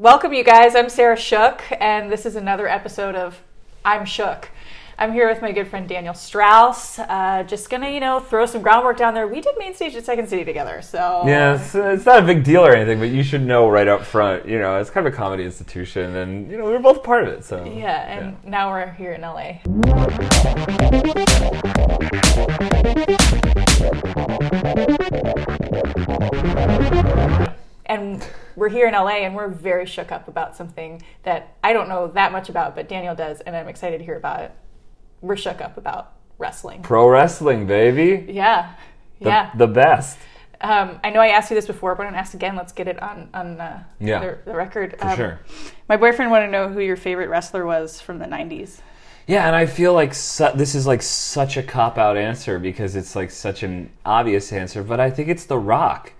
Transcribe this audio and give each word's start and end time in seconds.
welcome 0.00 0.32
you 0.32 0.42
guys. 0.42 0.74
I'm 0.74 0.88
Sarah 0.88 1.14
Shook, 1.14 1.62
and 1.78 2.10
this 2.10 2.24
is 2.24 2.34
another 2.34 2.66
episode 2.66 3.14
of 3.14 3.38
I'm 3.84 4.06
Shook. 4.06 4.48
I'm 4.98 5.12
here 5.12 5.28
with 5.28 5.42
my 5.42 5.52
good 5.52 5.68
friend 5.68 5.86
Daniel 5.86 6.14
Strauss. 6.14 6.98
Uh, 6.98 7.44
just 7.46 7.68
gonna, 7.68 7.90
you 7.90 8.00
know, 8.00 8.18
throw 8.18 8.46
some 8.46 8.62
groundwork 8.62 8.96
down 8.96 9.12
there. 9.12 9.28
We 9.28 9.42
did 9.42 9.58
main 9.58 9.74
stage 9.74 9.94
at 9.96 10.06
Second 10.06 10.30
City 10.30 10.42
together, 10.42 10.80
so 10.80 11.24
Yeah, 11.26 11.54
it's, 11.54 11.74
it's 11.74 12.06
not 12.06 12.22
a 12.22 12.26
big 12.26 12.44
deal 12.44 12.64
or 12.64 12.74
anything, 12.74 12.98
but 12.98 13.10
you 13.10 13.22
should 13.22 13.42
know 13.42 13.68
right 13.68 13.88
up 13.88 14.02
front. 14.02 14.48
You 14.48 14.58
know, 14.58 14.80
it's 14.80 14.88
kind 14.88 15.06
of 15.06 15.12
a 15.12 15.16
comedy 15.16 15.44
institution, 15.44 16.16
and 16.16 16.50
you 16.50 16.56
know 16.56 16.64
we 16.64 16.72
were 16.72 16.78
both 16.78 17.02
part 17.02 17.28
of 17.28 17.34
it. 17.34 17.44
So 17.44 17.62
Yeah, 17.64 18.00
and 18.08 18.42
now 18.42 18.70
we're 18.70 18.90
here 18.92 19.12
in 19.12 19.20
LA. 19.20 19.60
And 27.84 28.26
we're 28.56 28.68
here 28.68 28.86
in 28.86 28.94
LA 28.94 29.18
and 29.24 29.34
we're 29.34 29.48
very 29.48 29.86
shook 29.86 30.12
up 30.12 30.28
about 30.28 30.56
something 30.56 31.02
that 31.22 31.56
I 31.62 31.72
don't 31.72 31.88
know 31.88 32.08
that 32.08 32.32
much 32.32 32.48
about, 32.48 32.74
but 32.74 32.88
Daniel 32.88 33.14
does, 33.14 33.40
and 33.40 33.54
I'm 33.56 33.68
excited 33.68 33.98
to 33.98 34.04
hear 34.04 34.16
about 34.16 34.40
it. 34.40 34.52
We're 35.20 35.36
shook 35.36 35.60
up 35.60 35.76
about 35.76 36.12
wrestling. 36.38 36.82
pro 36.82 37.08
wrestling, 37.08 37.66
baby, 37.66 38.24
Yeah. 38.32 38.70
the, 39.20 39.28
yeah. 39.28 39.50
the 39.54 39.66
best. 39.66 40.18
Um, 40.62 41.00
I 41.02 41.10
know 41.10 41.20
I 41.20 41.28
asked 41.28 41.50
you 41.50 41.54
this 41.54 41.66
before, 41.66 41.94
but 41.94 42.02
I'm 42.02 42.08
gonna 42.08 42.18
ask 42.20 42.34
again. 42.34 42.54
Let's 42.54 42.72
get 42.72 42.86
it 42.86 43.02
on 43.02 43.30
on 43.32 43.58
uh, 43.60 43.82
Yeah. 43.98 44.20
the, 44.20 44.38
the 44.46 44.54
record. 44.54 44.94
For 44.98 45.06
Um, 45.06 45.16
sure. 45.16 45.40
My 45.88 45.96
boyfriend 45.96 46.30
wanted 46.30 46.46
to 46.46 46.52
know 46.52 46.68
who 46.68 46.80
your 46.80 46.96
favorite 46.96 47.28
wrestler 47.28 47.64
was 47.64 48.00
from 48.00 48.18
the 48.18 48.26
'90s. 48.26 48.80
Yeah, 49.26 49.46
and 49.46 49.54
I 49.56 49.64
feel 49.66 49.94
like 49.94 50.12
su- 50.12 50.50
this 50.54 50.74
is 50.74 50.86
like 50.86 51.00
such 51.02 51.56
a 51.56 51.62
cop 51.62 51.96
out 51.98 52.16
answer 52.18 52.58
because 52.58 52.94
it's 52.96 53.14
like 53.16 53.30
such 53.30 53.62
an 53.62 53.90
obvious 54.04 54.52
answer, 54.52 54.82
but 54.82 55.00
I 55.00 55.08
think 55.10 55.28
it's 55.28 55.44
The 55.44 55.58
Rock. 55.58 56.12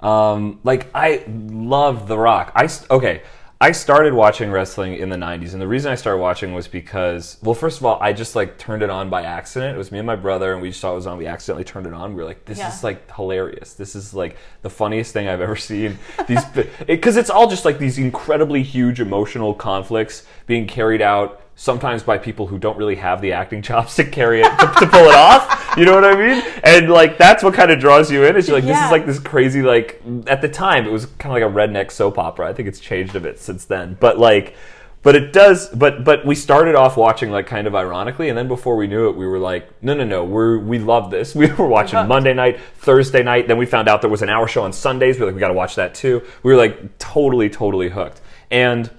Um, 0.00 0.60
like 0.64 0.88
I 0.94 1.24
love 1.28 2.08
The 2.08 2.18
Rock. 2.18 2.52
I 2.54 2.68
okay. 2.90 3.22
I 3.60 3.72
started 3.72 4.14
watching 4.14 4.52
wrestling 4.52 4.94
in 4.94 5.08
the 5.08 5.16
90s, 5.16 5.52
and 5.52 5.60
the 5.60 5.66
reason 5.66 5.90
I 5.90 5.96
started 5.96 6.20
watching 6.20 6.54
was 6.54 6.68
because, 6.68 7.38
well, 7.42 7.54
first 7.56 7.80
of 7.80 7.86
all, 7.86 7.98
I 8.00 8.12
just 8.12 8.36
like 8.36 8.56
turned 8.56 8.84
it 8.84 8.90
on 8.90 9.10
by 9.10 9.22
accident. 9.24 9.74
It 9.74 9.78
was 9.78 9.90
me 9.90 9.98
and 9.98 10.06
my 10.06 10.14
brother, 10.14 10.52
and 10.52 10.62
we 10.62 10.68
just 10.68 10.80
saw 10.80 10.92
it 10.92 10.94
was 10.94 11.08
on. 11.08 11.18
We 11.18 11.26
accidentally 11.26 11.64
turned 11.64 11.88
it 11.88 11.92
on. 11.92 12.10
We 12.14 12.22
were 12.22 12.24
like, 12.28 12.44
"This 12.44 12.58
Yeah. 12.58 12.72
is 12.72 12.84
like 12.84 13.12
hilarious. 13.16 13.74
This 13.74 13.96
is 13.96 14.14
like 14.14 14.36
the 14.62 14.70
funniest 14.70 15.12
thing 15.12 15.26
I've 15.26 15.40
ever 15.40 15.56
seen." 15.56 15.98
These 16.28 16.44
because 16.86 17.16
it's 17.16 17.30
all 17.30 17.48
just 17.48 17.64
like 17.64 17.78
these 17.80 17.98
incredibly 17.98 18.62
huge 18.62 19.00
emotional 19.00 19.52
conflicts 19.54 20.24
being 20.46 20.68
carried 20.68 21.02
out 21.02 21.40
sometimes 21.58 22.04
by 22.04 22.16
people 22.16 22.46
who 22.46 22.56
don't 22.56 22.78
really 22.78 22.94
have 22.94 23.20
the 23.20 23.32
acting 23.32 23.60
chops 23.68 23.96
to 23.96 24.04
carry 24.04 24.40
it 24.40 24.48
to, 24.58 24.66
to 24.78 24.86
pull 24.86 25.04
it 25.04 25.14
off. 25.14 25.76
You 25.76 25.84
know 25.84 25.94
what 25.94 26.04
I 26.04 26.14
mean? 26.16 26.42
And 26.64 26.88
like 26.88 27.18
that's 27.18 27.42
what 27.42 27.52
kind 27.52 27.70
of 27.70 27.78
draws 27.78 28.10
you 28.10 28.24
in. 28.24 28.36
It's 28.36 28.48
like 28.48 28.64
this 28.64 28.80
is 28.82 28.90
like 28.90 29.04
this 29.04 29.18
crazy 29.18 29.60
like 29.60 30.00
at 30.26 30.40
the 30.40 30.48
time 30.48 30.86
it 30.86 30.90
was 30.90 31.06
kind 31.06 31.36
of 31.36 31.42
like 31.42 31.42
a 31.42 31.54
redneck 31.54 31.90
soap 31.90 32.16
opera. 32.16 32.48
I 32.48 32.54
think 32.54 32.68
it's 32.68 32.80
changed 32.80 33.14
a 33.14 33.20
bit 33.20 33.38
since 33.38 33.66
then, 33.66 33.98
but 34.00 34.18
like. 34.18 34.56
But 35.00 35.14
it 35.14 35.32
does. 35.32 35.68
But 35.68 36.02
but 36.02 36.26
we 36.26 36.34
started 36.34 36.74
off 36.74 36.96
watching 36.96 37.30
like 37.30 37.46
kind 37.46 37.68
of 37.68 37.74
ironically, 37.76 38.30
and 38.30 38.36
then 38.36 38.48
before 38.48 38.74
we 38.74 38.88
knew 38.88 39.08
it, 39.08 39.16
we 39.16 39.28
were 39.28 39.38
like, 39.38 39.70
no, 39.80 39.94
no, 39.94 40.02
no, 40.02 40.24
we're 40.24 40.58
we 40.58 40.80
love 40.80 41.12
this. 41.12 41.34
We 41.36 41.46
were 41.52 41.68
watching. 41.68 42.04
Monday 42.08 42.34
night, 42.34 42.58
Thursday 42.78 43.22
night. 43.22 43.46
Then 43.46 43.58
we 43.58 43.64
found 43.64 43.88
out 43.88 44.00
there 44.00 44.10
was 44.10 44.22
an 44.22 44.28
hour 44.28 44.48
show 44.48 44.64
on 44.64 44.72
Sundays. 44.72 45.14
We 45.14 45.20
were 45.20 45.26
like, 45.26 45.36
we 45.36 45.40
got 45.40 45.48
to 45.48 45.54
watch 45.54 45.76
that 45.76 45.94
too. 45.94 46.22
We 46.42 46.50
were 46.50 46.58
like 46.58 46.98
totally, 46.98 47.48
totally 47.48 47.90
hooked. 47.90 48.20
And 48.50 48.90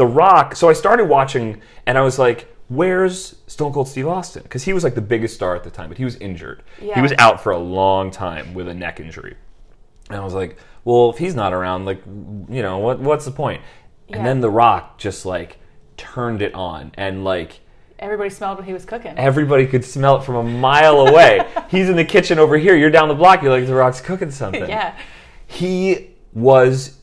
the 0.00 0.06
Rock. 0.06 0.56
So 0.56 0.70
I 0.70 0.72
started 0.72 1.04
watching, 1.04 1.60
and 1.84 1.98
I 1.98 2.00
was 2.00 2.18
like, 2.18 2.48
"Where's 2.68 3.34
Stone 3.46 3.74
Cold 3.74 3.86
Steve 3.86 4.08
Austin?" 4.08 4.42
Because 4.42 4.64
he 4.64 4.72
was 4.72 4.82
like 4.82 4.94
the 4.94 5.02
biggest 5.02 5.34
star 5.34 5.54
at 5.54 5.62
the 5.62 5.70
time, 5.70 5.90
but 5.90 5.98
he 5.98 6.04
was 6.04 6.16
injured. 6.16 6.62
Yeah. 6.80 6.94
He 6.94 7.02
was 7.02 7.12
out 7.18 7.42
for 7.42 7.52
a 7.52 7.58
long 7.58 8.10
time 8.10 8.54
with 8.54 8.66
a 8.66 8.72
neck 8.72 8.98
injury. 8.98 9.36
And 10.08 10.18
I 10.18 10.24
was 10.24 10.32
like, 10.32 10.56
"Well, 10.86 11.10
if 11.10 11.18
he's 11.18 11.34
not 11.34 11.52
around, 11.52 11.84
like, 11.84 12.02
you 12.06 12.62
know, 12.62 12.78
what 12.78 12.98
what's 12.98 13.26
the 13.26 13.30
point?" 13.30 13.60
Yeah. 14.08 14.16
And 14.16 14.26
then 14.26 14.40
The 14.40 14.48
Rock 14.48 14.96
just 14.96 15.26
like 15.26 15.58
turned 15.98 16.40
it 16.40 16.54
on, 16.54 16.92
and 16.94 17.22
like 17.22 17.60
Everybody 17.98 18.30
smelled 18.30 18.56
what 18.56 18.66
he 18.66 18.72
was 18.72 18.86
cooking. 18.86 19.12
everybody 19.18 19.66
could 19.66 19.84
smell 19.84 20.16
it 20.16 20.24
from 20.24 20.36
a 20.36 20.42
mile 20.42 21.06
away. 21.06 21.46
he's 21.68 21.90
in 21.90 21.96
the 21.96 22.04
kitchen 22.06 22.38
over 22.38 22.56
here. 22.56 22.74
You're 22.74 22.88
down 22.90 23.08
the 23.08 23.14
block. 23.14 23.42
You're 23.42 23.52
like, 23.52 23.66
"The 23.66 23.74
Rock's 23.74 24.00
cooking 24.00 24.30
something." 24.30 24.66
yeah, 24.76 24.96
he 25.46 26.16
was 26.32 26.99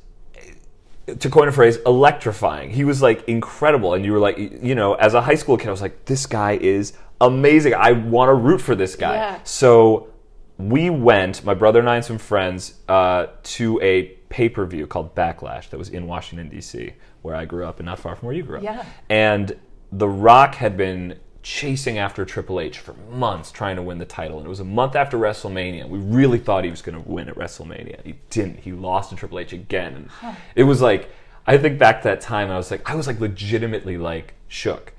to 1.19 1.29
coin 1.29 1.47
a 1.47 1.51
phrase 1.51 1.77
electrifying 1.85 2.69
he 2.69 2.83
was 2.83 3.01
like 3.01 3.27
incredible 3.29 3.93
and 3.93 4.03
you 4.05 4.11
were 4.11 4.19
like 4.19 4.37
you 4.37 4.75
know 4.75 4.93
as 4.95 5.13
a 5.13 5.21
high 5.21 5.35
school 5.35 5.57
kid 5.57 5.67
i 5.67 5.71
was 5.71 5.81
like 5.81 6.05
this 6.05 6.25
guy 6.25 6.53
is 6.61 6.93
amazing 7.21 7.73
i 7.73 7.91
want 7.93 8.29
to 8.29 8.33
root 8.33 8.59
for 8.59 8.75
this 8.75 8.95
guy 8.95 9.15
Yeah. 9.15 9.39
so 9.43 10.09
we 10.57 10.89
went 10.89 11.43
my 11.45 11.53
brother 11.53 11.79
and 11.79 11.89
i 11.89 11.95
and 11.95 12.03
some 12.05 12.17
friends 12.17 12.75
uh, 12.89 13.27
to 13.43 13.79
a 13.81 14.03
pay-per-view 14.29 14.87
called 14.87 15.15
backlash 15.15 15.69
that 15.69 15.77
was 15.77 15.89
in 15.89 16.07
washington 16.07 16.49
d.c 16.49 16.91
where 17.21 17.35
i 17.35 17.45
grew 17.45 17.65
up 17.65 17.79
and 17.79 17.85
not 17.85 17.99
far 17.99 18.15
from 18.15 18.27
where 18.27 18.35
you 18.35 18.43
grew 18.43 18.57
up 18.57 18.63
Yeah. 18.63 18.83
and 19.09 19.57
the 19.91 20.09
rock 20.09 20.55
had 20.55 20.75
been 20.75 21.17
chasing 21.43 21.97
after 21.97 22.25
Triple 22.25 22.59
H 22.59 22.79
for 22.79 22.93
months 23.11 23.51
trying 23.51 23.75
to 23.77 23.81
win 23.81 23.97
the 23.97 24.05
title. 24.05 24.37
And 24.37 24.45
it 24.45 24.49
was 24.49 24.59
a 24.59 24.65
month 24.65 24.95
after 24.95 25.17
WrestleMania. 25.17 25.87
We 25.87 25.99
really 25.99 26.39
thought 26.39 26.63
he 26.63 26.69
was 26.69 26.81
going 26.81 27.01
to 27.01 27.09
win 27.09 27.29
at 27.29 27.35
WrestleMania. 27.35 28.03
He 28.05 28.15
didn't. 28.29 28.59
He 28.59 28.71
lost 28.71 29.09
to 29.11 29.15
Triple 29.15 29.39
H 29.39 29.53
again. 29.53 30.09
And 30.21 30.35
it 30.55 30.63
was 30.63 30.81
like, 30.81 31.09
I 31.45 31.57
think 31.57 31.79
back 31.79 32.01
to 32.01 32.07
that 32.09 32.21
time, 32.21 32.51
I 32.51 32.57
was 32.57 32.69
like, 32.71 32.89
I 32.89 32.95
was 32.95 33.07
like 33.07 33.19
legitimately 33.19 33.97
like 33.97 34.33
shook. 34.47 34.93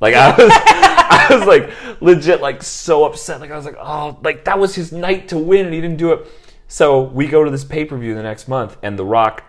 Like 0.00 0.14
I 0.14 0.30
was, 0.36 0.50
I 0.52 1.26
was 1.30 1.46
like 1.46 1.70
legit 2.02 2.40
like 2.40 2.62
so 2.62 3.04
upset. 3.04 3.40
Like 3.40 3.52
I 3.52 3.56
was 3.56 3.64
like, 3.64 3.76
oh, 3.78 4.18
like 4.24 4.44
that 4.46 4.58
was 4.58 4.74
his 4.74 4.90
night 4.92 5.28
to 5.28 5.38
win, 5.38 5.66
and 5.66 5.74
he 5.74 5.80
didn't 5.80 5.98
do 5.98 6.12
it. 6.12 6.26
So 6.66 7.02
we 7.02 7.28
go 7.28 7.44
to 7.44 7.50
this 7.50 7.62
pay 7.64 7.84
per 7.84 7.96
view 7.96 8.14
the 8.16 8.22
next 8.22 8.48
month, 8.48 8.76
and 8.82 8.98
The 8.98 9.04
Rock 9.04 9.44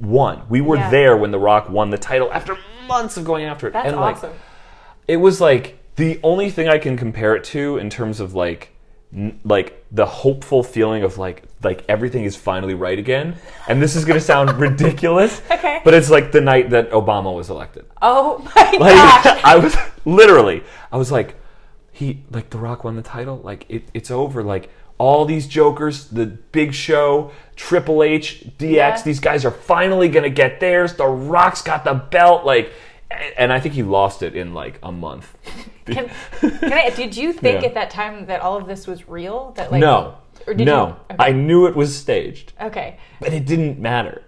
won. 0.00 0.42
We 0.50 0.60
were 0.60 0.76
Yeah. 0.76 0.90
there 0.90 1.16
when 1.16 1.30
The 1.30 1.38
Rock 1.38 1.70
won 1.70 1.88
the 1.88 1.96
title 1.96 2.30
after 2.32 2.58
months 2.86 3.16
of 3.16 3.24
going 3.24 3.44
after 3.46 3.68
it. 3.68 3.72
that's 3.72 3.88
and 3.88 3.96
like, 3.96 4.16
awesome. 4.16 4.32
it 5.08 5.16
was 5.16 5.40
like 5.40 5.78
the 5.96 6.18
only 6.22 6.50
thing 6.50 6.68
I 6.68 6.78
can 6.78 6.96
compare 6.96 7.34
it 7.36 7.44
to 7.44 7.76
in 7.78 7.88
terms 7.90 8.20
of 8.20 8.34
like 8.34 8.70
n- 9.14 9.38
like 9.44 9.84
the 9.92 10.06
hopeful 10.06 10.62
feeling 10.62 11.02
of 11.02 11.18
like 11.18 11.44
like 11.62 11.84
everything 11.88 12.24
is 12.24 12.36
finally 12.36 12.74
right 12.74 12.98
again. 12.98 13.36
And 13.68 13.80
this 13.80 13.96
is 13.96 14.04
going 14.04 14.18
to 14.18 14.24
sound 14.24 14.52
ridiculous, 14.60 15.40
Okay. 15.50 15.80
but 15.84 15.94
it's 15.94 16.10
like 16.10 16.32
the 16.32 16.40
night 16.40 16.70
that 16.70 16.90
Obama 16.90 17.34
was 17.34 17.48
elected. 17.50 17.86
oh 18.02 18.38
my 18.56 18.62
Like 18.78 18.94
gosh! 19.24 19.40
I 19.44 19.56
was 19.56 19.76
literally 20.04 20.62
I 20.92 20.96
was 20.96 21.10
like 21.12 21.36
he 21.92 22.24
like 22.30 22.50
The 22.50 22.58
Rock 22.58 22.82
won 22.84 22.96
the 22.96 23.02
title, 23.02 23.38
like 23.44 23.66
it, 23.68 23.84
it's 23.94 24.10
over 24.10 24.42
like 24.42 24.68
all 24.98 25.24
these 25.24 25.46
jokers, 25.48 26.08
the 26.08 26.26
big 26.26 26.72
show, 26.72 27.32
Triple 27.56 28.02
H, 28.02 28.44
DX, 28.58 28.70
Yeah. 28.72 29.02
these 29.02 29.18
guys 29.20 29.44
are 29.44 29.50
finally 29.50 30.08
gonna 30.08 30.28
get 30.30 30.60
theirs. 30.60 30.94
The 30.94 31.06
Rock's 31.06 31.62
got 31.62 31.82
the 31.84 31.94
belt, 31.94 32.44
like, 32.44 32.72
and 33.36 33.52
I 33.52 33.58
think 33.58 33.74
he 33.74 33.82
lost 33.82 34.22
it 34.22 34.36
in 34.36 34.54
like 34.54 34.78
a 34.84 34.92
month. 34.92 35.36
Can, 35.86 36.10
can 36.40 36.72
I? 36.72 36.90
Did 36.90 37.16
you 37.16 37.32
think 37.32 37.62
Yeah. 37.62 37.68
at 37.68 37.74
that 37.74 37.90
time 37.90 38.26
that 38.26 38.40
all 38.40 38.56
of 38.56 38.66
this 38.66 38.86
was 38.86 39.08
real? 39.08 39.52
That 39.56 39.70
like 39.70 39.80
no, 39.80 40.14
or 40.46 40.54
did 40.54 40.66
no, 40.66 40.86
you? 40.86 41.14
Okay. 41.14 41.16
I 41.18 41.32
knew 41.32 41.66
it 41.66 41.76
was 41.76 41.96
staged, 41.96 42.52
okay. 42.60 42.98
but 43.20 43.32
it 43.32 43.44
didn't 43.46 43.78
matter. 43.78 44.22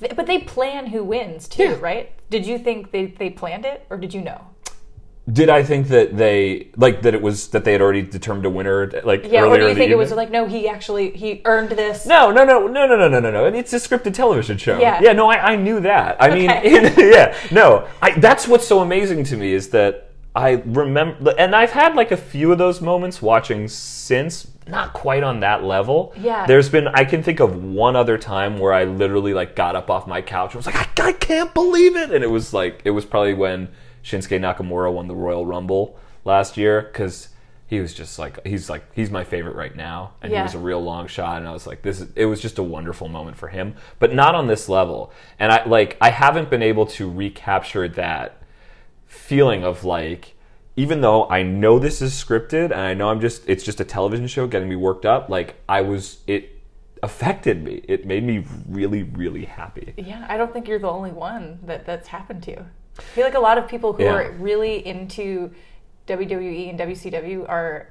Th- 0.00 0.14
But 0.16 0.26
they 0.26 0.38
plan 0.38 0.86
who 0.86 1.04
wins 1.04 1.48
too, 1.48 1.62
Yeah. 1.64 1.78
right? 1.80 2.12
Did 2.30 2.46
you 2.46 2.58
think 2.58 2.90
they, 2.92 3.06
they 3.06 3.30
planned 3.30 3.64
it, 3.66 3.86
or 3.90 3.96
did 3.98 4.14
you 4.14 4.20
know? 4.22 4.40
Did 5.32 5.48
I 5.50 5.62
think 5.62 5.86
that 5.88 6.16
they 6.16 6.70
like 6.76 7.02
that 7.02 7.14
it 7.14 7.22
was 7.22 7.46
that 7.48 7.64
they 7.64 7.70
had 7.70 7.80
already 7.80 8.02
determined 8.02 8.44
a 8.44 8.50
winner 8.50 8.90
like 9.04 9.22
Yeah, 9.24 9.42
earlier 9.42 9.52
or 9.52 9.58
do 9.58 9.68
you 9.68 9.74
think 9.76 9.92
it 9.92 9.96
was 9.96 10.10
like 10.10 10.32
no, 10.32 10.46
he 10.46 10.68
actually 10.68 11.10
he 11.12 11.42
earned 11.44 11.68
this? 11.70 12.06
No, 12.06 12.32
no, 12.32 12.44
no, 12.44 12.66
no, 12.66 12.86
no, 12.88 12.96
no, 12.96 13.08
no, 13.08 13.20
no, 13.20 13.30
no. 13.30 13.44
It's 13.46 13.72
a 13.72 13.76
scripted 13.76 14.14
television 14.14 14.58
show. 14.58 14.80
Yeah. 14.80 14.98
Yeah, 15.00 15.12
no, 15.12 15.30
I, 15.30 15.52
I 15.52 15.56
knew 15.56 15.78
that. 15.80 16.16
I 16.18 16.34
mean, 16.34 16.50
Okay. 16.50 16.76
in- 16.76 17.12
yeah, 17.12 17.36
no. 17.52 17.86
I, 18.02 18.18
that's 18.18 18.48
what's 18.48 18.66
so 18.66 18.80
amazing 18.80 19.22
to 19.24 19.36
me 19.36 19.52
is 19.52 19.68
that 19.68 20.10
I 20.34 20.62
remember, 20.64 21.34
and 21.38 21.54
I've 21.54 21.72
had 21.72 21.94
like 21.94 22.10
a 22.10 22.16
few 22.16 22.52
of 22.52 22.58
those 22.58 22.80
moments 22.80 23.20
watching 23.20 23.68
since, 23.68 24.46
not 24.66 24.92
quite 24.94 25.22
on 25.22 25.40
that 25.40 25.62
level. 25.62 26.14
Yeah. 26.18 26.46
There's 26.46 26.68
been, 26.70 26.88
I 26.88 27.04
can 27.04 27.22
think 27.22 27.40
of 27.40 27.62
one 27.62 27.96
other 27.96 28.16
time 28.16 28.58
where 28.58 28.72
I 28.72 28.84
literally 28.84 29.34
like 29.34 29.54
got 29.56 29.76
up 29.76 29.90
off 29.90 30.06
my 30.06 30.22
couch 30.22 30.54
and 30.54 30.64
was 30.64 30.66
like, 30.66 31.00
I, 31.00 31.08
I 31.08 31.12
can't 31.12 31.52
believe 31.52 31.96
it. 31.96 32.10
And 32.12 32.24
it 32.24 32.30
was 32.30 32.54
like, 32.54 32.80
it 32.84 32.90
was 32.92 33.04
probably 33.04 33.34
when 33.34 33.68
Shinsuke 34.02 34.40
Nakamura 34.40 34.90
won 34.92 35.06
the 35.06 35.14
Royal 35.14 35.44
Rumble 35.44 35.98
last 36.24 36.56
year 36.56 36.80
because 36.80 37.28
he 37.66 37.80
was 37.80 37.94
just 37.94 38.18
like 38.18 38.44
he's 38.46 38.68
like 38.68 38.84
he's 38.94 39.10
my 39.10 39.24
favorite 39.24 39.56
right 39.56 39.74
now 39.74 40.12
and 40.20 40.30
Yeah. 40.30 40.40
he 40.40 40.42
was 40.42 40.54
a 40.54 40.58
real 40.58 40.82
long 40.82 41.06
shot 41.06 41.38
and 41.38 41.48
I 41.48 41.52
was 41.52 41.66
like 41.66 41.80
this 41.80 42.02
is 42.02 42.12
it 42.14 42.26
was 42.26 42.38
just 42.38 42.58
a 42.58 42.62
wonderful 42.62 43.08
moment 43.08 43.38
for 43.38 43.48
him 43.48 43.76
but 43.98 44.12
not 44.14 44.34
on 44.34 44.46
this 44.46 44.68
level 44.68 45.10
and 45.38 45.50
I 45.50 45.64
like 45.64 45.96
I 45.98 46.10
haven't 46.10 46.50
been 46.50 46.62
able 46.62 46.84
to 46.86 47.10
recapture 47.10 47.88
that 47.88 48.41
feeling 49.12 49.62
of 49.64 49.84
like 49.84 50.34
even 50.74 51.02
though 51.02 51.28
I 51.28 51.42
know 51.42 51.78
this 51.78 52.00
is 52.00 52.12
scripted 52.14 52.64
and 52.72 52.80
I 52.80 52.94
know 52.94 53.10
I'm 53.10 53.20
just 53.20 53.46
it's 53.48 53.62
just 53.62 53.80
a 53.80 53.84
television 53.84 54.26
show 54.26 54.46
getting 54.46 54.68
me 54.68 54.76
worked 54.76 55.04
up 55.04 55.28
like 55.28 55.56
I 55.68 55.82
was 55.82 56.18
it 56.26 56.48
affected 57.02 57.62
me 57.62 57.82
it 57.88 58.06
made 58.06 58.24
me 58.24 58.44
really 58.68 59.02
really 59.02 59.44
happy 59.44 59.92
Yeah, 59.98 60.24
I 60.28 60.36
don't 60.36 60.52
think 60.52 60.66
you're 60.68 60.78
the 60.78 60.88
only 60.90 61.10
one 61.12 61.58
that 61.64 61.84
that's 61.84 62.08
happened 62.08 62.42
to. 62.44 62.58
I 62.98 63.02
feel 63.14 63.24
like 63.24 63.34
a 63.34 63.40
lot 63.40 63.58
of 63.58 63.68
people 63.68 63.92
who 63.92 64.04
Yeah. 64.04 64.14
are 64.14 64.32
really 64.32 64.86
into 64.86 65.50
WWE 66.06 66.70
and 66.70 66.78
WCW 66.78 67.48
are 67.48 67.88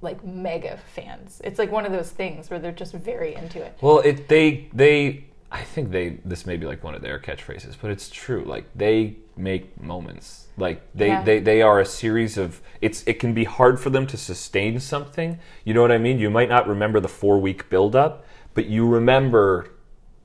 like 0.00 0.24
mega 0.24 0.78
fans. 0.94 1.40
It's 1.44 1.58
like 1.58 1.72
one 1.72 1.84
of 1.86 1.92
those 1.92 2.10
things 2.10 2.50
where 2.50 2.58
they're 2.58 2.72
just 2.72 2.94
very 2.94 3.34
into 3.34 3.60
it. 3.62 3.76
Well, 3.80 3.98
it 4.00 4.28
they 4.28 4.68
they 4.72 5.24
I 5.54 5.62
think 5.62 5.92
they 5.92 6.18
this 6.24 6.46
may 6.46 6.56
be 6.56 6.66
like 6.66 6.82
one 6.82 6.96
of 6.96 7.02
their 7.02 7.20
catchphrases, 7.20 7.76
but 7.80 7.92
it's 7.92 8.10
true. 8.10 8.42
Like 8.44 8.64
they 8.74 9.16
make 9.36 9.80
moments. 9.80 10.48
Like 10.56 10.82
they, 10.94 11.08
Yeah. 11.08 11.22
they 11.22 11.38
they 11.38 11.62
are 11.62 11.78
a 11.78 11.84
series 11.86 12.36
of 12.36 12.60
it's 12.80 13.04
it 13.06 13.20
can 13.20 13.32
be 13.34 13.44
hard 13.44 13.78
for 13.78 13.90
them 13.90 14.04
to 14.08 14.16
sustain 14.16 14.80
something. 14.80 15.38
You 15.64 15.72
know 15.72 15.80
what 15.80 15.92
I 15.92 15.98
mean? 15.98 16.18
You 16.18 16.28
might 16.28 16.48
not 16.48 16.66
remember 16.66 16.98
the 16.98 17.08
4 17.08 17.38
week 17.40 17.70
build 17.70 17.94
up, 17.94 18.26
but 18.54 18.66
you 18.66 18.84
remember 18.88 19.70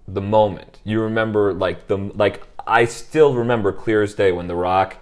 the 0.08 0.22
moment. 0.22 0.80
You 0.84 1.00
remember 1.02 1.54
like 1.54 1.86
the 1.88 1.98
like 2.16 2.42
I 2.66 2.86
still 2.86 3.36
remember 3.36 3.72
clear 3.72 4.02
as 4.02 4.16
day 4.16 4.32
when 4.32 4.48
The 4.48 4.56
Rock 4.56 4.98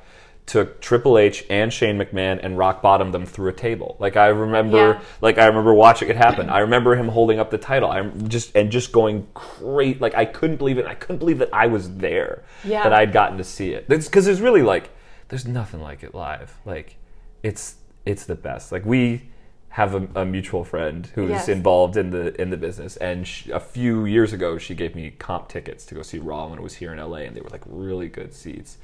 took 0.48 0.80
Triple 0.82 1.18
H 1.20 1.46
and 1.50 1.72
Shane 1.72 1.98
McMahon 2.00 2.40
and 2.42 2.58
rock 2.58 2.82
bottomed 2.82 3.14
them 3.14 3.26
through 3.26 3.50
a 3.50 3.54
table. 3.54 3.98
Like 4.00 4.16
I 4.18 4.28
remember 4.28 4.78
Yeah. 4.78 5.02
like 5.22 5.38
I 5.38 5.46
remember 5.46 5.74
watching 5.74 6.10
it 6.10 6.16
happen. 6.16 6.50
I 6.50 6.60
remember 6.60 6.96
him 6.96 7.10
holding 7.10 7.38
up 7.40 7.52
the 7.52 7.58
title. 7.58 7.92
I'm 7.92 8.28
just 8.30 8.56
and 8.56 8.72
just 8.72 8.92
going 8.94 9.28
great. 9.34 10.02
Like 10.02 10.16
I 10.16 10.26
couldn't 10.26 10.56
believe 10.56 10.78
it. 10.80 10.86
I 10.88 10.96
couldn't 10.96 11.20
believe 11.20 11.38
that 11.40 11.50
I 11.54 11.68
was 11.68 11.98
there. 11.98 12.44
Yeah. 12.64 12.84
That 12.84 12.94
I'd 12.94 13.12
gotten 13.12 13.38
to 13.38 13.44
see 13.44 13.72
it. 13.74 13.88
Because 13.90 14.26
there's 14.26 14.42
really 14.42 14.64
like 14.64 14.90
there's 15.28 15.46
nothing 15.46 15.82
like 15.82 16.02
it 16.02 16.16
live. 16.16 16.58
Like 16.66 16.96
it's 17.44 17.76
it's 18.06 18.26
the 18.26 18.36
best. 18.36 18.72
Like 18.72 18.86
we 18.86 19.24
have 19.70 19.94
a, 19.96 20.22
a 20.22 20.26
mutual 20.26 20.64
friend 20.64 21.08
who's 21.14 21.30
Yes. 21.30 21.50
involved 21.50 21.98
in 21.98 22.10
the 22.10 22.42
in 22.42 22.50
the 22.52 22.58
business, 22.58 22.96
and 22.96 23.28
sh 23.28 23.50
a 23.50 23.60
few 23.60 24.06
years 24.06 24.32
ago 24.32 24.58
she 24.58 24.74
gave 24.76 24.96
me 24.96 25.12
comp 25.20 25.50
tickets 25.50 25.86
to 25.88 25.94
go 25.94 26.02
see 26.02 26.20
Raw 26.20 26.48
when 26.48 26.58
it 26.58 26.62
was 26.64 26.76
here 26.76 26.94
in 26.94 27.00
LA, 27.00 27.18
and 27.28 27.36
they 27.36 27.42
were 27.42 27.50
like 27.50 27.62
really 27.66 28.08
good 28.08 28.34
seats, 28.34 28.78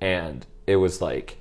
and 0.00 0.46
it 0.70 0.76
was 0.76 1.00
like. 1.00 1.36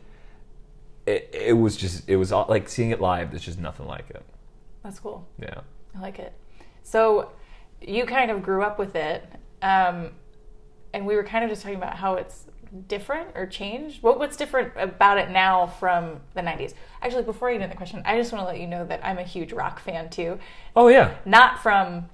It, 1.05 1.29
it 1.33 1.57
was 1.57 1.75
just 1.75 2.07
it 2.07 2.17
was 2.17 2.31
all, 2.31 2.45
like 2.47 2.69
seeing 2.69 2.91
it 2.91 3.01
live. 3.01 3.31
There's 3.31 3.43
just 3.43 3.59
nothing 3.59 3.87
like 3.87 4.09
it. 4.11 4.23
That's 4.83 4.99
cool. 4.99 5.27
Yeah. 5.39 5.61
I 5.95 5.99
like 6.01 6.19
it. 6.19 6.33
So 6.83 7.31
you 7.81 8.05
kind 8.05 8.31
of 8.31 8.43
grew 8.43 8.63
up 8.63 8.77
with 8.77 8.95
it, 8.95 9.23
um, 9.61 10.11
and 10.93 11.05
we 11.05 11.15
were 11.15 11.23
kind 11.23 11.43
of 11.43 11.49
just 11.49 11.61
talking 11.61 11.77
about 11.77 11.95
how 11.95 12.15
it's 12.15 12.45
different 12.87 13.29
or 13.35 13.45
changed. 13.45 14.03
What 14.03 14.19
what's 14.19 14.37
different 14.37 14.73
about 14.75 15.17
it 15.17 15.29
now 15.29 15.67
from 15.67 16.19
the 16.33 16.41
'90s? 16.41 16.73
Actually, 17.01 17.23
before 17.23 17.49
I 17.49 17.53
get 17.53 17.61
into 17.61 17.73
the 17.73 17.77
question, 17.77 18.01
I 18.05 18.17
just 18.17 18.31
want 18.31 18.43
to 18.43 18.47
let 18.47 18.59
you 18.59 18.67
know 18.67 18.85
that 18.85 19.03
I'm 19.03 19.17
a 19.17 19.23
huge 19.23 19.51
rock 19.53 19.79
fan 19.79 20.09
too. 20.09 20.39
Oh 20.75 20.87
yeah. 20.87 21.15
Not 21.25 21.61
from 21.61 22.09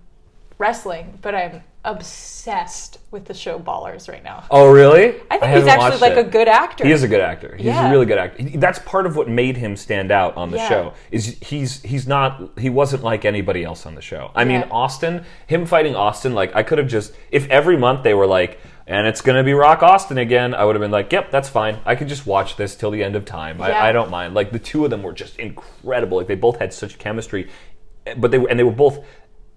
wrestling, 0.58 1.18
but 1.22 1.36
I'm 1.36 1.64
obsessed 1.84 3.00
with 3.12 3.26
the 3.26 3.34
show 3.34 3.60
Ballers 3.60 4.08
right 4.10 4.24
now. 4.24 4.44
Oh 4.50 4.72
really? 4.72 5.16
I 5.30 5.38
think 5.38 5.56
he's 5.56 5.68
actually 5.68 6.00
like 6.00 6.14
it. 6.14 6.18
a 6.26 6.30
good 6.30 6.48
actor. 6.48 6.86
He 6.86 6.92
is 6.92 7.04
a 7.04 7.08
good 7.08 7.20
actor. 7.22 7.56
He's 7.56 7.66
Yeah. 7.68 7.88
a 7.88 7.92
really 7.92 8.06
good 8.06 8.18
actor. 8.18 8.42
He- 8.44 8.58
That's 8.58 8.80
part 8.80 9.06
of 9.06 9.16
what 9.16 9.28
made 9.28 9.58
him 9.58 9.76
stand 9.76 10.12
out 10.12 10.36
on 10.38 10.52
the 10.52 10.58
Yeah. 10.58 10.70
show. 10.70 10.94
Is 11.12 11.38
he's 11.42 11.82
he's 11.84 12.08
not 12.08 12.52
he 12.58 12.70
wasn't 12.70 13.04
like 13.04 13.26
anybody 13.26 13.64
else 13.64 13.86
on 13.86 13.96
the 13.96 14.02
show. 14.02 14.32
I 14.36 14.46
mean, 14.46 14.64
Austin, 14.72 15.26
him 15.48 15.66
fighting 15.66 15.96
Austin, 15.96 16.34
like 16.34 16.56
I 16.56 16.64
could 16.64 16.78
have 16.78 16.88
just 16.88 17.14
if 17.32 17.48
every 17.50 17.78
month 17.78 18.04
they 18.04 18.14
were 18.14 18.28
like, 18.28 18.60
and 18.88 19.06
it's 19.08 19.22
gonna 19.22 19.44
be 19.44 19.54
Rock 19.54 19.84
Austin 19.84 20.18
again, 20.18 20.54
I 20.56 20.64
would 20.66 20.76
have 20.76 20.82
been 20.82 20.92
like, 20.92 21.12
yep, 21.12 21.32
that's 21.32 21.50
fine. 21.50 21.78
I 21.86 21.96
could 21.96 22.08
just 22.08 22.26
watch 22.26 22.56
this 22.56 22.76
till 22.76 22.92
the 22.92 23.04
end 23.04 23.16
of 23.16 23.26
time. 23.26 23.60
Yeah. 23.60 23.66
I, 23.68 23.90
I 23.90 23.92
don't 23.92 24.10
mind. 24.10 24.34
Like 24.34 24.52
the 24.52 24.60
two 24.60 24.86
of 24.86 24.90
them 24.92 25.04
were 25.04 25.14
just 25.14 25.38
incredible. 25.38 26.18
Like 26.18 26.28
they 26.28 26.36
both 26.36 26.60
had 26.60 26.74
such 26.74 26.98
chemistry, 26.98 27.50
eh, 28.08 28.14
but 28.18 28.32
they 28.32 28.38
were 28.40 28.48
and 28.50 28.58
they 28.58 28.64
were 28.64 28.72
both 28.72 29.00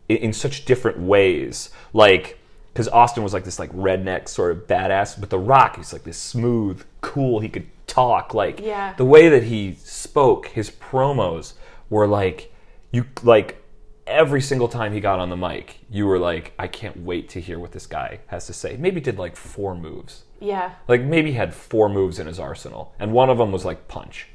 in, 0.09 0.33
such 0.33 0.65
different 0.65 0.99
ways. 0.99 1.71
Like 1.93 2.39
because 2.73 2.89
Austin 2.89 3.23
was 3.25 3.33
like 3.33 3.45
this 3.45 3.59
like 3.59 3.73
redneck 3.73 4.29
sort 4.29 4.53
of 4.53 4.67
badass, 4.67 5.19
but 5.19 5.31
The 5.31 5.39
Rock 5.39 5.77
he's 5.77 5.93
like 5.93 6.05
this 6.05 6.19
smooth, 6.19 6.85
cool. 7.01 7.41
He 7.41 7.49
could 7.49 7.67
talk 7.87 8.35
like 8.35 8.61
Yeah. 8.61 8.95
the 8.97 9.05
way 9.05 9.29
that 9.29 9.45
he 9.45 9.75
spoke. 9.83 10.49
His 10.49 10.71
promos 10.71 11.55
were 11.91 12.07
like 12.07 12.53
you 12.93 13.05
like 13.23 13.63
every 14.07 14.41
single 14.41 14.69
time 14.69 14.93
he 14.95 15.01
got 15.01 15.19
on 15.19 15.29
the 15.29 15.37
mic, 15.37 15.81
you 15.91 16.07
were 16.07 16.19
like, 16.19 16.53
I 16.59 16.67
can't 16.67 17.03
wait 17.05 17.29
to 17.31 17.41
hear 17.41 17.59
what 17.59 17.73
this 17.73 17.87
guy 17.87 18.21
has 18.29 18.47
to 18.47 18.55
say. 18.55 18.77
Maybe 18.79 19.01
did 19.03 19.19
like 19.19 19.37
four 19.37 19.75
moves. 19.75 20.23
yeah. 20.41 20.73
Like 20.89 21.03
maybe 21.03 21.33
he 21.33 21.37
had 21.37 21.53
four 21.53 21.89
moves 21.91 22.19
in 22.19 22.27
his 22.27 22.39
arsenal, 22.39 22.95
and 22.99 23.13
one 23.13 23.29
of 23.29 23.37
them 23.39 23.53
was 23.53 23.65
like 23.67 23.87
punch. 23.89 24.29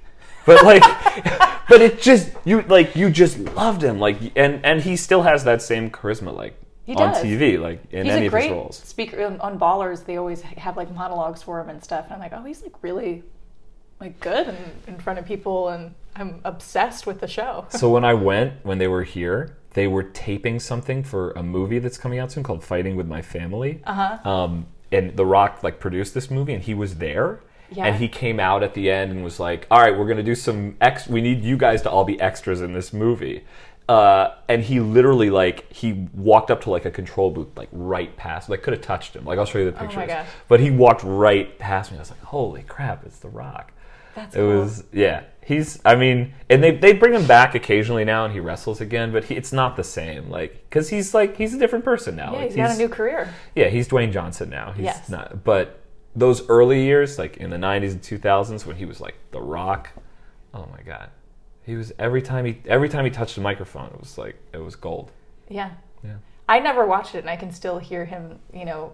But 0.45 0.63
like, 0.65 0.81
but 1.69 1.81
it 1.81 2.01
just 2.01 2.31
you 2.45 2.61
like 2.63 2.95
you 2.95 3.09
just 3.09 3.37
loved 3.39 3.81
him 3.83 3.99
like, 3.99 4.17
and 4.35 4.63
and 4.65 4.81
he 4.81 4.95
still 4.95 5.21
has 5.23 5.43
that 5.45 5.61
same 5.61 5.89
charisma 5.89 6.35
like 6.35 6.55
He 6.85 6.93
on 6.95 7.13
does. 7.13 7.23
TV 7.23 7.59
like 7.59 7.81
in 7.91 8.05
He's 8.05 8.13
any 8.15 8.25
a 8.25 8.27
of 8.27 8.33
his 8.41 8.51
roles. 8.51 8.77
speaker 8.79 9.23
on- 9.25 9.39
on 9.41 9.57
Ballers. 9.59 10.05
They 10.05 10.17
always 10.17 10.41
have 10.41 10.75
like 10.77 10.93
monologues 10.93 11.41
for 11.41 11.59
him 11.61 11.69
and 11.69 11.83
stuff. 11.83 12.05
And 12.05 12.13
I'm 12.15 12.19
like, 12.19 12.33
oh, 12.33 12.43
he's 12.43 12.61
like 12.61 12.81
really 12.83 13.23
like 13.99 14.19
good 14.19 14.47
in, 14.49 14.93
in 14.95 14.99
front 14.99 15.19
of 15.19 15.25
people, 15.25 15.69
and 15.69 15.93
I'm 16.15 16.41
obsessed 16.43 17.07
with 17.07 17.19
the 17.21 17.27
show. 17.27 17.65
So 17.71 17.89
when 17.89 18.03
I 18.03 18.13
went 18.13 18.53
when 18.65 18.77
they 18.77 18.87
were 18.87 19.03
here, 19.03 19.55
they 19.75 19.87
were 19.87 20.03
taping 20.03 20.59
something 20.59 21.03
for 21.03 21.31
a 21.31 21.41
movie 21.43 21.79
that's 21.79 21.97
coming 21.97 22.19
out 22.19 22.31
soon 22.33 22.43
called 22.43 22.63
Fighting 22.63 22.95
with 22.95 23.07
My 23.07 23.21
Family. 23.21 23.81
Uh-huh. 23.85 24.29
Um, 24.29 24.65
and 24.91 25.15
The 25.15 25.25
Rock 25.25 25.63
like 25.63 25.79
produced 25.79 26.13
this 26.13 26.29
movie, 26.29 26.53
and 26.53 26.61
he 26.63 26.73
was 26.73 26.95
there. 26.95 27.39
Yeah. 27.73 27.85
And 27.85 27.95
he 27.95 28.07
came 28.07 28.39
out 28.39 28.63
at 28.63 28.73
the 28.73 28.89
end 28.91 29.11
and 29.11 29.23
was 29.23 29.39
like, 29.39 29.67
"All 29.71 29.79
right, 29.79 29.97
we're 29.97 30.07
gonna 30.07 30.23
do 30.23 30.35
some 30.35 30.75
ex. 30.81 31.07
We 31.07 31.21
need 31.21 31.43
you 31.43 31.57
guys 31.57 31.81
to 31.83 31.89
all 31.89 32.03
be 32.05 32.19
extras 32.21 32.61
in 32.61 32.73
this 32.73 32.93
movie." 32.93 33.43
Uh, 33.89 34.33
and 34.47 34.63
he 34.63 34.79
literally 34.79 35.29
like 35.29 35.71
he 35.71 36.07
walked 36.13 36.49
up 36.49 36.61
to 36.61 36.69
like 36.69 36.85
a 36.85 36.91
control 36.91 37.29
booth 37.31 37.49
like 37.57 37.67
right 37.73 38.15
past 38.15 38.47
like 38.49 38.63
could 38.63 38.71
have 38.71 38.81
touched 38.81 39.13
him 39.13 39.25
like 39.25 39.37
I'll 39.37 39.45
show 39.45 39.59
you 39.59 39.65
the 39.69 39.71
Oh 39.77 39.81
my 39.83 39.87
pictures 39.87 40.07
gosh. 40.07 40.27
but 40.47 40.61
he 40.61 40.71
walked 40.71 41.01
right 41.03 41.59
past 41.59 41.91
me 41.91 41.97
I 41.97 41.99
was 41.99 42.09
like 42.09 42.21
holy 42.21 42.63
crap 42.63 43.05
it's 43.05 43.19
the 43.19 43.27
rock 43.27 43.73
That's 44.15 44.35
it 44.35 44.39
cool. 44.39 44.59
was 44.61 44.85
yeah. 44.93 45.23
He's 45.45 45.81
I 45.83 45.95
mean, 45.95 46.33
and 46.49 46.63
they 46.63 46.71
they 46.71 46.93
bring 46.93 47.13
him 47.13 47.27
back 47.27 47.55
occasionally 47.55 48.05
now, 48.05 48.23
and 48.23 48.33
he 48.33 48.39
wrestles 48.39 48.79
again, 48.79 49.11
but 49.11 49.25
he, 49.25 49.35
it's 49.35 49.51
not 49.51 49.75
the 49.75 49.83
same. 49.83 50.29
Like 50.29 50.63
because 50.69 50.87
he's 50.87 51.13
like 51.13 51.35
he's 51.35 51.53
a 51.53 51.59
different 51.59 51.83
person 51.83 52.15
now. 52.15 52.31
yeah, 52.31 52.37
Like, 52.39 52.47
he's 52.51 52.55
got 52.55 52.71
a 52.71 52.77
new 52.77 52.87
career. 52.87 53.33
yeah. 53.53 53.67
He's 53.67 53.89
Dwayne 53.89 54.13
Johnson 54.13 54.49
now. 54.49 54.71
He's 54.71 54.85
Yes. 54.85 55.09
not. 55.09 55.43
But 55.43 55.81
those 56.15 56.47
early 56.49 56.83
years, 56.83 57.17
like 57.17 57.37
in 57.37 57.49
the 57.49 57.57
'90s 57.57 57.91
and 57.91 58.01
2000s, 58.01 58.65
when 58.65 58.75
he 58.75 58.85
was 58.85 58.99
like 59.01 59.15
The 59.31 59.41
Rock, 59.41 59.89
oh 60.53 60.67
my 60.71 60.81
god, 60.83 61.09
he 61.63 61.75
was 61.75 61.91
every 61.97 62.21
time 62.21 62.45
he 62.45 62.59
every 62.67 62.89
time 62.89 63.05
he 63.05 63.11
touched 63.11 63.35
the 63.35 63.41
microphone, 63.41 63.87
it 63.87 63.99
was 63.99 64.17
like 64.17 64.35
it 64.53 64.57
was 64.59 64.75
gold. 64.75 65.11
Yeah. 65.49 65.71
Yeah. 66.03 66.15
I 66.47 66.59
never 66.59 66.85
watched 66.85 67.15
it, 67.15 67.19
and 67.19 67.29
I 67.29 67.35
can 67.37 67.51
still 67.51 67.79
hear 67.79 68.03
him, 68.05 68.37
you 68.53 68.65
know, 68.65 68.91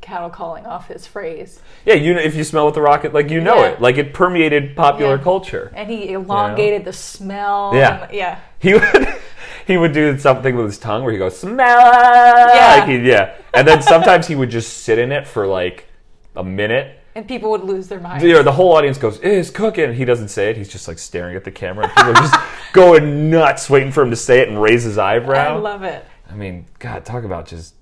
cattle 0.00 0.28
calling 0.30 0.66
off 0.66 0.88
his 0.88 1.06
phrase. 1.06 1.60
Yeah, 1.84 1.94
you 1.94 2.14
know, 2.14 2.20
if 2.20 2.34
you 2.34 2.42
smell 2.42 2.66
with 2.66 2.74
the 2.74 2.80
rocket, 2.82 3.12
like 3.14 3.30
you 3.30 3.40
know 3.40 3.56
Yeah. 3.60 3.68
it, 3.68 3.80
like 3.80 3.96
it 3.96 4.12
permeated 4.12 4.74
popular 4.76 5.16
Yeah. 5.16 5.22
culture. 5.22 5.72
And 5.74 5.88
he 5.90 6.12
elongated 6.12 6.84
the 6.84 6.92
smell. 6.92 7.72
Yeah. 7.74 8.04
and- 8.04 8.12
yeah. 8.14 8.38
He 8.58 8.74
would 8.74 9.08
he 9.66 9.76
would 9.76 9.92
do 9.92 10.18
something 10.18 10.56
with 10.56 10.66
his 10.66 10.78
tongue 10.78 11.04
where 11.04 11.12
he 11.12 11.18
goes 11.18 11.38
smell 11.38 11.78
Yeah. 11.80 12.76
like 12.80 12.88
he, 12.88 12.96
yeah, 13.08 13.34
and 13.54 13.66
then 13.66 13.80
sometimes 13.82 14.26
he 14.26 14.34
would 14.34 14.50
just 14.50 14.78
sit 14.78 14.98
in 14.98 15.12
it 15.12 15.26
for 15.26 15.46
like 15.46 15.86
a 16.36 16.44
minute. 16.44 16.98
And 17.14 17.26
people 17.26 17.50
would 17.50 17.64
lose 17.64 17.88
their 17.88 17.98
minds. 18.00 18.22
Know, 18.24 18.42
the 18.42 18.52
whole 18.52 18.72
audience 18.72 18.96
goes, 18.98 19.18
"Is 19.18 19.50
cooking." 19.50 19.84
And 19.84 19.94
he 19.94 20.04
doesn't 20.04 20.28
say 20.28 20.50
it. 20.50 20.56
He's 20.56 20.68
just 20.68 20.86
like 20.86 20.98
staring 20.98 21.34
at 21.36 21.42
the 21.44 21.50
camera, 21.50 21.86
and 21.86 21.94
people 21.94 22.10
are 22.10 22.14
just 22.14 22.34
going 22.72 23.30
nuts, 23.30 23.68
waiting 23.68 23.90
for 23.90 24.02
him 24.02 24.10
to 24.10 24.16
say 24.16 24.38
it 24.40 24.48
and 24.48 24.60
raise 24.62 24.84
his 24.84 24.96
eyebrow. 24.96 25.56
I 25.56 25.58
love 25.58 25.82
it. 25.82 26.04
I 26.30 26.34
mean, 26.34 26.66
God, 26.78 27.04
talk 27.04 27.24
about 27.24 27.46
just 27.46 27.74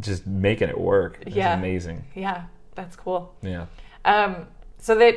just 0.00 0.26
making 0.26 0.70
it 0.70 0.78
work. 0.80 1.18
It's 1.20 1.36
Yeah. 1.36 1.54
amazing. 1.54 2.04
Yeah, 2.14 2.44
that's 2.74 2.96
cool. 2.96 3.34
Yeah. 3.42 3.66
Um, 4.06 4.46
so 4.78 4.94
that 4.94 5.16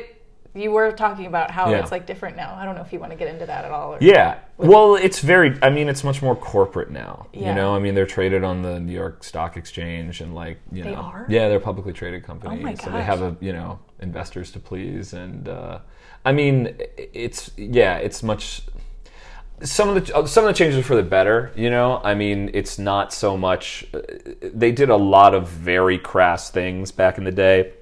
you 0.54 0.70
were 0.70 0.92
talking 0.92 1.24
about 1.26 1.50
how 1.50 1.70
Yeah. 1.70 1.78
it's 1.78 1.90
like 1.90 2.06
different 2.06 2.36
now. 2.36 2.54
I 2.58 2.66
don't 2.66 2.74
know 2.76 2.82
if 2.82 2.92
you 2.92 3.00
want 3.00 3.12
to 3.12 3.16
get 3.18 3.28
into 3.28 3.46
that 3.46 3.64
at 3.64 3.70
all. 3.70 3.94
Or, 3.94 3.98
Yeah. 4.02 4.36
Well, 4.58 4.94
it's 4.96 5.20
very. 5.20 5.58
I 5.62 5.68
mean, 5.70 5.88
it's 5.88 6.02
much 6.02 6.22
more 6.22 6.34
corporate 6.34 6.90
now. 6.90 7.26
Yeah. 7.32 7.50
You 7.50 7.54
know, 7.54 7.74
I 7.74 7.78
mean, 7.78 7.94
they're 7.94 8.06
traded 8.06 8.42
on 8.42 8.62
the 8.62 8.80
New 8.80 8.92
York 8.92 9.22
Stock 9.22 9.56
Exchange, 9.56 10.20
and 10.20 10.34
like, 10.34 10.58
you 10.72 10.82
They 10.82 10.92
know, 10.92 10.96
are? 11.00 11.26
yeah, 11.28 11.48
they're 11.48 11.58
a 11.58 11.60
publicly 11.60 11.92
traded 11.92 12.24
company, 12.24 12.58
Oh 12.60 12.62
my 12.62 12.74
so 12.74 12.90
they 12.90 13.02
have 13.02 13.22
a 13.22 13.36
you 13.40 13.52
know 13.52 13.78
investors 14.00 14.50
to 14.52 14.58
please, 14.58 15.12
and 15.12 15.48
uh, 15.48 15.80
I 16.24 16.32
mean, 16.32 16.74
it's 16.96 17.50
yeah, 17.56 17.96
it's 17.98 18.22
much. 18.22 18.62
Some 19.62 19.90
of 19.90 20.06
the 20.06 20.26
some 20.26 20.44
of 20.44 20.48
the 20.48 20.54
changes 20.54 20.78
are 20.78 20.82
for 20.82 20.96
the 20.96 21.02
better. 21.02 21.52
You 21.54 21.68
know, 21.70 22.00
I 22.02 22.14
mean, 22.14 22.50
it's 22.54 22.78
not 22.78 23.12
so 23.12 23.36
much. 23.36 23.86
uh, 23.92 24.00
They 24.40 24.72
did 24.72 24.88
a 24.88 24.96
lot 24.96 25.34
of 25.34 25.48
very 25.48 25.98
crass 25.98 26.50
things 26.50 26.92
back 26.92 27.18
in 27.18 27.24
the 27.24 27.32
day 27.32 27.72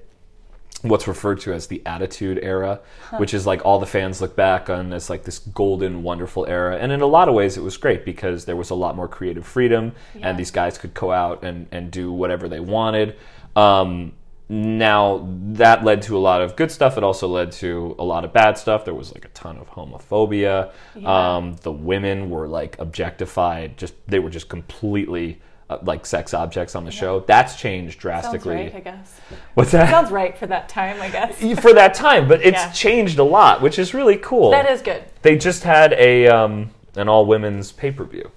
what's 0.89 1.07
referred 1.07 1.39
to 1.41 1.53
as 1.53 1.67
the 1.67 1.81
attitude 1.85 2.39
era 2.41 2.79
which 3.17 3.33
is 3.33 3.45
like 3.45 3.63
all 3.65 3.79
the 3.79 3.85
fans 3.85 4.21
look 4.21 4.35
back 4.35 4.69
on 4.69 4.91
as 4.93 5.09
like 5.09 5.23
this 5.23 5.39
golden 5.39 6.03
wonderful 6.03 6.45
era. 6.47 6.77
And 6.77 6.91
in 6.91 7.01
a 7.01 7.05
lot 7.05 7.29
of 7.29 7.35
ways 7.35 7.57
it 7.57 7.61
was 7.63 7.77
great 7.77 8.03
because 8.05 8.45
there 8.45 8.55
was 8.55 8.69
a 8.69 8.75
lot 8.75 8.95
more 8.95 9.07
creative 9.07 9.45
freedom 9.45 9.93
Yeah. 10.13 10.29
and 10.29 10.37
these 10.39 10.51
guys 10.51 10.77
could 10.77 10.93
go 10.93 11.11
out 11.11 11.43
and, 11.43 11.67
and 11.71 11.91
do 11.91 12.11
whatever 12.11 12.47
they 12.49 12.59
wanted. 12.59 13.15
Um, 13.55 14.13
now 14.49 15.27
that 15.53 15.83
led 15.83 16.01
to 16.03 16.15
a 16.17 16.19
lot 16.19 16.41
of 16.41 16.55
good 16.55 16.69
stuff. 16.71 16.97
It 16.97 17.03
also 17.03 17.27
led 17.27 17.51
to 17.53 17.95
a 17.97 18.03
lot 18.03 18.23
of 18.25 18.31
bad 18.33 18.57
stuff. 18.57 18.85
There 18.85 18.93
was 18.93 19.11
like 19.13 19.25
a 19.25 19.29
ton 19.29 19.57
of 19.57 19.69
homophobia. 19.71 20.71
Yeah. 20.95 21.35
um, 21.37 21.55
the 21.63 21.71
women 21.71 22.29
were 22.29 22.47
like 22.47 22.77
objectified. 22.79 23.77
Just 23.77 23.95
they 24.07 24.19
were 24.19 24.29
just 24.29 24.47
completely 24.49 25.41
uh, 25.69 25.79
like 25.83 26.05
sex 26.05 26.33
objects 26.33 26.75
on 26.75 26.85
the 26.85 26.91
show 26.91 27.21
that's 27.21 27.55
changed 27.55 27.99
drastically. 27.99 28.55
Sounds 28.55 28.73
right, 28.73 28.75
I 28.75 28.79
guess. 28.81 29.19
what's 29.55 29.71
that 29.71 29.89
Sounds 29.89 30.11
right 30.11 30.37
for 30.37 30.45
that 30.47 30.69
time, 30.69 31.01
I 31.01 31.09
guess. 31.09 31.39
for 31.61 31.73
that 31.73 31.93
time, 31.95 32.27
but 32.27 32.41
it's 32.43 32.57
Yeah. 32.57 32.71
changed 32.71 33.17
a 33.19 33.23
lot, 33.23 33.61
which 33.61 33.79
is 33.79 33.93
really 33.93 34.17
cool. 34.17 34.51
That 34.51 34.69
is 34.69 34.81
good. 34.81 35.03
They 35.23 35.37
just 35.37 35.63
had 35.63 35.93
a 35.93 36.27
um, 36.27 36.69
an 36.95 37.09
all 37.09 37.25
women's 37.25 37.71
pay 37.71 37.91
per 37.91 38.03
view, 38.03 38.29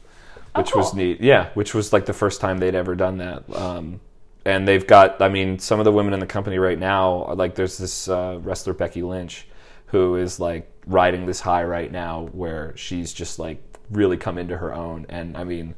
Oh, 0.55 0.61
which 0.61 0.75
was 0.75 0.95
neat. 0.95 1.21
Yeah, 1.21 1.51
which 1.55 1.75
was 1.75 1.93
like 1.93 2.07
the 2.07 2.15
first 2.15 2.41
time 2.41 2.59
they'd 2.59 2.75
ever 2.75 2.95
done 2.95 3.19
that. 3.19 3.43
Um, 3.55 4.01
and 4.47 4.67
they've 4.67 4.87
got. 4.87 5.21
I 5.21 5.29
mean, 5.29 5.59
some 5.59 5.79
of 5.79 5.85
the 5.85 5.93
women 5.93 6.15
in 6.15 6.21
the 6.21 6.27
company 6.27 6.59
right 6.59 6.79
now, 6.79 7.35
like 7.35 7.55
there's 7.55 7.77
this 7.77 8.09
uh, 8.09 8.39
wrestler 8.43 8.73
Becky 8.73 9.03
Lynch, 9.03 9.47
who 9.87 10.17
is 10.17 10.41
like 10.41 10.71
riding 10.87 11.27
this 11.27 11.41
high 11.41 11.65
right 11.65 11.93
now, 11.93 12.31
where 12.33 12.75
she's 12.75 13.13
just 13.13 13.39
like 13.39 13.63
really 13.91 14.17
come 14.17 14.39
into 14.39 14.57
her 14.57 14.73
own, 14.73 15.05
and 15.11 15.37
I 15.37 15.45
mean, 15.45 15.75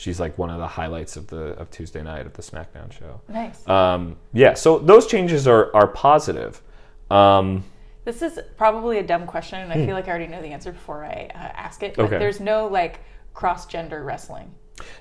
she's 0.00 0.18
like 0.18 0.38
one 0.38 0.48
of 0.50 0.58
the 0.58 0.66
highlights 0.66 1.16
of 1.16 1.26
the 1.26 1.44
of 1.60 1.70
Tuesday 1.70 2.02
night 2.02 2.24
of 2.26 2.32
the 2.32 2.42
SmackDown 2.42 2.90
show. 2.90 3.20
Nice. 3.28 3.66
Um, 3.68 4.16
yeah, 4.32 4.54
so 4.54 4.78
those 4.78 5.06
changes 5.06 5.46
are 5.46 5.74
are 5.74 5.86
positive. 5.88 6.62
Um, 7.10 7.64
This 8.04 8.22
is 8.22 8.38
probably 8.56 8.98
a 8.98 9.02
dumb 9.02 9.26
question, 9.26 9.60
and 9.60 9.70
I 9.72 9.84
feel 9.86 9.94
like 9.94 10.06
I 10.06 10.10
already 10.10 10.26
know 10.26 10.40
the 10.40 10.48
answer 10.48 10.72
before 10.72 11.04
I 11.04 11.28
uh, 11.34 11.38
ask 11.66 11.82
it. 11.82 11.94
But 11.96 12.02
Hmm. 12.06 12.14
Okay. 12.14 12.18
there's 12.18 12.40
no 12.40 12.66
like 12.66 13.00
cross 13.34 13.66
gender 13.66 14.02
wrestling. 14.02 14.54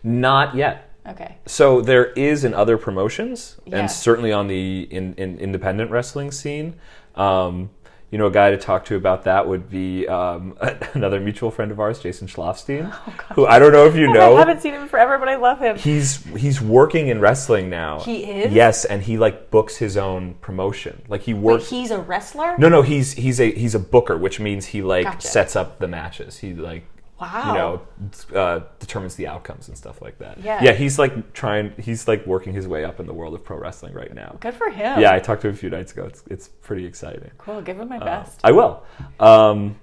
not 0.03 0.53
yet. 0.55 0.85
Okay. 1.07 1.37
So 1.45 1.79
there 1.81 2.07
is 2.07 2.43
in 2.43 2.53
other 2.53 2.77
promotions, 2.77 3.57
Yeah. 3.65 3.77
and 3.79 3.89
certainly 3.89 4.33
on 4.33 4.47
the 4.47 4.81
in, 4.91 5.13
in 5.15 5.39
independent 5.39 5.89
wrestling 5.91 6.31
scene. 6.31 6.75
Um, 7.15 7.69
you 8.11 8.17
know, 8.17 8.25
a 8.25 8.31
guy 8.31 8.49
to 8.49 8.57
talk 8.57 8.85
to 8.85 8.95
about 8.95 9.23
that 9.25 9.47
would 9.47 9.69
be 9.69 10.07
um, 10.07 10.57
another 10.93 11.19
mutual 11.19 11.51
friend 11.51 11.71
of 11.71 11.79
ours, 11.79 11.99
Jason 11.99 12.27
Schlafstein, 12.27 12.91
who 13.35 13.45
I 13.45 13.59
don't 13.59 13.71
know 13.71 13.85
if 13.85 13.95
you 13.95 14.11
know. 14.11 14.35
I 14.35 14.39
haven't 14.39 14.61
seen 14.61 14.73
him 14.73 14.87
forever, 14.87 15.17
but 15.19 15.27
I 15.27 15.35
love 15.35 15.59
him. 15.59 15.77
He's 15.77 16.23
he's 16.35 16.59
working 16.59 17.07
in 17.07 17.19
wrestling 17.19 17.69
now. 17.69 17.99
He 17.99 18.23
is? 18.23 18.51
Yes, 18.51 18.85
and 18.85 19.03
he 19.03 19.17
like 19.17 19.51
books 19.51 19.77
his 19.77 19.95
own 19.95 20.33
promotion. 20.35 21.03
Like 21.07 21.21
he 21.21 21.33
Wait, 21.33 21.41
works. 21.43 21.69
he's 21.69 21.91
a 21.91 21.99
wrestler. 21.99 22.57
no, 22.57 22.67
no, 22.67 22.81
he's 22.81 23.13
he's 23.13 23.39
a 23.39 23.51
he's 23.51 23.75
a 23.75 23.79
booker, 23.79 24.17
which 24.17 24.39
means 24.39 24.67
he 24.67 24.81
like 24.81 25.03
Gotcha. 25.05 25.27
sets 25.27 25.55
up 25.55 25.77
the 25.79 25.87
matches. 25.87 26.39
He 26.39 26.53
like 26.55 26.85
Wow. 27.19 27.47
you 27.47 27.53
know 28.33 28.39
uh, 28.39 28.61
determines 28.79 29.15
the 29.15 29.27
outcomes 29.27 29.67
and 29.67 29.77
stuff 29.77 30.01
like 30.01 30.17
that. 30.19 30.39
Yeah. 30.41 30.63
yeah. 30.63 30.71
He's 30.73 30.97
like 30.97 31.33
trying. 31.33 31.73
He's 31.77 32.07
like 32.07 32.25
working 32.25 32.53
his 32.53 32.67
way 32.67 32.85
up 32.85 32.99
in 32.99 33.05
the 33.07 33.13
world 33.13 33.33
of 33.33 33.43
pro 33.43 33.57
wrestling 33.57 33.93
right 33.93 34.13
now. 34.13 34.37
Good 34.39 34.53
for 34.53 34.69
him. 34.69 34.99
Yeah, 34.99 35.11
I 35.13 35.19
talked 35.19 35.41
to 35.41 35.49
him 35.49 35.53
a 35.53 35.57
few 35.57 35.69
nights 35.69 35.91
ago. 35.91 36.05
It's 36.05 36.23
it's 36.29 36.47
pretty 36.47 36.85
exciting. 36.85 37.31
Cool. 37.37 37.61
Give 37.61 37.79
him 37.79 37.89
my 37.89 37.97
Uh, 37.97 38.05
best. 38.05 38.39
I 38.43 38.51
will. 38.53 38.83
Um, 39.19 39.75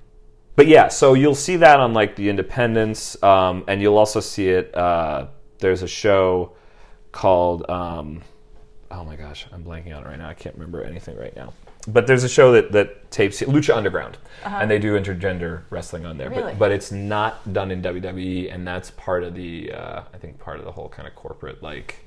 but 0.54 0.66
yeah, 0.66 0.88
so 0.88 1.12
you'll 1.12 1.34
see 1.34 1.56
that 1.56 1.80
on 1.80 1.92
like 1.92 2.16
the 2.16 2.28
Independents, 2.30 3.22
um, 3.22 3.64
and 3.68 3.82
you'll 3.82 3.98
also 3.98 4.20
see 4.20 4.48
it. 4.48 4.74
Uh, 4.74 5.26
there's 5.58 5.82
a 5.82 5.88
show 5.88 6.52
called. 7.12 7.68
Um, 7.68 8.22
oh 8.90 9.04
my 9.04 9.16
gosh, 9.16 9.46
I'm 9.52 9.62
blanking 9.62 9.94
on 9.94 10.04
it 10.04 10.06
right 10.06 10.18
now. 10.18 10.28
I 10.30 10.34
can't 10.34 10.54
remember 10.54 10.82
anything 10.82 11.16
right 11.18 11.36
now. 11.36 11.52
But 11.88 12.06
there's 12.06 12.24
a 12.24 12.28
show 12.28 12.52
that, 12.52 12.72
that 12.72 13.10
tapes 13.10 13.40
Lucha 13.42 13.76
Underground, 13.76 14.18
and 14.44 14.70
they 14.70 14.78
do 14.78 14.98
intergender 14.98 15.62
wrestling 15.70 16.04
on 16.04 16.18
there. 16.18 16.28
Uh-huh. 16.28 16.40
Really? 16.40 16.52
But 16.52 16.58
but 16.58 16.72
it's 16.72 16.90
not 16.90 17.52
done 17.52 17.70
in 17.70 17.80
WWE, 17.80 18.52
and 18.52 18.66
that's 18.66 18.90
part 18.92 19.22
of 19.22 19.34
the 19.34 19.72
uh, 19.72 20.02
I 20.12 20.18
think 20.18 20.38
part 20.38 20.58
of 20.58 20.64
the 20.64 20.72
whole 20.72 20.88
kind 20.88 21.06
of 21.06 21.14
corporate 21.14 21.62
like 21.62 22.06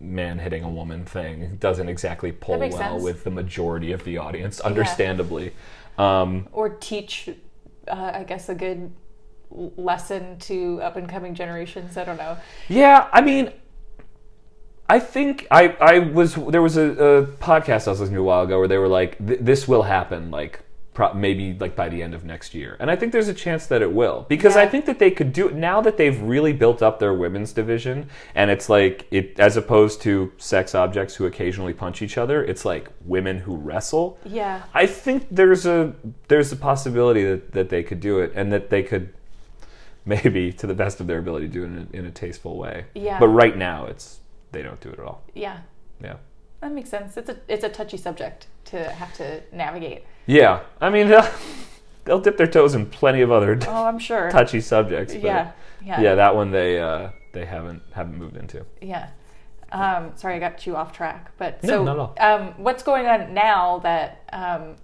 man 0.00 0.38
hitting 0.38 0.64
a 0.64 0.70
woman 0.70 1.04
thing. 1.04 1.56
Doesn't 1.56 1.88
exactly 1.88 2.32
pull 2.32 2.58
well 2.58 2.70
sense. 2.70 3.02
with 3.02 3.24
the 3.24 3.30
majority 3.30 3.92
of 3.92 4.04
the 4.04 4.18
audience, 4.18 4.60
understandably. 4.60 5.52
Um, 5.98 6.48
or 6.52 6.70
teach, 6.70 7.28
uh, 7.88 8.10
I 8.14 8.24
guess, 8.24 8.48
a 8.48 8.54
good 8.54 8.90
lesson 9.50 10.38
to 10.40 10.80
up 10.82 10.96
and 10.96 11.08
coming 11.08 11.34
generations. 11.34 11.96
I 11.96 12.04
don't 12.04 12.16
know. 12.16 12.36
Yeah, 12.68 13.08
I 13.12 13.20
mean, 13.20 13.52
I 14.94 15.00
think 15.00 15.48
I 15.50 15.70
I 15.80 15.98
was 15.98 16.36
there 16.36 16.62
was 16.62 16.76
a, 16.76 16.82
a 16.82 17.26
podcast 17.26 17.88
I 17.88 17.90
was 17.90 17.98
listening 17.98 18.14
to 18.14 18.20
a 18.20 18.22
while 18.22 18.44
ago 18.44 18.60
where 18.60 18.68
they 18.68 18.78
were 18.78 18.86
like, 18.86 19.18
"Th- 19.26 19.40
"This 19.40 19.66
will 19.66 19.82
happen," 19.82 20.30
like 20.30 20.60
pro- 20.92 21.12
maybe 21.14 21.52
like 21.58 21.74
by 21.74 21.88
the 21.88 22.00
end 22.00 22.14
of 22.14 22.24
next 22.24 22.54
year, 22.54 22.76
and 22.78 22.88
I 22.88 22.94
think 22.94 23.10
there's 23.10 23.26
a 23.26 23.34
chance 23.34 23.66
that 23.66 23.82
it 23.82 23.92
will 23.92 24.24
because 24.28 24.54
I 24.54 24.66
think 24.68 24.84
that 24.86 25.00
they 25.00 25.10
could 25.10 25.32
do 25.32 25.48
it 25.48 25.54
now 25.56 25.80
that 25.80 25.96
they've 25.96 26.20
really 26.22 26.52
built 26.52 26.80
up 26.80 27.00
their 27.00 27.12
women's 27.12 27.52
division, 27.52 28.08
and 28.36 28.52
it's 28.52 28.68
like 28.68 29.08
it 29.10 29.40
as 29.40 29.56
opposed 29.56 30.00
to 30.02 30.30
sex 30.38 30.76
objects 30.76 31.16
who 31.16 31.26
occasionally 31.26 31.72
punch 31.72 32.00
each 32.00 32.16
other, 32.16 32.44
it's 32.44 32.64
like 32.64 32.88
women 33.04 33.38
who 33.40 33.56
wrestle. 33.56 34.16
Yeah. 34.24 34.62
I 34.74 34.86
think 34.86 35.26
there's 35.28 35.66
a 35.66 35.92
there's 36.28 36.52
a 36.52 36.56
possibility 36.70 37.24
that, 37.24 37.50
that 37.50 37.68
they 37.68 37.82
could 37.82 37.98
do 37.98 38.20
it 38.20 38.30
and 38.36 38.52
that 38.52 38.70
they 38.70 38.84
could 38.84 39.12
maybe 40.04 40.52
to 40.52 40.68
the 40.68 40.74
best 40.74 41.00
of 41.00 41.08
their 41.08 41.18
ability 41.18 41.48
do 41.48 41.62
it 41.64 41.66
in 41.66 41.88
a, 41.92 41.96
in 41.96 42.04
a 42.06 42.12
tasteful 42.12 42.56
way. 42.56 42.84
Yeah. 42.94 43.18
But 43.18 43.28
right 43.28 43.56
now 43.56 43.86
it's 43.86 44.20
they 44.54 44.62
don't 44.62 44.80
do 44.80 44.88
it 44.90 44.98
at 44.98 45.04
all. 45.04 45.22
Yeah. 45.34 45.58
Yeah. 46.02 46.16
That 46.60 46.72
makes 46.72 46.88
sense. 46.88 47.16
It's 47.16 47.28
a 47.28 47.36
it's 47.48 47.64
a 47.64 47.68
touchy 47.68 47.96
subject 47.98 48.46
to 48.66 48.84
have 48.90 49.12
to 49.14 49.42
navigate. 49.52 50.04
Yeah. 50.26 50.62
I 50.80 50.88
mean 50.90 51.08
they'll, 51.10 51.28
they'll 52.04 52.20
dip 52.20 52.36
their 52.36 52.46
toes 52.46 52.74
in 52.74 52.86
plenty 52.86 53.20
of 53.20 53.30
other 53.30 53.58
Oh, 53.66 53.84
I'm 53.84 53.98
sure. 53.98 54.30
touchy 54.30 54.60
subjects. 54.60 55.12
But 55.12 55.22
Yeah. 55.22 55.52
Yeah. 55.84 56.00
Yeah, 56.00 56.14
that 56.14 56.34
one 56.34 56.50
they 56.50 56.80
uh, 56.80 57.10
they 57.32 57.44
haven't 57.44 57.82
haven't 57.92 58.16
moved 58.16 58.36
into. 58.36 58.64
Yeah. 58.80 59.10
Um, 59.72 60.12
sorry, 60.14 60.36
I 60.36 60.38
got 60.38 60.66
you 60.66 60.76
off 60.76 60.92
track. 60.92 61.32
But 61.36 61.62
No, 61.64 61.84
so, 61.84 61.98
all. 61.98 62.14
Um, 62.20 62.54
what's 62.56 62.82
going 62.82 63.06
on 63.06 63.34
now 63.34 63.80
that 63.80 64.22
um, 64.32 64.76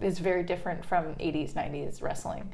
is 0.00 0.18
very 0.18 0.42
different 0.42 0.84
from 0.84 1.14
80s, 1.16 1.52
90s 1.52 2.00
wrestling? 2.00 2.50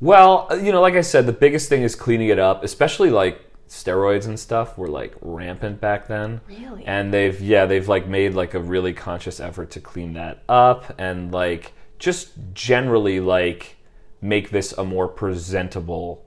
Well, 0.00 0.48
uh, 0.50 0.56
you 0.56 0.72
know, 0.72 0.80
like 0.80 0.94
I 0.94 1.02
said, 1.02 1.26
the 1.26 1.32
biggest 1.32 1.68
thing 1.68 1.82
is 1.82 1.94
cleaning 1.94 2.28
it 2.28 2.38
up, 2.38 2.64
especially 2.64 3.10
like 3.10 3.40
steroids 3.70 4.26
and 4.26 4.38
stuff 4.38 4.76
were 4.76 4.88
like 4.88 5.14
rampant 5.20 5.80
back 5.80 6.08
then. 6.08 6.40
Really? 6.48 6.84
And 6.84 7.14
they've 7.14 7.40
yeah, 7.40 7.66
they've 7.66 7.88
like 7.88 8.06
made 8.06 8.34
like 8.34 8.52
a 8.52 8.58
really 8.58 8.92
conscious 8.92 9.38
effort 9.38 9.70
to 9.70 9.80
clean 9.80 10.14
that 10.14 10.42
up 10.48 10.92
and 10.98 11.32
like 11.32 11.72
just 11.98 12.32
generally 12.52 13.20
like 13.20 13.76
make 14.20 14.50
this 14.50 14.72
a 14.72 14.84
more 14.84 15.06
presentable 15.06 16.26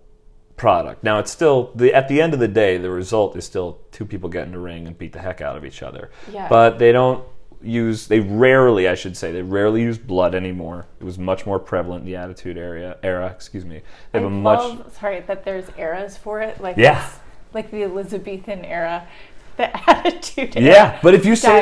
product. 0.56 1.04
Now 1.04 1.20
it's 1.20 1.32
still 1.32 1.72
the 1.76 1.94
at 1.94 2.08
the 2.08 2.22
end 2.22 2.34
of 2.34 2.40
the 2.40 2.48
day 2.48 2.78
the 2.78 2.90
result 2.90 3.36
is 3.36 3.44
still 3.44 3.80
two 3.92 4.06
people 4.06 4.30
get 4.30 4.46
in 4.46 4.54
the 4.54 4.60
ring 4.60 4.88
and 4.88 4.98
beat 4.98 5.12
the 5.12 5.20
heck 5.20 5.42
out 5.42 5.58
of 5.58 5.66
each 5.66 5.84
other. 5.84 6.12
Yeah. 6.32 6.48
But 6.48 6.80
they 6.80 6.94
don't 6.94 7.26
use 7.62 8.08
they 8.08 8.22
rarely 8.22 8.88
I 8.88 8.96
should 8.96 9.18
say 9.18 9.34
they 9.34 9.42
rarely 9.42 9.82
use 9.82 9.98
blood 9.98 10.34
anymore. 10.34 10.86
It 11.02 11.04
was 11.04 11.20
much 11.20 11.46
more 11.46 11.60
prevalent 11.60 12.02
in 12.02 12.06
the 12.06 12.16
attitude 12.16 12.58
area 12.58 12.98
era, 13.04 13.28
excuse 13.28 13.66
me. 13.66 13.82
They 14.14 14.20
I 14.20 14.22
have 14.22 14.32
a 14.32 14.34
much 14.34 14.94
sorry, 14.94 15.20
that 15.22 15.44
there's 15.44 15.66
eras 15.78 16.16
for 16.16 16.42
it. 16.42 16.62
Like 16.62 16.78
Yeah. 16.78 17.06
Like 17.54 17.72
the 17.72 17.84
Elizabethan 17.84 18.66
era, 18.66 19.08
the 19.58 19.90
Attitude 19.90 20.56
Era. 20.58 20.66
Yeah, 20.66 21.00
but 21.04 21.14
if 21.14 21.26
you 21.26 21.36
say 21.36 21.50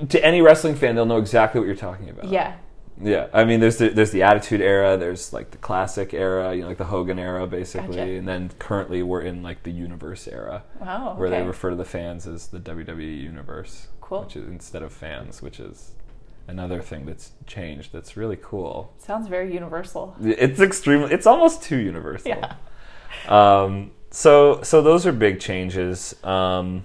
that 0.00 0.10
to 0.10 0.24
any 0.24 0.40
wrestling 0.42 0.74
fan, 0.74 0.94
they'll 0.94 1.06
know 1.06 1.18
exactly 1.18 1.60
what 1.60 1.66
you're 1.66 1.76
talking 1.76 2.10
about. 2.10 2.26
Yeah. 2.28 2.56
Yeah, 3.00 3.28
I 3.32 3.44
mean, 3.44 3.60
there's 3.60 3.76
the, 3.76 3.90
there's 3.90 4.10
the 4.10 4.24
Attitude 4.24 4.60
Era, 4.60 4.96
there's 4.96 5.32
like 5.32 5.52
the 5.52 5.58
Classic 5.58 6.12
Era, 6.12 6.52
you 6.52 6.62
know, 6.62 6.66
like 6.68 6.78
the 6.78 6.84
Hogan 6.86 7.16
Era, 7.20 7.46
basically, 7.46 7.94
Gotcha. 7.94 8.10
and 8.10 8.26
then 8.26 8.50
currently 8.58 9.04
we're 9.04 9.20
in 9.20 9.40
like 9.40 9.62
the 9.62 9.70
Universe 9.70 10.26
Era, 10.26 10.64
Wow. 10.80 11.14
where 11.16 11.30
they 11.30 11.40
refer 11.44 11.70
to 11.70 11.76
the 11.76 11.84
fans 11.84 12.26
as 12.26 12.48
the 12.48 12.58
WWE 12.58 13.22
Universe, 13.22 13.86
Cool. 14.00 14.22
which 14.22 14.34
is 14.34 14.48
instead 14.48 14.82
of 14.82 14.92
fans, 14.92 15.40
which 15.40 15.60
is 15.60 15.92
another 16.48 16.82
thing 16.82 17.06
that's 17.06 17.30
changed. 17.46 17.92
That's 17.92 18.16
really 18.16 18.38
cool. 18.42 18.92
Sounds 18.98 19.28
very 19.28 19.54
universal. 19.54 20.16
It's 20.20 20.58
extremely, 20.58 21.12
it's 21.12 21.26
almost 21.26 21.62
too 21.62 21.76
universal. 21.78 22.30
Yeah. 22.30 22.54
Um, 23.28 23.92
so 24.10 24.62
so 24.62 24.80
those 24.82 25.06
are 25.06 25.12
big 25.12 25.40
changes. 25.40 26.14
Um, 26.24 26.84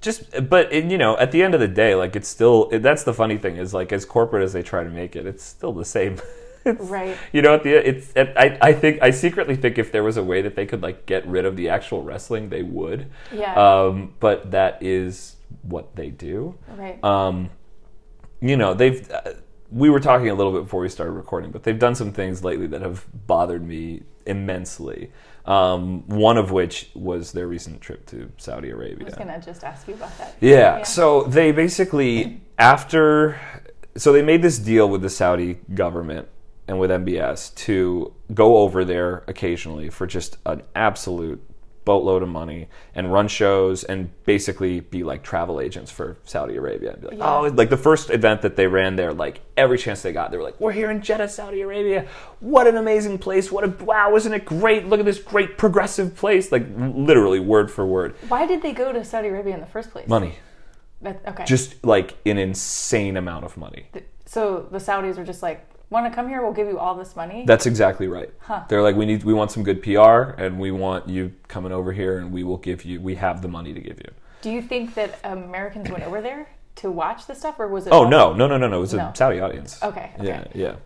just 0.00 0.48
but 0.48 0.72
it, 0.72 0.90
you 0.90 0.96
know 0.98 1.16
at 1.18 1.30
the 1.30 1.42
end 1.42 1.54
of 1.54 1.60
the 1.60 1.68
day 1.68 1.94
like 1.94 2.16
it's 2.16 2.28
still 2.28 2.68
it, 2.72 2.78
that's 2.82 3.02
the 3.04 3.12
funny 3.12 3.36
thing 3.36 3.56
is 3.56 3.74
like 3.74 3.92
as 3.92 4.04
corporate 4.04 4.42
as 4.42 4.52
they 4.52 4.62
try 4.62 4.82
to 4.82 4.90
make 4.90 5.14
it 5.14 5.26
it's 5.26 5.44
still 5.44 5.72
the 5.72 5.84
same 5.84 6.18
Right. 6.64 7.16
you 7.32 7.40
know 7.42 7.54
at 7.54 7.62
the 7.64 7.72
it's 7.86 8.12
at, 8.16 8.38
I, 8.38 8.56
I 8.60 8.72
think 8.72 9.02
i 9.02 9.10
secretly 9.10 9.56
think 9.56 9.78
if 9.78 9.92
there 9.92 10.02
was 10.02 10.16
a 10.18 10.22
way 10.24 10.42
that 10.42 10.56
they 10.56 10.66
could 10.66 10.82
like 10.82 11.06
get 11.06 11.26
rid 11.26 11.44
of 11.46 11.56
the 11.56 11.68
actual 11.70 12.02
wrestling 12.02 12.48
they 12.50 12.62
would 12.62 13.10
Yeah. 13.32 13.54
um, 13.54 14.14
but 14.20 14.50
that 14.52 14.78
is 14.82 15.36
what 15.62 15.96
they 15.96 16.08
do 16.10 16.54
right. 16.76 17.02
um, 17.04 17.50
you 18.40 18.56
know 18.56 18.72
they've 18.74 19.10
uh, 19.10 19.32
we 19.70 19.88
were 19.90 20.00
talking 20.00 20.28
a 20.30 20.34
little 20.34 20.52
bit 20.52 20.62
before 20.64 20.80
we 20.80 20.88
started 20.88 21.12
recording 21.12 21.50
but 21.50 21.62
they've 21.62 21.78
done 21.78 21.94
some 21.94 22.12
things 22.12 22.42
lately 22.44 22.66
that 22.68 22.80
have 22.82 23.04
bothered 23.26 23.66
me 23.66 24.02
immensely 24.26 25.10
um, 25.46 26.06
one 26.08 26.36
of 26.36 26.50
which 26.50 26.90
was 26.94 27.32
their 27.32 27.46
recent 27.48 27.80
trip 27.80 28.06
to 28.06 28.30
saudi 28.36 28.70
arabia 28.70 29.02
I 29.02 29.04
was 29.04 29.14
gonna 29.14 29.40
just 29.40 29.64
ask 29.64 29.88
you 29.88 29.94
about 29.94 30.16
that. 30.18 30.36
yeah, 30.40 30.82
so 30.82 31.22
they 31.22 31.52
basically 31.52 32.42
after 32.58 33.38
so 33.96 34.12
they 34.12 34.22
made 34.22 34.42
this 34.42 34.58
deal 34.58 34.88
with 34.88 35.02
the 35.02 35.10
Saudi 35.10 35.58
government 35.74 36.28
and 36.68 36.78
with 36.78 36.90
MBS 36.90 37.54
to 37.56 38.14
go 38.32 38.58
over 38.58 38.84
there 38.84 39.24
occasionally 39.26 39.90
for 39.90 40.06
just 40.06 40.38
an 40.46 40.62
absolute 40.74 41.42
boatload 41.90 42.22
of 42.22 42.28
money 42.28 42.68
and 42.94 43.12
run 43.12 43.26
shows 43.26 43.82
and 43.82 44.08
basically 44.24 44.78
be 44.78 45.02
like 45.02 45.24
travel 45.24 45.60
agents 45.60 45.90
for 45.90 46.16
Saudi 46.24 46.54
Arabia 46.54 46.92
and 46.92 47.00
be 47.00 47.08
like, 47.08 47.18
Yeah. 47.18 47.36
oh, 47.38 47.42
like 47.48 47.68
the 47.68 47.76
first 47.88 48.10
event 48.10 48.42
that 48.42 48.54
they 48.54 48.68
ran 48.68 48.94
there, 48.94 49.12
like 49.12 49.40
every 49.56 49.76
chance 49.76 50.00
they 50.02 50.12
got, 50.12 50.30
they 50.30 50.36
were 50.36 50.44
like, 50.44 50.60
we're 50.60 50.70
here 50.70 50.90
in 50.90 51.02
Jeddah, 51.02 51.28
Saudi 51.28 51.62
Arabia. 51.62 52.06
What 52.38 52.68
an 52.68 52.76
amazing 52.76 53.18
place! 53.18 53.50
What 53.50 53.64
a 53.64 53.84
wow! 53.84 54.14
Isn't 54.14 54.32
it 54.32 54.44
great? 54.44 54.86
Look 54.86 55.00
at 55.00 55.06
this 55.06 55.18
great 55.18 55.58
progressive 55.58 56.14
place. 56.14 56.52
Like 56.52 56.64
literally 56.76 57.40
word 57.40 57.70
for 57.72 57.84
word, 57.84 58.14
Why 58.28 58.46
did 58.46 58.62
they 58.62 58.72
go 58.72 58.92
to 58.92 59.04
Saudi 59.04 59.28
Arabia 59.28 59.54
in 59.54 59.60
the 59.60 59.66
first 59.76 59.90
place? 59.90 60.08
money 60.08 60.34
That, 61.02 61.20
okay. 61.26 61.44
just 61.44 61.84
like 61.84 62.14
an 62.24 62.38
insane 62.38 63.16
amount 63.16 63.44
of 63.44 63.56
money. 63.56 63.86
So 64.26 64.68
the 64.70 64.78
Saudis 64.78 65.16
were 65.16 65.24
just 65.24 65.42
like, 65.42 65.66
Want 65.90 66.06
to 66.06 66.14
come 66.14 66.28
here? 66.28 66.40
We'll 66.40 66.52
give 66.52 66.68
you 66.68 66.78
all 66.78 66.94
this 66.94 67.16
money. 67.16 67.42
That's 67.44 67.66
exactly 67.66 68.06
right. 68.06 68.30
Huh. 68.38 68.62
They're 68.68 68.80
like, 68.80 68.94
we 68.94 69.06
need, 69.06 69.24
we 69.24 69.34
want 69.34 69.50
some 69.50 69.64
good 69.64 69.82
PR, 69.82 70.40
and 70.40 70.58
we 70.60 70.70
want 70.70 71.08
you 71.08 71.32
coming 71.48 71.72
over 71.72 71.92
here, 71.92 72.18
and 72.18 72.30
we 72.32 72.44
will 72.44 72.58
give 72.58 72.84
you, 72.84 73.00
we 73.00 73.16
have 73.16 73.42
the 73.42 73.48
money 73.48 73.74
to 73.74 73.80
give 73.80 73.98
you. 73.98 74.10
Do 74.40 74.50
you 74.52 74.62
think 74.62 74.94
that 74.94 75.18
Americans 75.24 75.90
went 75.90 76.04
over 76.04 76.20
there 76.22 76.48
to 76.76 76.92
watch 76.92 77.26
the 77.26 77.34
stuff, 77.34 77.58
or 77.58 77.66
was 77.66 77.88
it? 77.88 77.92
Oh 77.92 78.08
no, 78.08 78.32
no, 78.32 78.46
no, 78.46 78.56
no, 78.56 78.68
no! 78.68 78.78
It 78.78 78.80
was 78.80 78.94
No. 78.94 79.08
a 79.08 79.16
Saudi 79.16 79.40
audience. 79.40 79.82
Okay, 79.82 80.12
okay. 80.18 80.48
Yeah, 80.54 80.76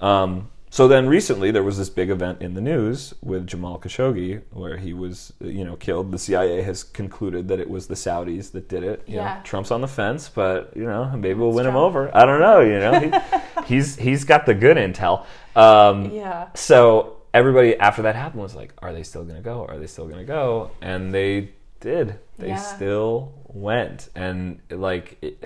yeah. 0.00 0.22
Um, 0.22 0.50
so 0.72 0.86
then 0.86 1.08
recently 1.08 1.50
there 1.50 1.62
was 1.64 1.76
this 1.78 1.90
big 1.90 2.10
event 2.10 2.40
in 2.40 2.54
the 2.54 2.60
news 2.60 3.12
with 3.22 3.46
Jamal 3.46 3.78
Khashoggi 3.78 4.40
where 4.52 4.76
he 4.76 4.92
was, 4.92 5.32
you 5.40 5.64
know, 5.64 5.74
killed. 5.76 6.12
The 6.12 6.18
CIA 6.18 6.62
has 6.62 6.84
concluded 6.84 7.48
that 7.48 7.58
it 7.58 7.68
was 7.68 7.88
the 7.88 7.94
Saudis 7.96 8.52
that 8.52 8.68
did 8.68 8.84
it. 8.84 9.02
You 9.06 9.16
know, 9.16 9.22
Yeah. 9.22 9.40
Trump's 9.42 9.70
on 9.72 9.80
the 9.80 9.88
fence, 9.88 10.28
but 10.32 10.72
you 10.76 10.84
know, 10.84 11.10
maybe 11.16 11.34
we'll 11.40 11.52
win 11.52 11.66
him 11.66 11.76
over. 11.76 12.10
I 12.16 12.24
don't 12.24 12.38
know. 12.40 12.60
You 12.60 12.78
know, 12.78 13.00
he, 13.00 13.64
he's 13.74 13.96
he's 13.96 14.24
got 14.24 14.46
the 14.46 14.54
good 14.54 14.76
intel. 14.76 15.26
Um, 15.56 16.10
Yeah. 16.12 16.48
so 16.54 17.16
everybody 17.34 17.76
after 17.76 18.02
that 18.02 18.14
happened 18.14 18.42
was 18.42 18.54
like, 18.54 18.72
"Are 18.78 18.92
they 18.92 19.02
still 19.02 19.24
going 19.24 19.36
to 19.36 19.42
go? 19.42 19.66
Are 19.66 19.76
they 19.78 19.86
still 19.88 20.06
going 20.06 20.20
to 20.20 20.24
go?" 20.24 20.70
And 20.80 21.12
they 21.12 21.50
did. 21.80 22.18
They 22.38 22.48
Yeah. 22.48 22.56
still 22.56 23.32
went, 23.48 24.08
and 24.14 24.60
like, 24.70 25.18
it, 25.20 25.42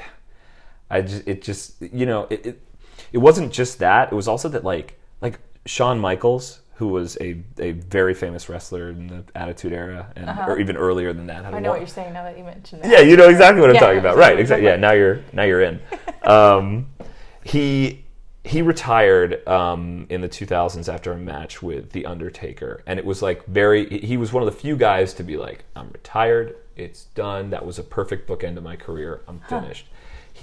I 0.91 1.01
just, 1.01 1.27
it 1.27 1.41
just, 1.43 1.81
you 1.81 2.05
know, 2.05 2.27
it, 2.29 2.45
it, 2.47 2.61
it 3.13 3.19
wasn't 3.19 3.53
just 3.53 3.79
that. 3.79 4.13
It 4.13 4.15
was 4.15 4.29
also 4.29 4.49
that 4.51 4.65
like 4.65 4.99
Shawn 5.67 5.99
Michaels, 5.99 6.61
who 6.75 6.89
was 6.89 7.17
a 7.21 7.43
a 7.59 7.73
very 7.73 8.15
famous 8.15 8.49
wrestler 8.49 8.91
in 8.91 9.07
the 9.07 9.25
Attitude 9.35 9.73
Era, 9.73 10.13
and 10.17 10.29
or 10.49 10.59
even 10.59 10.77
earlier 10.77 11.13
than 11.13 11.27
that. 11.29 11.45
Uh-huh. 11.45 11.57
I 11.57 11.61
know 11.61 11.71
what 11.71 11.81
you're 11.81 11.87
saying 11.87 12.13
now 12.13 12.25
that 12.25 12.37
you 12.37 12.45
mentioned 12.45 12.83
that. 12.83 12.91
yeah, 12.91 13.01
you 13.01 13.17
know 13.17 13.29
exactly 13.29 13.61
what 13.61 13.71
I'm 13.71 13.75
Yeah, 13.77 13.81
talking 13.81 13.99
about. 13.99 14.17
Right, 14.17 14.39
exactly. 14.39 14.67
Yeah, 14.67 14.77
now 14.77 14.93
you're 14.93 15.21
now 15.33 15.45
you're 15.45 15.63
in. 15.63 15.81
Um, 16.25 16.87
he 17.45 18.03
he 18.45 18.63
retired 18.63 19.47
um, 19.47 20.07
in 20.09 20.23
the 20.23 20.29
2000s 20.29 20.91
after 20.93 21.13
a 21.13 21.17
match 21.19 21.63
with 21.63 21.93
the 21.93 22.07
Undertaker, 22.07 22.83
and 22.87 22.99
it 22.99 23.05
was 23.05 23.21
like 23.21 23.45
very. 23.47 23.87
he- 23.91 24.07
He 24.07 24.17
was 24.17 24.33
one 24.33 24.43
of 24.43 24.47
the 24.53 24.59
few 24.59 24.75
guys 24.77 25.13
to 25.15 25.23
be 25.23 25.37
like, 25.37 25.65
"I'm 25.77 25.91
retired. 25.91 26.57
It's 26.77 27.05
done. 27.15 27.51
That 27.51 27.65
was 27.67 27.79
a 27.79 27.83
perfect 27.83 28.27
bookend 28.29 28.57
of 28.57 28.63
my 28.63 28.75
career. 28.77 29.21
I'm 29.29 29.41
finished." 29.51 29.87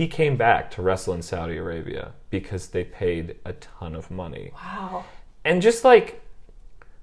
He 0.01 0.07
came 0.07 0.35
back 0.35 0.71
to 0.71 0.81
wrestle 0.81 1.13
in 1.13 1.21
Saudi 1.21 1.57
Arabia 1.57 2.13
because 2.31 2.69
they 2.69 2.83
paid 2.83 3.35
a 3.45 3.53
ton 3.53 3.93
of 3.93 4.09
money 4.09 4.49
Wow. 4.55 5.05
and 5.45 5.61
just 5.61 5.83
like 5.85 6.23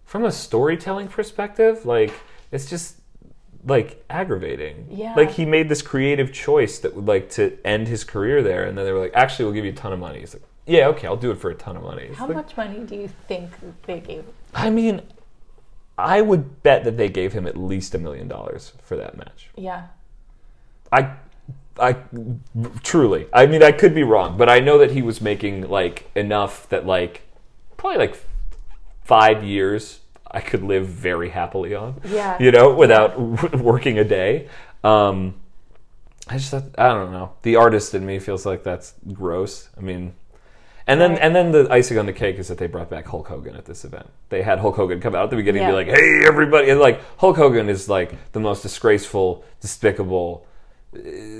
from 0.04 0.24
a 0.24 0.32
storytelling 0.32 1.06
perspective 1.06 1.86
like 1.86 2.12
it's 2.50 2.68
just 2.68 2.96
like 3.64 4.04
aggravating 4.10 4.88
Yeah. 4.90 5.14
like 5.14 5.30
he 5.30 5.44
made 5.44 5.68
this 5.68 5.80
creative 5.80 6.32
choice 6.32 6.80
that 6.80 6.96
would 6.96 7.06
like 7.06 7.30
to 7.38 7.56
end 7.64 7.86
his 7.86 8.02
career 8.02 8.42
there 8.42 8.64
and 8.64 8.76
then 8.76 8.84
they 8.84 8.90
were 8.90 8.98
like 8.98 9.14
actually 9.14 9.44
we'll 9.44 9.54
give 9.54 9.64
you 9.64 9.70
a 9.70 9.74
ton 9.76 9.92
of 9.92 10.00
money 10.00 10.18
he's 10.18 10.34
like 10.34 10.42
yeah 10.66 10.88
okay 10.88 11.06
i'll 11.06 11.16
do 11.16 11.30
it 11.30 11.38
for 11.38 11.50
a 11.50 11.54
ton 11.54 11.76
of 11.76 11.84
money 11.84 12.02
It's 12.06 12.18
How 12.18 12.26
like- 12.26 12.34
much 12.34 12.56
money 12.56 12.80
do 12.80 12.96
you 12.96 13.08
think 13.28 13.52
they 13.86 14.00
gave? 14.00 14.24
i 14.54 14.70
mean 14.70 15.02
i 15.96 16.20
would 16.20 16.64
bet 16.64 16.82
that 16.82 16.96
they 16.96 17.08
gave 17.08 17.32
him 17.32 17.46
at 17.46 17.56
least 17.56 17.94
a 17.94 17.98
million 17.98 18.26
dollars 18.26 18.72
for 18.82 18.96
that 18.96 19.16
match 19.16 19.50
Yeah. 19.54 19.86
I, 20.90 21.14
I 21.80 21.96
truly. 22.82 23.26
I 23.32 23.46
mean, 23.46 23.62
I 23.62 23.72
could 23.72 23.94
be 23.94 24.02
wrong, 24.02 24.36
but 24.36 24.48
I 24.48 24.60
know 24.60 24.78
that 24.78 24.90
he 24.92 25.02
was 25.02 25.20
making 25.20 25.68
like 25.68 26.10
enough 26.14 26.68
that 26.68 26.86
like 26.86 27.22
probably 27.76 27.98
like 27.98 28.16
five 29.04 29.42
years 29.44 30.00
I 30.30 30.40
could 30.40 30.62
live 30.62 30.86
very 30.86 31.30
happily 31.30 31.74
on. 31.74 32.00
Yeah. 32.04 32.36
You 32.40 32.50
know, 32.50 32.74
without 32.74 33.18
working 33.58 33.98
a 33.98 34.04
day. 34.04 34.48
Um, 34.84 35.34
I 36.28 36.34
just 36.36 36.50
thought, 36.50 36.64
I 36.76 36.88
don't 36.88 37.12
know. 37.12 37.32
The 37.42 37.56
artist 37.56 37.94
in 37.94 38.04
me 38.04 38.18
feels 38.18 38.44
like 38.44 38.62
that's 38.62 38.94
gross. 39.12 39.70
I 39.76 39.80
mean. 39.80 40.14
And 40.86 41.00
then, 41.00 41.12
Right. 41.12 41.20
and 41.20 41.34
then 41.36 41.52
the 41.52 41.68
icing 41.70 41.98
on 41.98 42.06
the 42.06 42.14
cake 42.14 42.38
is 42.38 42.48
that 42.48 42.56
they 42.56 42.66
brought 42.66 42.88
back 42.88 43.06
Hulk 43.06 43.28
Hogan 43.28 43.54
at 43.56 43.66
this 43.66 43.84
event. 43.84 44.08
They 44.30 44.40
had 44.42 44.58
Hulk 44.58 44.76
Hogan 44.76 45.00
come 45.00 45.14
out 45.14 45.24
at 45.24 45.30
the 45.30 45.36
beginning 45.36 45.62
and 45.62 45.70
be 45.70 45.74
like, 45.76 45.88
"Hey, 45.88 46.22
everybody!" 46.26 46.70
And 46.70 46.80
like 46.80 47.00
Hulk 47.18 47.36
Hogan 47.36 47.68
is 47.68 47.90
like 47.90 48.32
the 48.32 48.40
most 48.40 48.62
disgraceful, 48.62 49.44
despicable, 49.60 50.46
Uh, 50.94 50.98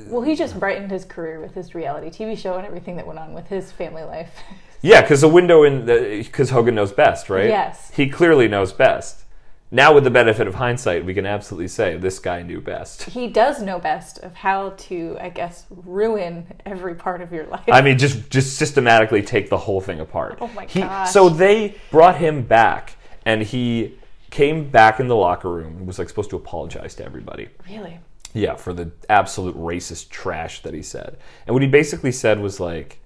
well, 0.08 0.22
he 0.22 0.34
just 0.34 0.58
brightened 0.60 0.90
his 0.90 1.04
career 1.04 1.40
with 1.40 1.54
his 1.54 1.74
reality 1.74 2.08
TV 2.10 2.36
show 2.36 2.56
and 2.56 2.66
everything 2.66 2.96
that 2.96 3.06
went 3.06 3.18
on 3.18 3.32
with 3.32 3.46
his 3.46 3.70
family 3.72 4.02
life. 4.04 4.30
Yeah, 4.80 5.00
because 5.00 5.22
the 5.22 5.28
window 5.28 5.64
in 5.64 5.87
because 5.87 6.50
Hogan 6.50 6.76
knows 6.76 6.92
best, 6.92 7.28
right? 7.28 7.48
Yes. 7.48 7.90
He 7.90 8.08
clearly 8.08 8.46
knows 8.46 8.72
best. 8.72 9.24
Now, 9.72 9.92
with 9.92 10.04
the 10.04 10.11
benefit 10.11 10.46
of 10.46 10.54
hindsight, 10.54 11.04
we 11.04 11.14
can 11.14 11.26
absolutely 11.26 11.66
say 11.66 11.96
this 11.96 12.20
guy 12.20 12.42
knew 12.42 12.61
best. 12.61 13.02
he 13.02 13.26
does 13.26 13.61
know 13.61 13.80
best 13.80 14.18
of 14.20 14.37
how 14.37 14.70
to, 14.87 15.16
I 15.20 15.30
guess, 15.30 15.66
ruin 15.68 16.46
every 16.64 16.94
part 16.94 17.22
of 17.22 17.32
your 17.32 17.44
life. 17.46 17.64
I 17.72 17.82
mean, 17.82 17.98
just 17.98 18.30
just 18.30 18.56
systematically 18.56 19.20
take 19.20 19.50
the 19.50 19.58
whole 19.58 19.80
thing 19.80 19.98
apart. 19.98 20.38
Oh 20.40 20.46
my 20.54 20.64
He- 20.66 20.78
gosh. 20.80 21.11
So 21.11 21.28
they 21.28 21.74
brought 21.90 22.18
him 22.18 22.42
back, 22.42 22.94
and 23.26 23.42
he 23.42 23.98
came 24.30 24.70
back 24.70 25.00
in 25.00 25.08
the 25.08 25.16
locker 25.16 25.50
room 25.50 25.78
and 25.78 25.87
was 25.88 25.98
like 25.98 26.08
supposed 26.08 26.30
to 26.30 26.37
apologize 26.37 26.94
to 26.94 27.04
everybody. 27.04 27.48
really? 27.68 27.98
Yeah, 28.34 28.56
for 28.56 28.72
the 28.72 28.90
absolute 29.08 29.56
racist 29.56 30.10
trash 30.10 30.62
that 30.62 30.74
he 30.74 30.82
said. 30.82 31.16
And 31.46 31.54
what 31.54 31.62
he 31.62 31.68
basically 31.68 32.12
said 32.12 32.40
was 32.40 32.60
like, 32.60 33.00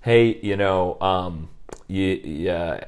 "Hey, 0.00 0.38
you 0.42 0.56
know, 0.56 1.00
um, 1.00 1.48
you 1.86 2.04
you, 2.04 2.78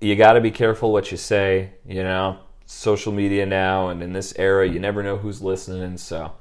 you 0.00 0.16
got 0.16 0.34
to 0.34 0.40
be 0.40 0.50
careful 0.50 0.92
what 0.92 1.10
you 1.10 1.16
say. 1.16 1.70
You 1.86 2.02
know, 2.02 2.38
social 2.66 3.12
media 3.12 3.46
now 3.46 3.88
and 3.88 4.02
in 4.02 4.12
this 4.12 4.34
era, 4.36 4.68
you 4.68 4.78
never 4.78 5.02
know 5.02 5.16
who's 5.16 5.40
listening. 5.42 5.96
So 5.96 6.32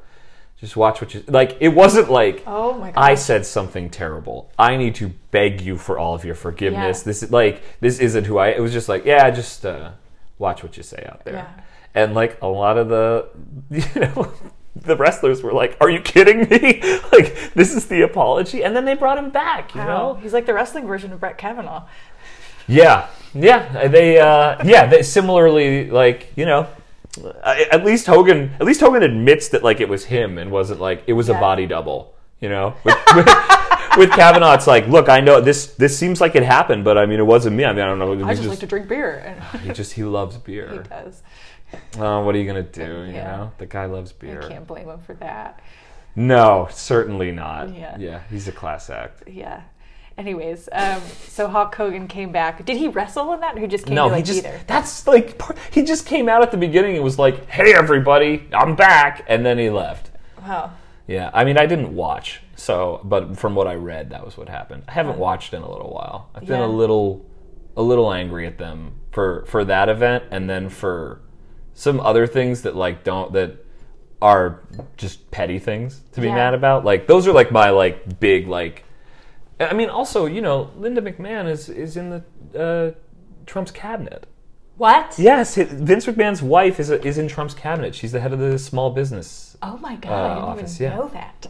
just 0.60 0.76
watch 0.76 1.00
what 1.02 1.14
you 1.14 1.24
like." 1.28 1.58
It 1.62 1.70
wasn't 1.70 2.12
like, 2.12 2.44
Oh 2.46 2.74
my 2.74 2.92
I 2.96 3.16
said 3.16 3.46
something 3.46 3.90
terrible. 3.90 4.52
I 4.60 4.76
need 4.76 4.96
to 4.96 5.14
beg 5.32 5.62
you 5.62 5.78
for 5.78 5.98
all 5.98 6.14
of 6.16 6.26
your 6.26 6.36
forgiveness. 6.36 7.00
Yeah. 7.00 7.06
This 7.06 7.24
is 7.24 7.32
like 7.32 7.64
this 7.80 8.00
isn't 8.00 8.26
who 8.26 8.38
I. 8.38 8.50
It 8.50 8.60
was 8.60 8.74
just 8.74 8.90
like, 8.90 9.06
yeah, 9.06 9.30
just 9.32 9.66
uh, 9.66 9.92
watch 10.38 10.64
what 10.64 10.76
you 10.76 10.84
say 10.84 11.08
out 11.10 11.24
there. 11.24 11.36
Yeah. 11.36 11.64
And 11.94 12.14
like 12.14 12.42
a 12.42 12.48
lot 12.48 12.78
of 12.78 12.90
the, 12.90 13.30
you 13.70 14.02
know, 14.02 14.34
the 14.76 14.96
wrestlers 14.96 15.44
were 15.44 15.54
like, 15.54 15.78
"Are 15.82 15.90
you 15.90 16.00
kidding 16.02 16.50
me? 16.50 16.82
like 17.12 17.54
this 17.54 17.74
is 17.74 17.88
the 17.88 18.02
apology?" 18.02 18.64
And 18.64 18.76
then 18.76 18.86
they 18.86 18.96
brought 18.96 19.18
him 19.18 19.30
back. 19.30 19.76
You 19.76 19.82
Wow. 19.82 19.88
know? 19.88 20.14
He's 20.16 20.34
like 20.34 20.46
the 20.46 20.54
wrestling 20.54 20.88
version 20.88 21.12
of 21.12 21.20
Brett 21.20 21.38
Kavanaugh. 21.38 21.84
Yeah, 22.68 23.08
yeah. 23.34 23.88
They, 23.88 24.20
uh, 24.20 24.64
yeah. 24.64 24.86
They 24.88 25.04
similarly 25.04 25.90
like 25.90 26.32
you 26.36 26.46
know. 26.46 26.68
At 27.44 27.84
least 27.84 28.08
Hogan, 28.08 28.52
at 28.62 28.66
least 28.66 28.80
Hogan 28.80 29.04
admits 29.04 29.50
that 29.50 29.64
like 29.64 29.82
it 29.82 29.90
was 29.90 30.06
him 30.06 30.38
and 30.38 30.50
wasn't 30.50 30.80
like 30.80 31.04
it 31.08 31.14
was 31.14 31.28
a 31.28 31.34
body 31.34 31.68
double. 31.68 32.14
You 32.40 32.50
know, 32.50 32.74
with, 32.86 32.96
with, 33.16 33.28
with 33.98 34.12
Kavanaugh, 34.12 34.54
it's 34.54 34.66
like, 34.66 34.88
look, 34.88 35.10
I 35.10 35.20
know 35.20 35.42
this. 35.42 35.68
This 35.76 35.98
seems 35.98 36.22
like 36.22 36.36
it 36.36 36.44
happened, 36.44 36.84
but 36.86 36.98
I 36.98 37.06
mean, 37.06 37.20
it 37.20 37.26
wasn't 37.26 37.56
me. 37.58 37.66
I 37.66 37.74
mean, 37.74 37.82
I 37.82 37.86
don't 37.86 38.00
know. 38.00 38.14
I 38.14 38.30
was 38.30 38.40
just, 38.40 38.50
like 38.50 38.60
to 38.60 38.66
drink 38.66 38.88
beer. 38.88 39.36
He 39.62 39.74
just 39.74 39.94
he 39.94 40.04
loves 40.04 40.38
beer. 40.38 40.70
he 40.72 40.90
does. 40.90 41.22
Oh, 42.00 42.24
what 42.24 42.36
are 42.36 42.38
you 42.38 42.46
gonna 42.48 42.64
do? 42.64 43.06
You 43.06 43.14
Yeah. 43.14 43.24
know, 43.38 43.52
the 43.58 43.66
guy 43.66 43.86
loves 43.86 44.12
beer. 44.12 44.42
I 44.44 44.48
can't 44.48 44.68
blame 44.68 44.90
him 44.90 45.00
for 45.00 45.14
that. 45.16 45.60
No, 46.16 46.68
certainly 46.72 47.32
not. 47.32 47.74
Yeah. 47.74 47.96
yeah, 47.98 48.20
he's 48.30 48.48
a 48.48 48.52
class 48.52 48.90
act. 48.90 49.24
Yeah. 49.28 49.62
Anyways, 50.18 50.68
um, 50.74 51.02
so 51.28 51.48
Hulk 51.48 51.74
Hogan 51.74 52.08
came 52.08 52.32
back. 52.34 52.64
Did 52.66 52.78
he 52.78 52.90
wrestle 52.90 53.32
in 53.34 53.40
that, 53.40 53.56
or 53.56 53.60
he 53.62 53.68
just 53.68 53.86
came 53.86 53.96
No, 53.96 54.08
to 54.10 54.16
like 54.16 54.26
he 54.28 54.34
just 54.34 54.46
either? 54.46 54.60
that's 54.68 55.08
like 55.08 55.42
he 55.74 55.84
just 55.84 56.06
came 56.06 56.28
out 56.28 56.42
at 56.42 56.52
the 56.52 56.58
beginning 56.58 56.96
and 56.96 57.04
was 57.04 57.18
like, 57.18 57.48
"Hey, 57.50 57.74
everybody, 57.74 58.48
I'm 58.54 58.76
back," 58.76 59.24
and 59.28 59.46
then 59.46 59.58
he 59.58 59.70
left. 59.70 60.12
Wow. 60.46 60.72
Yeah, 61.08 61.32
I 61.34 61.44
mean, 61.46 61.58
I 61.58 61.66
didn't 61.66 61.96
watch, 61.96 62.42
so 62.56 63.00
but 63.04 63.38
from 63.38 63.56
what 63.56 63.68
I 63.68 63.76
read, 63.76 64.10
that 64.12 64.24
was 64.26 64.38
what 64.38 64.50
happened. 64.50 64.84
I 64.88 64.92
haven't 64.92 65.18
watched 65.18 65.54
in 65.54 65.62
a 65.62 65.70
little 65.72 65.92
while. 65.92 66.30
I've 66.36 66.46
been 66.46 66.60
Yeah. 66.60 66.66
a 66.66 66.68
little, 66.68 67.26
a 67.78 67.82
little 67.82 68.14
angry 68.14 68.46
at 68.46 68.58
them 68.58 68.96
for 69.12 69.46
for 69.48 69.64
that 69.66 69.88
event, 69.90 70.26
and 70.30 70.50
then 70.50 70.68
for 70.70 71.22
some 71.74 72.00
other 72.00 72.28
things 72.28 72.62
that 72.64 72.76
like 72.76 73.04
don't 73.04 73.34
that 73.34 73.66
are 74.22 74.62
just 74.98 75.32
petty 75.32 75.58
things 75.60 76.02
to 76.14 76.22
be 76.22 76.28
Yeah. 76.28 76.36
mad 76.36 76.54
about. 76.54 76.86
Like 76.86 77.08
those 77.08 77.28
are 77.28 77.34
like 77.34 77.52
my 77.52 77.70
like 77.72 78.20
big 78.20 78.48
like. 78.48 78.84
I 79.60 79.74
mean, 79.74 79.90
also 79.90 80.26
you 80.26 80.42
know, 80.42 80.72
Linda 80.78 81.02
McMahon 81.02 81.50
is 81.50 81.70
is 81.70 81.98
in 81.98 82.10
the 82.10 82.24
uh, 82.60 82.92
Trump's 83.46 83.72
cabinet. 83.72 84.28
What? 84.78 85.14
Yes, 85.20 85.56
Vince 85.56 86.06
McMahon's 86.08 86.42
wife 86.42 86.80
is 86.80 86.90
is 86.90 87.18
in 87.18 87.28
Trump's 87.28 87.54
cabinet. 87.54 87.94
She's 87.94 88.12
the 88.12 88.20
head 88.20 88.34
of 88.34 88.40
the 88.40 88.58
small 88.58 88.90
business 88.92 89.56
Oh 89.62 89.78
my 89.78 89.96
god! 89.96 90.12
Uh, 90.12 90.16
I 90.16 90.28
didn't 90.30 90.44
office, 90.44 90.82
even 90.82 90.92
yeah. 90.92 90.98
know 90.98 91.08
that. 91.10 91.48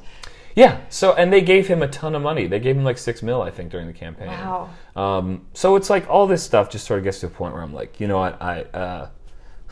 yeah. 0.55 0.81
So 0.89 1.13
and 1.13 1.31
they 1.31 1.39
gave 1.41 1.67
him 1.67 1.81
a 1.81 1.87
ton 1.87 2.13
of 2.15 2.21
money. 2.21 2.47
They 2.47 2.59
gave 2.59 2.75
him 2.75 2.83
like 2.83 2.97
six 2.97 3.21
mil, 3.23 3.41
I 3.41 3.49
think, 3.51 3.71
during 3.71 3.87
the 3.87 3.93
campaign. 3.93 4.27
Wow. 4.27 4.69
Um, 4.97 5.45
so 5.53 5.77
it's 5.77 5.89
like 5.89 6.09
all 6.09 6.27
this 6.27 6.43
stuff 6.43 6.69
just 6.69 6.85
sort 6.85 6.97
of 6.97 7.05
gets 7.05 7.21
to 7.21 7.27
a 7.27 7.29
point 7.29 7.53
where 7.53 7.63
I'm 7.63 7.73
like, 7.73 8.01
you 8.01 8.07
know 8.07 8.17
what, 8.19 8.41
I 8.41 8.63
uh, 8.63 9.09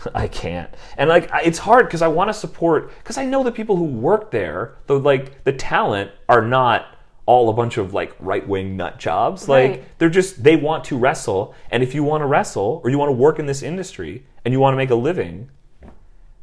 I 0.16 0.28
can't. 0.28 0.70
And 0.98 1.10
like 1.10 1.30
it's 1.44 1.60
hard 1.60 1.86
because 1.88 2.02
I 2.02 2.08
want 2.08 2.30
to 2.30 2.34
support 2.34 2.92
because 3.00 3.18
I 3.18 3.26
know 3.26 3.44
the 3.44 3.52
people 3.52 3.76
who 3.76 3.84
work 3.86 4.32
there, 4.32 4.76
the 4.88 5.00
like 5.00 5.44
the 5.44 5.54
talent 5.54 6.12
are 6.28 6.42
not 6.42 6.86
all 7.26 7.50
a 7.50 7.54
bunch 7.54 7.78
of 7.78 7.94
like 7.94 8.16
right 8.20 8.48
wing 8.48 8.76
nut 8.78 8.98
jobs. 9.00 9.48
Like 9.48 9.72
Right. 9.72 9.98
they're 10.00 10.10
just 10.10 10.44
they 10.44 10.56
want 10.56 10.84
to 10.86 10.98
wrestle, 10.98 11.54
and 11.72 11.84
if 11.84 11.94
you 11.94 12.04
want 12.04 12.22
to 12.22 12.26
wrestle 12.26 12.82
or 12.84 12.90
you 12.90 12.98
want 12.98 13.10
to 13.10 13.14
work 13.14 13.40
in 13.40 13.46
this 13.46 13.62
industry 13.62 14.26
and 14.46 14.54
you 14.54 14.60
want 14.60 14.74
to 14.74 14.78
make 14.78 14.90
a 14.90 14.96
living, 14.96 15.50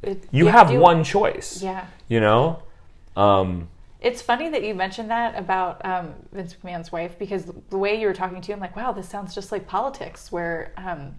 It- 0.02 0.24
you 0.30 0.44
to 0.44 0.50
have 0.52 0.68
do- 0.68 0.78
one 0.78 1.02
choice 1.02 1.62
Yeah. 1.62 1.86
you 2.08 2.20
know 2.20 2.62
um 3.16 3.68
It's 4.00 4.20
funny 4.22 4.48
that 4.50 4.62
you 4.62 4.74
mentioned 4.74 5.10
that 5.10 5.36
about 5.36 5.84
um, 5.84 6.14
Vince 6.32 6.54
McMahon's 6.62 6.92
wife 6.92 7.18
because 7.18 7.46
the 7.70 7.78
way 7.78 7.98
you 8.00 8.06
were 8.06 8.12
talking 8.14 8.40
to 8.42 8.52
him, 8.52 8.60
like, 8.60 8.76
wow, 8.76 8.92
this 8.92 9.08
sounds 9.08 9.34
just 9.34 9.50
like 9.50 9.66
politics, 9.66 10.30
where 10.30 10.72
um, 10.76 11.16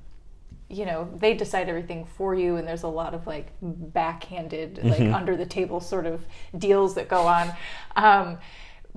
you 0.69 0.85
know 0.85 1.09
they 1.15 1.33
decide 1.33 1.69
everything 1.69 2.05
for 2.05 2.35
you, 2.35 2.57
and 2.57 2.67
there's 2.67 2.83
a 2.83 2.87
lot 2.87 3.13
of 3.13 3.25
like 3.25 3.53
backhanded, 3.61 4.83
like 4.83 4.99
under 5.13 5.37
the 5.37 5.45
table 5.45 5.79
sort 5.79 6.05
of 6.05 6.25
deals 6.57 6.95
that 6.95 7.07
go 7.07 7.21
on. 7.21 7.53
Um, 7.95 8.37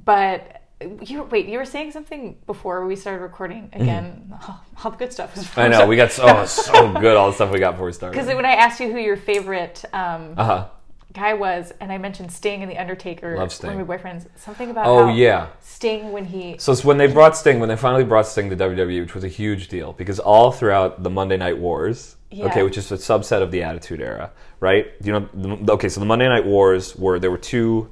but 0.05 0.63
you 1.03 1.23
wait, 1.25 1.47
you 1.47 1.59
were 1.59 1.65
saying 1.65 1.93
something 1.93 2.37
before 2.47 2.87
we 2.87 2.97
started 2.97 3.23
recording 3.23 3.69
again. 3.73 4.35
all, 4.49 4.65
all 4.83 4.91
the 4.91 4.97
good 4.97 5.13
stuff 5.13 5.37
is. 5.37 5.49
I 5.57 5.69
know 5.69 5.87
we 5.87 5.97
got 5.97 6.11
so 6.11 6.25
oh, 6.27 6.45
so 6.47 6.93
good 6.95 7.17
all 7.17 7.29
the 7.29 7.35
stuff 7.35 7.53
we 7.53 7.59
got 7.59 7.73
before 7.73 7.87
we 7.87 7.93
started. 7.93 8.19
because 8.19 8.35
when 8.35 8.47
I 8.47 8.53
asked 8.53 8.81
you 8.81 8.91
who 8.91 8.99
your 8.99 9.17
favorite 9.17 9.85
um, 9.93 10.35
uh 10.37 10.45
huh. 10.45 10.69
Guy 11.13 11.35
was, 11.35 11.73
and 11.81 11.91
I 11.93 11.99
mentioned 11.99 12.31
Sting 12.33 12.63
and 12.63 12.71
the 12.71 12.79
Undertaker, 12.79 13.37
Love 13.37 13.53
Sting. 13.53 13.71
one 13.71 13.81
of 13.81 13.89
my 13.89 13.97
boyfriends, 13.97 14.27
something 14.37 14.71
about 14.71 14.87
Oh 14.87 15.09
yeah. 15.09 15.49
Sting 15.61 16.13
when 16.13 16.25
he 16.25 16.57
So 16.59 16.73
it's 16.73 16.85
when 16.85 16.99
they 16.99 17.07
brought 17.07 17.37
Sting, 17.37 17.59
when 17.61 17.69
they 17.69 17.77
finally 17.77 18.05
brought 18.05 18.27
Sting 18.27 18.49
to 18.51 18.57
WWE, 18.57 19.01
which 19.01 19.15
was 19.15 19.25
a 19.25 19.29
huge 19.29 19.69
deal 19.69 19.93
because 19.95 20.19
all 20.21 20.53
throughout 20.53 21.03
the 21.03 21.11
Monday 21.11 21.37
Night 21.37 21.59
Wars, 21.59 22.17
Yeah. 22.31 22.47
okay, 22.47 22.63
which 22.63 22.79
is 22.79 22.91
a 22.93 22.97
subset 22.97 23.43
of 23.43 23.51
the 23.51 23.63
Attitude 23.63 24.01
Era, 24.01 24.31
right? 24.61 24.87
You 25.03 25.13
know, 25.13 25.29
the, 25.35 25.73
okay, 25.73 25.89
so 25.89 26.01
the 26.01 26.07
Monday 26.07 26.29
Night 26.29 26.45
Wars 26.47 26.95
were 26.97 27.19
there 27.19 27.31
were 27.31 27.39
two 27.39 27.91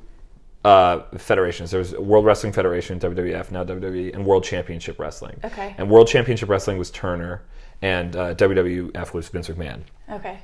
uh, 0.64 1.00
federations. 1.16 1.70
There 1.70 1.78
was 1.78 1.92
World 1.94 2.24
Wrestling 2.24 2.52
Federation, 2.52 2.98
WWF, 3.00 3.50
now 3.50 3.64
WWE, 3.64 4.14
and 4.14 4.24
World 4.26 4.44
Championship 4.44 4.98
Wrestling. 4.98 5.38
Okay. 5.44 5.74
And 5.78 5.88
World 5.88 6.08
Championship 6.08 6.48
Wrestling 6.48 6.78
was 6.78 6.90
Turner, 6.90 7.42
and 7.80 8.14
uh, 8.16 8.34
WWF 8.34 9.14
was 9.14 9.28
Vince 9.28 9.48
McMahon. 9.48 9.80
okay, 10.10 10.38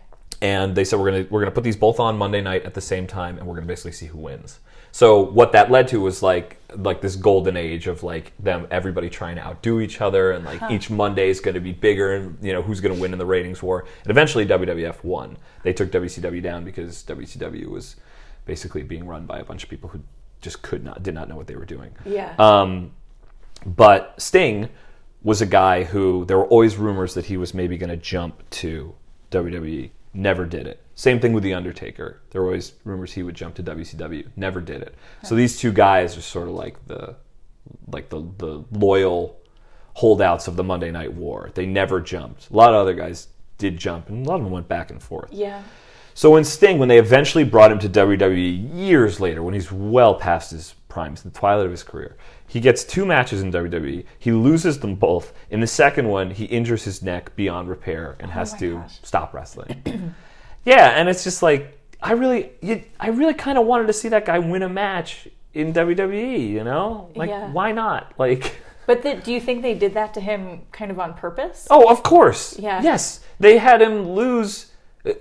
and 0.44 0.74
they 0.74 0.84
said 0.84 1.00
we're 1.00 1.10
gonna 1.10 1.26
we're 1.30 1.40
gonna 1.40 1.50
put 1.50 1.64
these 1.64 1.76
both 1.76 1.98
on 1.98 2.18
Monday 2.18 2.42
night 2.42 2.64
at 2.64 2.74
the 2.74 2.80
same 2.82 3.06
time, 3.06 3.38
and 3.38 3.46
we're 3.46 3.54
gonna 3.54 3.66
basically 3.66 3.92
see 3.92 4.04
who 4.04 4.18
wins. 4.18 4.60
So 4.92 5.18
what 5.18 5.52
that 5.52 5.70
led 5.70 5.88
to 5.88 6.00
was 6.02 6.22
like 6.22 6.58
like 6.76 7.00
this 7.00 7.16
golden 7.16 7.56
age 7.56 7.86
of 7.86 8.02
like 8.02 8.32
them 8.38 8.68
everybody 8.70 9.08
trying 9.08 9.36
to 9.36 9.42
outdo 9.42 9.80
each 9.80 10.02
other, 10.02 10.32
and 10.32 10.44
like 10.44 10.60
each 10.70 10.90
Monday 10.90 11.30
is 11.30 11.40
going 11.40 11.54
to 11.54 11.60
be 11.60 11.72
bigger, 11.72 12.12
and 12.12 12.38
you 12.42 12.52
know 12.52 12.60
who's 12.60 12.82
going 12.82 12.94
to 12.94 13.00
win 13.00 13.14
in 13.14 13.18
the 13.18 13.24
ratings 13.24 13.62
war. 13.62 13.86
And 14.02 14.10
eventually 14.10 14.44
WWF 14.44 15.02
won. 15.02 15.38
They 15.62 15.72
took 15.72 15.90
WCW 15.90 16.42
down 16.42 16.62
because 16.62 17.02
WCW 17.04 17.66
was 17.68 17.96
basically 18.44 18.82
being 18.82 19.06
run 19.06 19.24
by 19.24 19.38
a 19.38 19.44
bunch 19.44 19.64
of 19.64 19.70
people 19.70 19.88
who 19.88 20.00
just 20.42 20.60
could 20.60 20.84
not 20.84 21.02
did 21.02 21.14
not 21.14 21.26
know 21.26 21.36
what 21.36 21.46
they 21.46 21.56
were 21.56 21.64
doing. 21.64 21.90
yeah, 22.04 22.34
Um, 22.38 22.92
but 23.64 24.14
Sting 24.20 24.68
was 25.22 25.40
a 25.40 25.46
guy 25.46 25.84
who 25.84 26.26
there 26.26 26.36
were 26.36 26.46
always 26.48 26.76
rumors 26.76 27.14
that 27.14 27.24
he 27.24 27.38
was 27.38 27.54
maybe 27.54 27.78
going 27.78 27.88
to 27.88 27.96
jump 27.96 28.48
to 28.50 28.94
WWE. 29.30 29.90
Never 30.14 30.44
did 30.46 30.66
it. 30.66 30.80
Same 30.94 31.18
thing 31.18 31.32
with 31.32 31.42
The 31.42 31.54
Undertaker. 31.54 32.20
There 32.30 32.40
were 32.40 32.48
always 32.48 32.74
rumors 32.84 33.12
he 33.12 33.22
would 33.24 33.34
jump 33.34 33.56
to 33.56 33.62
WCW. 33.64 34.28
Never 34.36 34.60
did 34.60 34.80
it. 34.82 34.94
So 35.24 35.34
these 35.34 35.58
two 35.58 35.72
guys 35.72 36.16
are 36.16 36.20
sort 36.22 36.46
of 36.48 36.54
like 36.54 36.86
the 36.86 37.16
like 37.90 38.10
the 38.10 38.20
the 38.38 38.64
loyal 38.70 39.38
holdouts 39.94 40.46
of 40.48 40.56
the 40.56 40.64
Monday 40.64 40.90
Night 40.90 41.12
War. 41.12 41.50
They 41.54 41.66
never 41.66 42.00
jumped. 42.00 42.50
A 42.50 42.56
lot 42.56 42.70
of 42.70 42.76
other 42.76 42.94
guys 42.94 43.28
did 43.58 43.76
jump, 43.76 44.08
and 44.08 44.24
a 44.24 44.28
lot 44.28 44.36
of 44.36 44.42
them 44.44 44.52
went 44.52 44.68
back 44.68 44.90
and 44.90 45.02
forth. 45.02 45.32
yeah, 45.32 45.62
So 46.14 46.30
when 46.32 46.44
Sting, 46.44 46.78
when 46.78 46.88
they 46.88 46.98
eventually 46.98 47.44
brought 47.44 47.70
him 47.72 47.78
to 47.80 47.88
WWE 47.88 48.70
years 48.74 49.20
later, 49.20 49.42
when 49.42 49.54
he's 49.54 49.70
well 49.72 50.14
past 50.16 50.50
his 50.50 50.74
prime, 50.94 51.14
the 51.16 51.30
twilight 51.30 51.66
of 51.66 51.72
his 51.72 51.82
career, 51.82 52.16
he 52.46 52.60
gets 52.60 52.84
two 52.84 53.04
matches 53.04 53.42
in 53.42 53.50
WWE. 53.52 54.04
He 54.18 54.30
loses 54.32 54.78
them 54.78 54.94
both. 54.94 55.32
In 55.50 55.60
the 55.60 55.66
second 55.66 56.08
one, 56.08 56.30
he 56.30 56.44
injures 56.44 56.84
his 56.84 57.02
neck 57.02 57.34
beyond 57.34 57.68
repair 57.68 58.16
and 58.20 58.30
has 58.30 58.54
oh 58.54 58.58
to 58.58 58.74
gosh. 58.76 59.00
stop 59.02 59.34
wrestling. 59.34 60.14
yeah, 60.64 60.90
and 60.90 61.08
it's 61.08 61.24
just 61.24 61.42
like 61.42 61.78
I 62.00 62.12
really, 62.12 62.50
I 63.00 63.08
really 63.08 63.34
kind 63.34 63.58
of 63.58 63.66
wanted 63.66 63.88
to 63.88 63.92
see 63.92 64.08
that 64.10 64.24
guy 64.24 64.38
win 64.38 64.62
a 64.62 64.68
match 64.68 65.26
in 65.52 65.72
WWE. 65.72 66.48
You 66.48 66.62
know, 66.64 67.10
like 67.16 67.30
Yeah. 67.30 67.50
why 67.50 67.72
not? 67.72 68.12
Like. 68.18 68.56
but 68.86 69.02
the, 69.02 69.16
do 69.16 69.32
you 69.32 69.40
think 69.40 69.62
they 69.62 69.74
did 69.74 69.94
that 69.94 70.14
to 70.14 70.20
him 70.20 70.62
kind 70.70 70.90
of 70.90 71.00
on 71.00 71.14
purpose? 71.14 71.66
Oh, 71.70 71.90
of 71.90 72.02
course. 72.02 72.56
Yeah. 72.58 72.82
Yes, 72.82 73.20
they 73.40 73.58
had 73.58 73.82
him 73.82 74.10
lose. 74.10 74.70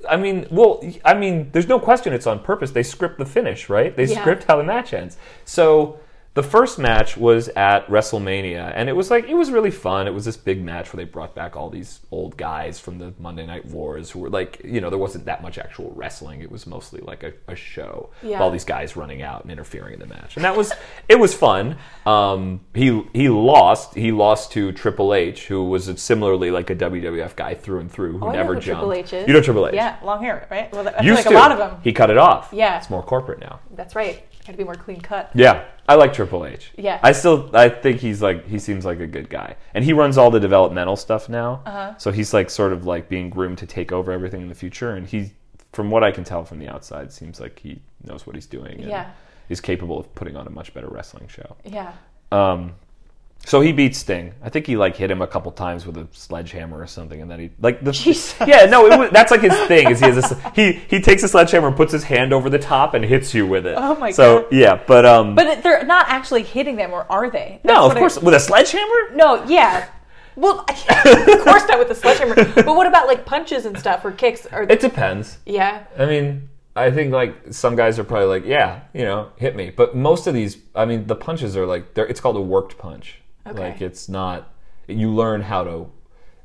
I 0.10 0.16
mean, 0.16 0.48
well, 0.50 0.82
I 1.04 1.14
mean, 1.14 1.50
there's 1.52 1.68
no 1.68 1.80
question 1.80 2.14
it's 2.14 2.28
on 2.28 2.40
purpose. 2.40 2.72
They 2.72 2.84
script 2.84 3.18
the 3.20 3.26
finish, 3.26 3.70
right? 3.70 3.96
They 3.96 4.06
Yeah. 4.06 4.22
script 4.22 4.46
how 4.46 4.58
the 4.58 4.64
match 4.64 4.94
ends. 4.94 5.18
So 5.46 6.00
the 6.36 6.42
first 6.44 6.80
match 6.80 7.16
was 7.16 7.48
at 7.50 7.86
WrestleMania, 7.88 8.72
and 8.76 8.90
it 8.90 8.94
was 8.94 9.12
like 9.12 9.30
it 9.30 9.36
was 9.36 9.52
really 9.52 9.70
fun. 9.70 10.08
It 10.08 10.14
was 10.16 10.26
this 10.26 10.36
big 10.36 10.64
match 10.64 10.92
where 10.92 11.06
they 11.06 11.10
brought 11.10 11.36
back 11.36 11.56
all 11.56 11.70
these 11.70 12.00
old 12.10 12.38
guys 12.38 12.80
from 12.80 12.98
the 12.98 13.14
Monday 13.20 13.46
Night 13.46 13.66
Wars 13.66 14.10
who 14.10 14.20
were 14.20 14.32
like, 14.32 14.60
you 14.64 14.82
know, 14.82 14.90
there 14.90 14.98
wasn't 14.98 15.26
that 15.26 15.44
much 15.44 15.60
actual 15.60 15.92
wrestling. 15.96 16.42
It 16.42 16.52
was 16.52 16.66
mostly 16.66 17.02
like 17.02 17.22
a, 17.22 17.34
a 17.48 17.56
show. 17.56 18.10
Yeah. 18.24 18.42
All 18.42 18.50
these 18.50 18.66
guys 18.66 18.96
running 18.98 19.22
out 19.22 19.44
and 19.44 19.52
interfering 19.52 19.94
in 19.94 20.00
the 20.00 20.08
match, 20.08 20.36
and 20.36 20.44
that 20.44 20.58
was 20.58 20.72
it 21.08 21.20
was 21.20 21.36
fun. 21.36 21.78
Um, 22.06 22.62
he 22.74 23.04
he 23.14 23.30
lost. 23.30 23.94
He 23.94 24.12
lost 24.12 24.52
to 24.54 24.72
Triple 24.72 25.14
H, 25.14 25.46
who 25.48 25.64
was 25.66 25.86
similarly 26.02 26.50
like 26.50 26.72
a 26.72 26.76
WWF 26.76 27.36
guy 27.36 27.54
through 27.54 27.80
and 27.82 27.92
through, 27.92 28.18
who 28.18 28.26
Oh, 28.26 28.30
I 28.30 28.34
know 28.34 28.38
never 28.40 28.54
jumped. 28.56 28.66
Triple 28.66 28.94
H 28.94 29.14
is. 29.14 29.28
You 29.28 29.34
know 29.36 29.42
Triple 29.42 29.68
H? 29.68 29.76
Yeah, 29.76 29.98
long 30.04 30.24
hair, 30.24 30.48
right? 30.50 30.72
Well, 30.74 30.88
I 30.98 31.04
Used 31.04 31.18
like 31.18 31.26
to. 31.28 31.34
a 31.34 31.40
lot 31.40 31.52
of 31.52 31.60
them. 31.60 31.80
He 31.84 31.94
cut 31.94 32.10
it 32.10 32.18
off. 32.18 32.50
Yeah. 32.52 32.78
it's 32.80 32.90
more 32.90 33.04
corporate 33.04 33.40
now. 33.40 33.60
That's 33.76 33.96
right. 33.96 34.24
Got 34.46 34.52
to 34.54 34.58
be 34.58 34.64
more 34.64 34.76
clean 34.76 35.00
cut. 35.00 35.32
Yeah, 35.34 35.64
I 35.88 35.96
like 35.96 36.12
Triple 36.14 36.46
H. 36.46 36.72
Yeah. 36.78 37.00
I 37.02 37.14
still 37.14 37.50
I 37.54 37.70
think 37.70 38.00
he's 38.02 38.22
like 38.22 38.46
he 38.48 38.60
seems 38.60 38.84
like 38.84 39.00
a 39.00 39.08
good 39.08 39.30
guy, 39.30 39.56
and 39.74 39.86
he 39.86 39.94
runs 39.94 40.18
all 40.18 40.30
the 40.32 40.40
developmental 40.40 40.96
stuff 40.98 41.30
now. 41.30 41.62
Uh-huh. 41.66 41.94
So 41.98 42.12
he's 42.12 42.34
like 42.34 42.50
sort 42.50 42.74
of 42.74 42.86
like 42.86 43.08
being 43.08 43.30
groomed 43.30 43.58
to 43.60 43.66
take 43.66 43.92
over 43.94 44.12
everything 44.12 44.42
in 44.42 44.50
the 44.50 44.56
future, 44.56 44.92
and 44.92 45.08
he, 45.08 45.32
from 45.72 45.90
what 45.90 46.04
I 46.04 46.12
can 46.12 46.24
tell 46.26 46.44
from 46.44 46.60
the 46.60 46.68
outside, 46.68 47.14
seems 47.14 47.40
like 47.40 47.58
he 47.60 47.82
knows 48.04 48.28
what 48.28 48.36
he's 48.36 48.46
doing. 48.46 48.82
And 48.82 48.90
Yeah. 48.90 49.12
is 49.50 49.62
capable 49.62 49.98
of 50.00 50.14
putting 50.16 50.36
on 50.36 50.46
a 50.46 50.50
much 50.50 50.74
better 50.74 50.88
wrestling 50.88 51.28
show. 51.30 51.56
Yeah. 51.64 51.94
Um, 52.32 52.74
so 53.46 53.60
he 53.62 53.72
beat 53.74 53.96
Sting. 53.96 54.34
I 54.42 54.50
think 54.50 54.66
he 54.68 54.78
like 54.78 54.96
hit 54.96 55.12
him 55.12 55.22
a 55.22 55.28
couple 55.28 55.52
times 55.52 55.86
with 55.86 55.98
a 55.98 56.08
sledgehammer 56.12 56.80
or 56.80 56.88
something, 56.88 57.22
and 57.22 57.30
then 57.30 57.40
he 57.40 57.50
like 57.60 57.84
the 57.84 57.92
Jesus. 57.92 58.36
yeah 58.48 58.66
no 58.66 58.86
it 58.86 58.98
was, 58.98 59.12
that's 59.12 59.32
like 59.32 59.42
his 59.42 59.54
thing 59.68 59.90
is 59.92 60.00
he 60.00 60.06
has 60.08 60.16
this 60.16 60.34
he 60.56 60.72
he 60.90 61.00
takes 61.02 61.24
a 61.24 61.28
sledgehammer 61.28 61.68
and 61.68 61.76
puts 61.76 61.92
his 61.92 62.04
hand 62.04 62.32
over 62.34 62.50
the 62.50 62.60
top 62.60 62.94
and 62.94 63.04
hits 63.04 63.34
you 63.34 63.46
with 63.46 63.66
it. 63.66 63.76
Oh 63.78 63.96
my 63.96 64.12
so, 64.12 64.42
God. 64.44 64.50
So 64.52 64.56
yeah, 64.56 64.82
but 64.88 65.06
um 65.06 65.36
But 65.36 65.62
they're 65.64 65.84
not 65.86 66.08
actually 66.10 66.44
hitting 66.44 66.76
them, 66.78 66.92
or 66.94 67.06
are 67.12 67.30
they? 67.30 67.60
That's 67.64 67.76
no 67.76 67.84
of 67.86 67.88
what 67.90 67.98
I- 67.98 68.00
course 68.00 68.18
with 68.20 68.34
a 68.34 68.40
sledgehammer. 68.40 69.16
No, 69.16 69.44
yeah. 69.46 69.90
Well, 70.36 70.60
of 70.70 71.44
course 71.44 71.68
not 71.68 71.78
with 71.78 71.92
a 71.92 71.96
sledgehammer. 71.96 72.36
But 72.36 72.66
what 72.66 72.88
about 72.88 73.08
like 73.08 73.24
punches 73.26 73.66
and 73.66 73.78
stuff 73.78 74.04
or 74.04 74.12
kicks? 74.12 74.48
Or 74.52 74.64
It 74.64 74.80
depends. 74.80 75.38
yeah, 75.46 75.84
I 76.00 76.06
mean, 76.08 76.50
I 76.76 76.90
think 76.90 77.12
like 77.14 77.36
some 77.54 77.76
guys 77.76 78.00
are 78.00 78.04
probably 78.04 78.28
like, 78.40 78.46
yeah, 78.46 78.80
you 78.96 79.04
know, 79.04 79.30
hit 79.38 79.56
me. 79.56 79.70
But 79.70 79.96
most 79.96 80.26
of 80.26 80.34
these, 80.34 80.58
I 80.74 80.86
mean, 80.86 81.06
the 81.06 81.16
punches 81.16 81.56
are 81.56 81.68
like, 81.68 81.94
they're, 81.94 82.08
it's 82.08 82.20
called 82.20 82.36
a 82.38 82.42
worked 82.42 82.80
punch. 82.80 83.20
Okay. 83.48 83.60
Like 83.60 83.82
it's 83.82 84.08
not. 84.10 84.54
You 84.88 85.12
learn 85.12 85.42
how 85.42 85.64
to, 85.64 85.92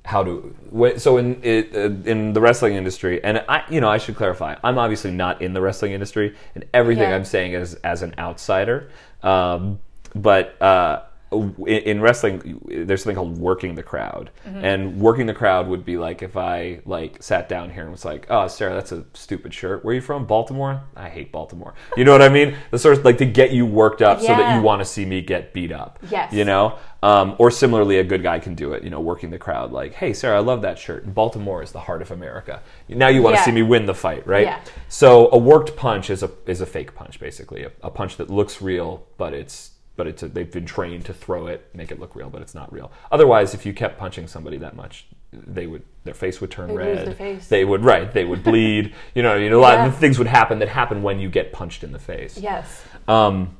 how 0.05 0.23
to. 0.25 0.55
So 0.99 1.17
in 1.17 1.41
it, 1.43 1.75
uh, 1.75 2.11
in 2.11 2.33
the 2.33 2.41
wrestling 2.41 2.75
industry, 2.75 3.23
and 3.23 3.45
I, 3.49 3.65
you 3.69 3.81
know, 3.81 3.89
I 3.89 3.99
should 3.99 4.17
clarify, 4.17 4.57
I'm 4.63 4.79
obviously 4.79 5.11
not 5.11 5.43
in 5.43 5.53
the 5.53 5.61
wrestling 5.61 5.93
industry, 5.93 6.37
and 6.55 6.65
everything 6.73 7.09
Yeah. 7.11 7.17
I'm 7.17 7.25
saying 7.25 7.53
is 7.53 7.75
as 7.77 8.03
an 8.03 8.15
outsider. 8.19 8.91
Um, 9.23 9.81
but 10.15 10.61
uh, 10.63 11.03
in, 11.31 11.67
in 11.67 12.01
wrestling, 12.01 12.61
there's 12.67 13.03
something 13.03 13.17
called 13.17 13.39
working 13.39 13.75
the 13.75 13.83
crowd, 13.83 14.31
Mm-hmm. 14.47 14.65
and 14.65 15.01
working 15.01 15.27
the 15.27 15.35
crowd 15.35 15.69
would 15.69 15.85
be 15.85 15.99
like 15.99 16.23
if 16.23 16.37
I 16.37 16.81
like 16.87 17.23
sat 17.23 17.49
down 17.49 17.71
here 17.71 17.83
and 17.83 17.91
was 17.93 18.05
like, 18.05 18.27
"Oh, 18.31 18.49
Sarah, 18.49 18.73
that's 18.75 18.93
a 18.93 19.05
stupid 19.13 19.53
shirt. 19.53 19.85
Where 19.85 19.93
are 19.93 19.95
you 19.95 20.01
from? 20.01 20.25
Baltimore? 20.27 20.83
I 20.97 21.09
hate 21.11 21.31
Baltimore." 21.33 21.75
You 21.97 22.05
know 22.05 22.13
what 22.13 22.23
I 22.23 22.29
mean? 22.31 22.57
The 22.71 22.79
sort 22.79 22.97
of 22.99 23.05
like 23.05 23.19
to 23.19 23.27
get 23.27 23.51
you 23.53 23.67
worked 23.67 24.01
up 24.01 24.21
so 24.21 24.29
that 24.29 24.57
you 24.57 24.63
want 24.63 24.81
to 24.81 24.85
see 24.87 25.05
me 25.05 25.21
get 25.21 25.53
beat 25.53 25.71
up. 25.73 25.99
Yes. 26.11 26.33
You 26.33 26.45
know, 26.47 26.79
um, 27.03 27.37
or 27.39 27.51
similarly, 27.51 27.99
a 27.99 28.05
good 28.05 28.23
guy 28.23 28.39
can 28.39 28.55
do 28.55 28.73
it. 28.73 28.83
You 28.83 28.91
know, 28.91 29.01
working 29.01 29.31
the 29.31 29.39
crowd 29.39 29.71
like, 29.71 29.93
"Hey, 29.95 30.15
Sarah, 30.15 30.37
I 30.39 30.41
love 30.41 30.63
that 30.63 30.79
shirt. 30.79 31.05
And 31.05 31.15
Baltimore 31.15 31.63
is 31.63 31.73
the 31.73 31.81
heart 31.81 32.01
of 32.01 32.11
America. 32.11 32.63
Now 32.89 33.09
you 33.09 33.21
want 33.23 33.37
to 33.37 33.41
Yeah. 33.41 33.45
see 33.45 33.53
me 33.53 33.63
win 33.63 33.85
the 33.87 33.95
fight, 33.95 34.27
right?" 34.27 34.47
Yeah. 34.47 34.61
So 34.89 35.29
a 35.31 35.37
worked 35.39 35.77
punch 35.77 36.09
is 36.09 36.23
a 36.23 36.31
is 36.47 36.61
a 36.63 36.67
fake 36.67 36.95
punch, 36.95 37.21
basically, 37.21 37.65
a, 37.65 37.71
a 37.83 37.91
punch 37.91 38.17
that 38.17 38.31
looks 38.31 38.63
real, 38.63 39.05
but 39.19 39.35
it's 39.35 39.73
but 39.99 40.07
it's 40.07 40.23
a, 40.23 40.29
they've 40.29 40.51
been 40.51 40.65
trained 40.65 41.05
to 41.05 41.13
throw 41.13 41.49
it, 41.49 41.69
make 41.75 41.91
it 41.91 41.99
look 41.99 42.15
real, 42.15 42.31
but 42.31 42.41
it's 42.41 42.55
not 42.55 42.73
real. 42.73 42.91
Otherwise, 43.11 43.53
if 43.53 43.67
you 43.67 43.75
kept 43.75 43.99
punching 43.99 44.29
somebody 44.29 44.57
that 44.57 44.77
much, 44.77 45.07
they 45.33 45.67
would 45.67 45.83
their 46.05 46.15
face 46.15 46.41
would 46.41 46.53
turn 46.53 46.69
They'd 46.69 46.77
red. 46.77 47.07
They 47.49 47.65
would 47.65 47.85
right. 47.85 48.11
They 48.11 48.25
would 48.25 48.45
bleed. 48.45 48.95
you 49.15 49.23
know, 49.23 49.35
you 49.35 49.51
know, 49.51 49.59
a 49.59 49.61
lot 49.61 49.87
of 49.87 49.99
things 49.99 50.17
would 50.17 50.29
happen 50.29 50.61
that 50.61 50.69
happen 50.69 51.03
when 51.03 51.19
you 51.19 51.29
get 51.29 51.53
punched 51.53 51.83
in 51.83 51.91
the 51.93 51.99
face. 51.99 52.39
yes, 52.39 52.83
Um, 53.09 53.57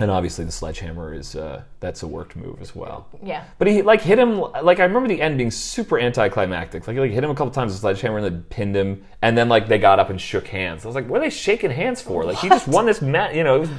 and 0.00 0.10
obviously 0.10 0.44
the 0.44 0.52
sledgehammer 0.52 1.12
is 1.12 1.36
uh, 1.36 1.62
that's 1.80 2.02
a 2.02 2.06
worked 2.06 2.36
move 2.36 2.60
as 2.60 2.74
well. 2.74 3.08
yeah, 3.22 3.44
But 3.58 3.68
he 3.68 3.82
like 3.82 4.00
hit 4.00 4.18
him 4.18 4.40
like 4.62 4.78
I 4.78 4.84
remember 4.84 5.08
the 5.08 5.20
end 5.20 5.38
being 5.38 5.50
super 5.50 5.98
anticlimactic. 5.98 6.86
Like 6.86 6.94
he 6.94 7.00
like 7.00 7.10
hit 7.10 7.22
him 7.22 7.30
a 7.30 7.34
couple 7.34 7.50
times 7.52 7.72
with 7.72 7.78
a 7.78 7.80
sledgehammer 7.80 8.18
and 8.18 8.24
then 8.26 8.42
pinned 8.44 8.76
him, 8.76 9.04
and 9.22 9.36
then 9.36 9.48
like 9.48 9.66
they 9.66 9.78
got 9.78 9.98
up 9.98 10.08
and 10.10 10.20
shook 10.20 10.46
hands. 10.46 10.84
I 10.84 10.88
was 10.88 10.94
like, 10.94 11.08
what 11.08 11.20
are 11.20 11.24
they 11.24 11.30
shaking 11.30 11.70
hands 11.70 12.00
for? 12.00 12.24
Like 12.24 12.38
he 12.38 12.48
just 12.48 12.68
won 12.68 12.86
this 12.86 13.02
match. 13.02 13.34
You 13.34 13.44
know, 13.44 13.56
it 13.56 13.60
was 13.60 13.70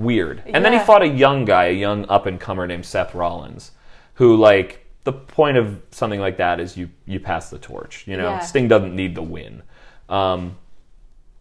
weird. 0.00 0.42
And 0.46 0.64
then 0.64 0.72
he 0.72 0.78
fought 0.80 1.02
a 1.02 1.08
young 1.08 1.44
guy, 1.44 1.66
a 1.66 1.72
young 1.72 2.06
up 2.08 2.26
and 2.26 2.40
comer 2.40 2.66
named 2.66 2.86
Seth 2.86 3.14
Rollins, 3.14 3.72
who 4.14 4.36
like 4.36 4.86
the 5.04 5.12
point 5.12 5.56
of 5.56 5.80
something 5.90 6.20
like 6.20 6.36
that 6.38 6.60
is 6.60 6.76
you 6.76 6.90
you 7.06 7.20
pass 7.20 7.50
the 7.50 7.58
torch. 7.58 8.06
You 8.06 8.16
know, 8.16 8.30
Yeah. 8.30 8.38
Sting 8.40 8.68
doesn't 8.68 8.94
need 8.94 9.14
the 9.14 9.22
win. 9.22 9.62
Um, 10.08 10.56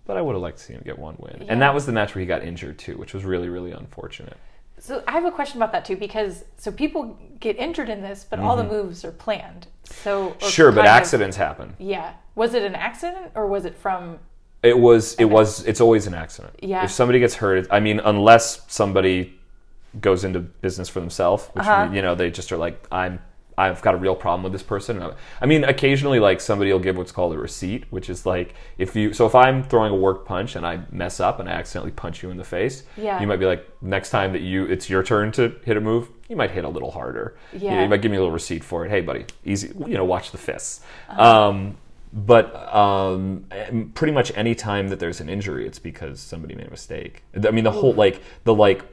but 0.05 0.17
I 0.17 0.21
would 0.21 0.33
have 0.33 0.41
liked 0.41 0.57
to 0.57 0.63
see 0.63 0.73
him 0.73 0.81
get 0.83 0.97
one 0.97 1.15
win. 1.19 1.37
Yeah. 1.41 1.47
And 1.53 1.61
that 1.61 1.73
was 1.73 1.85
the 1.85 1.91
match 1.91 2.15
where 2.15 2.19
he 2.21 2.25
got 2.25 2.43
injured 2.43 2.77
too, 2.79 2.97
which 2.97 3.13
was 3.13 3.23
really 3.25 3.49
really 3.49 3.71
unfortunate. 3.71 4.37
So 4.79 5.03
I 5.07 5.11
have 5.11 5.25
a 5.25 5.31
question 5.31 5.57
about 5.61 5.71
that 5.73 5.83
too, 5.85 5.97
because 5.97 6.45
so 6.57 6.71
people 6.71 7.17
get 7.41 7.57
injured 7.57 7.89
in 7.89 8.01
this, 8.01 8.25
but 8.29 8.39
all 8.39 8.55
the 8.55 8.63
moves 8.63 9.03
are 9.03 9.11
planned. 9.11 9.67
So 9.83 10.29
Mm-hmm. 10.31 10.47
Sure, 10.47 10.71
but 10.71 10.77
kind 10.85 10.87
of- 10.87 10.93
accidents 10.95 11.37
happen. 11.37 11.75
yeah, 11.79 12.13
was 12.35 12.53
it 12.53 12.63
an 12.63 12.75
accident 12.75 13.31
or 13.35 13.47
was 13.47 13.65
it 13.65 13.75
from? 13.75 14.19
It 14.63 14.77
was. 14.77 15.15
It 15.15 15.25
was. 15.25 15.65
It's 15.65 15.79
always 15.81 16.05
an 16.07 16.13
accident. 16.13 16.53
Yeah. 16.61 16.83
If 16.83 16.91
somebody 16.91 17.19
gets 17.19 17.35
hurt, 17.35 17.67
I 17.71 17.79
mean, 17.79 17.99
unless 17.99 18.61
somebody 18.67 19.39
goes 19.99 20.23
into 20.23 20.39
business 20.39 20.89
for 20.89 20.99
themselves, 20.99 21.47
which 21.53 21.65
Uh-huh. 21.65 21.89
you 21.93 22.01
know 22.01 22.13
they 22.15 22.29
just 22.31 22.51
are 22.51 22.57
like, 22.57 22.85
I'm. 22.91 23.19
I've 23.57 23.81
got 23.81 23.93
a 23.93 23.97
real 23.97 24.15
problem 24.15 24.43
with 24.43 24.53
this 24.53 24.63
person. 24.63 25.03
I 25.41 25.45
mean, 25.45 25.65
occasionally, 25.65 26.21
like 26.21 26.39
somebody 26.39 26.71
will 26.71 26.79
give 26.79 26.95
what's 26.95 27.11
called 27.11 27.33
a 27.33 27.37
receipt, 27.37 27.83
which 27.89 28.09
is 28.09 28.25
like 28.25 28.53
if 28.77 28.95
you. 28.95 29.11
So 29.11 29.25
if 29.25 29.35
I'm 29.35 29.63
throwing 29.63 29.91
a 29.91 29.95
work 29.97 30.25
punch 30.25 30.55
and 30.55 30.65
I 30.65 30.79
mess 30.91 31.19
up 31.19 31.41
and 31.41 31.49
I 31.49 31.51
accidentally 31.51 31.91
punch 31.91 32.23
you 32.23 32.29
in 32.29 32.37
the 32.37 32.45
face, 32.45 32.83
Yeah. 32.95 33.19
you 33.19 33.27
might 33.27 33.35
be 33.35 33.45
like, 33.45 33.67
next 33.81 34.11
time 34.11 34.31
that 34.31 34.41
you, 34.43 34.63
it's 34.65 34.89
your 34.89 35.03
turn 35.03 35.33
to 35.33 35.53
hit 35.65 35.75
a 35.75 35.81
move, 35.81 36.07
you 36.29 36.37
might 36.37 36.51
hit 36.51 36.63
a 36.63 36.69
little 36.69 36.91
harder. 36.91 37.35
You, 37.51 37.59
know, 37.59 37.65
Yeah. 37.65 37.83
you 37.83 37.89
might 37.89 38.01
give 38.01 38.11
me 38.11 38.15
a 38.15 38.21
little 38.21 38.31
receipt 38.33 38.63
for 38.63 38.85
it. 38.85 38.89
Hey, 38.91 39.01
buddy, 39.01 39.25
easy. 39.43 39.73
You 39.85 39.97
know, 39.97 40.05
watch 40.05 40.31
the 40.31 40.37
fists. 40.37 40.79
Uh-huh. 41.09 41.21
Um, 41.49 41.75
but 42.11 42.73
um, 42.73 43.45
pretty 43.93 44.13
much 44.13 44.31
any 44.35 44.55
time 44.55 44.87
that 44.89 44.99
there's 44.99 45.21
an 45.21 45.29
injury, 45.29 45.67
it's 45.67 45.79
because 45.79 46.19
somebody 46.19 46.55
made 46.55 46.67
a 46.67 46.71
mistake. 46.71 47.23
I 47.35 47.51
mean, 47.51 47.63
the 47.63 47.71
whole 47.71 47.93
like 47.93 48.21
the 48.45 48.53
like 48.53 48.83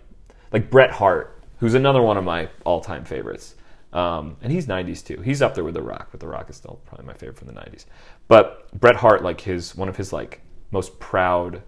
like 0.52 0.70
Bret 0.70 0.90
Hart, 0.90 1.42
who's 1.58 1.74
another 1.74 2.02
one 2.02 2.16
of 2.16 2.24
my 2.24 2.48
all-time 2.64 3.04
favorites, 3.04 3.54
um, 3.92 4.36
and 4.42 4.52
he's 4.52 4.66
'90s 4.66 5.04
too. 5.04 5.22
He's 5.22 5.40
up 5.40 5.54
there 5.54 5.64
with 5.64 5.74
The 5.74 5.82
Rock, 5.82 6.08
but 6.10 6.20
The 6.20 6.28
Rock 6.28 6.50
is 6.50 6.56
still 6.56 6.80
probably 6.84 7.06
my 7.06 7.14
favorite 7.14 7.38
from 7.38 7.48
the 7.48 7.54
'90s. 7.54 7.86
But 8.28 8.70
Bret 8.78 8.96
Hart, 8.96 9.22
like 9.22 9.40
his 9.40 9.74
one 9.74 9.88
of 9.88 9.96
his 9.96 10.12
like 10.12 10.42
most 10.70 10.98
proud 11.00 11.62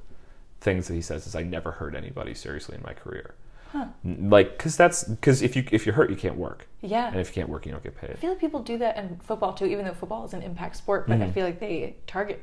things 0.60 0.88
that 0.88 0.94
he 0.94 1.00
says 1.02 1.26
is, 1.26 1.34
"I 1.34 1.42
never 1.44 1.72
hurt 1.72 1.94
anybody 1.94 2.34
seriously 2.34 2.76
in 2.76 2.82
my 2.82 2.92
career." 2.92 3.34
N- 3.74 4.30
Like, 4.30 4.56
because 4.56 4.76
that's 4.76 5.04
because 5.04 5.42
if 5.42 5.54
you 5.56 5.64
if 5.72 5.84
you're 5.86 5.94
hurt, 5.94 6.10
you 6.10 6.16
can't 6.16 6.36
work, 6.36 6.66
Yeah, 6.82 7.08
and 7.08 7.20
if 7.20 7.28
you 7.28 7.34
can't 7.34 7.48
work, 7.48 7.66
you 7.66 7.72
don't 7.72 7.82
get 7.82 7.96
paid. 7.96 8.10
I 8.10 8.14
feel 8.14 8.30
like 8.30 8.40
people 8.40 8.60
do 8.62 8.78
that 8.78 8.96
in 8.96 9.18
football 9.22 9.52
too, 9.52 9.66
even 9.66 9.84
though 9.84 9.94
football 9.94 10.24
is 10.24 10.34
an 10.34 10.42
impact 10.42 10.76
sport. 10.76 11.06
But 11.06 11.14
Mm-hmm. 11.18 11.22
I 11.24 11.32
feel 11.32 11.44
like 11.46 11.60
they 11.60 11.96
target 12.06 12.42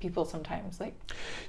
people 0.00 0.24
sometimes. 0.24 0.80
Like, 0.80 0.94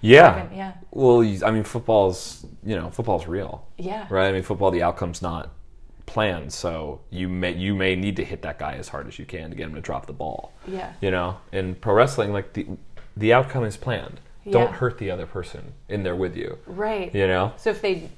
Yeah. 0.01 0.47
Yeah. 0.53 0.73
Well, 0.91 1.21
I 1.21 1.51
mean, 1.51 1.63
football's 1.63 2.45
you 2.63 2.75
know 2.75 2.89
football's 2.89 3.27
real, 3.27 3.65
yeah, 3.77 4.07
right? 4.09 4.27
I 4.27 4.31
mean, 4.31 4.43
football 4.43 4.71
the 4.71 4.83
outcome's 4.83 5.21
not 5.21 5.51
planned, 6.05 6.51
so 6.51 6.99
you 7.09 7.29
may 7.29 7.53
you 7.53 7.73
may 7.75 7.95
need 7.95 8.15
to 8.17 8.23
hit 8.25 8.41
that 8.41 8.59
guy 8.59 8.73
as 8.73 8.89
hard 8.89 9.07
as 9.07 9.17
you 9.19 9.25
can 9.25 9.49
to 9.49 9.55
get 9.55 9.67
him 9.67 9.75
to 9.75 9.81
drop 9.81 10.05
the 10.07 10.13
ball. 10.13 10.51
yeah, 10.67 10.93
You 11.01 11.11
know, 11.11 11.37
in 11.51 11.75
pro 11.75 11.93
wrestling, 11.93 12.33
like 12.33 12.53
the 12.53 12.67
the 13.15 13.33
outcome 13.33 13.63
is 13.65 13.77
planned. 13.77 14.19
Yeah. 14.43 14.53
Don't 14.53 14.71
hurt 14.73 14.97
the 14.97 15.11
other 15.11 15.27
person 15.27 15.73
in 15.87 16.01
there 16.03 16.15
with 16.15 16.35
you. 16.35 16.57
right. 16.65 17.13
You 17.13 17.27
know, 17.27 17.53
So 17.57 17.69
if 17.69 17.81
they 17.81 18.09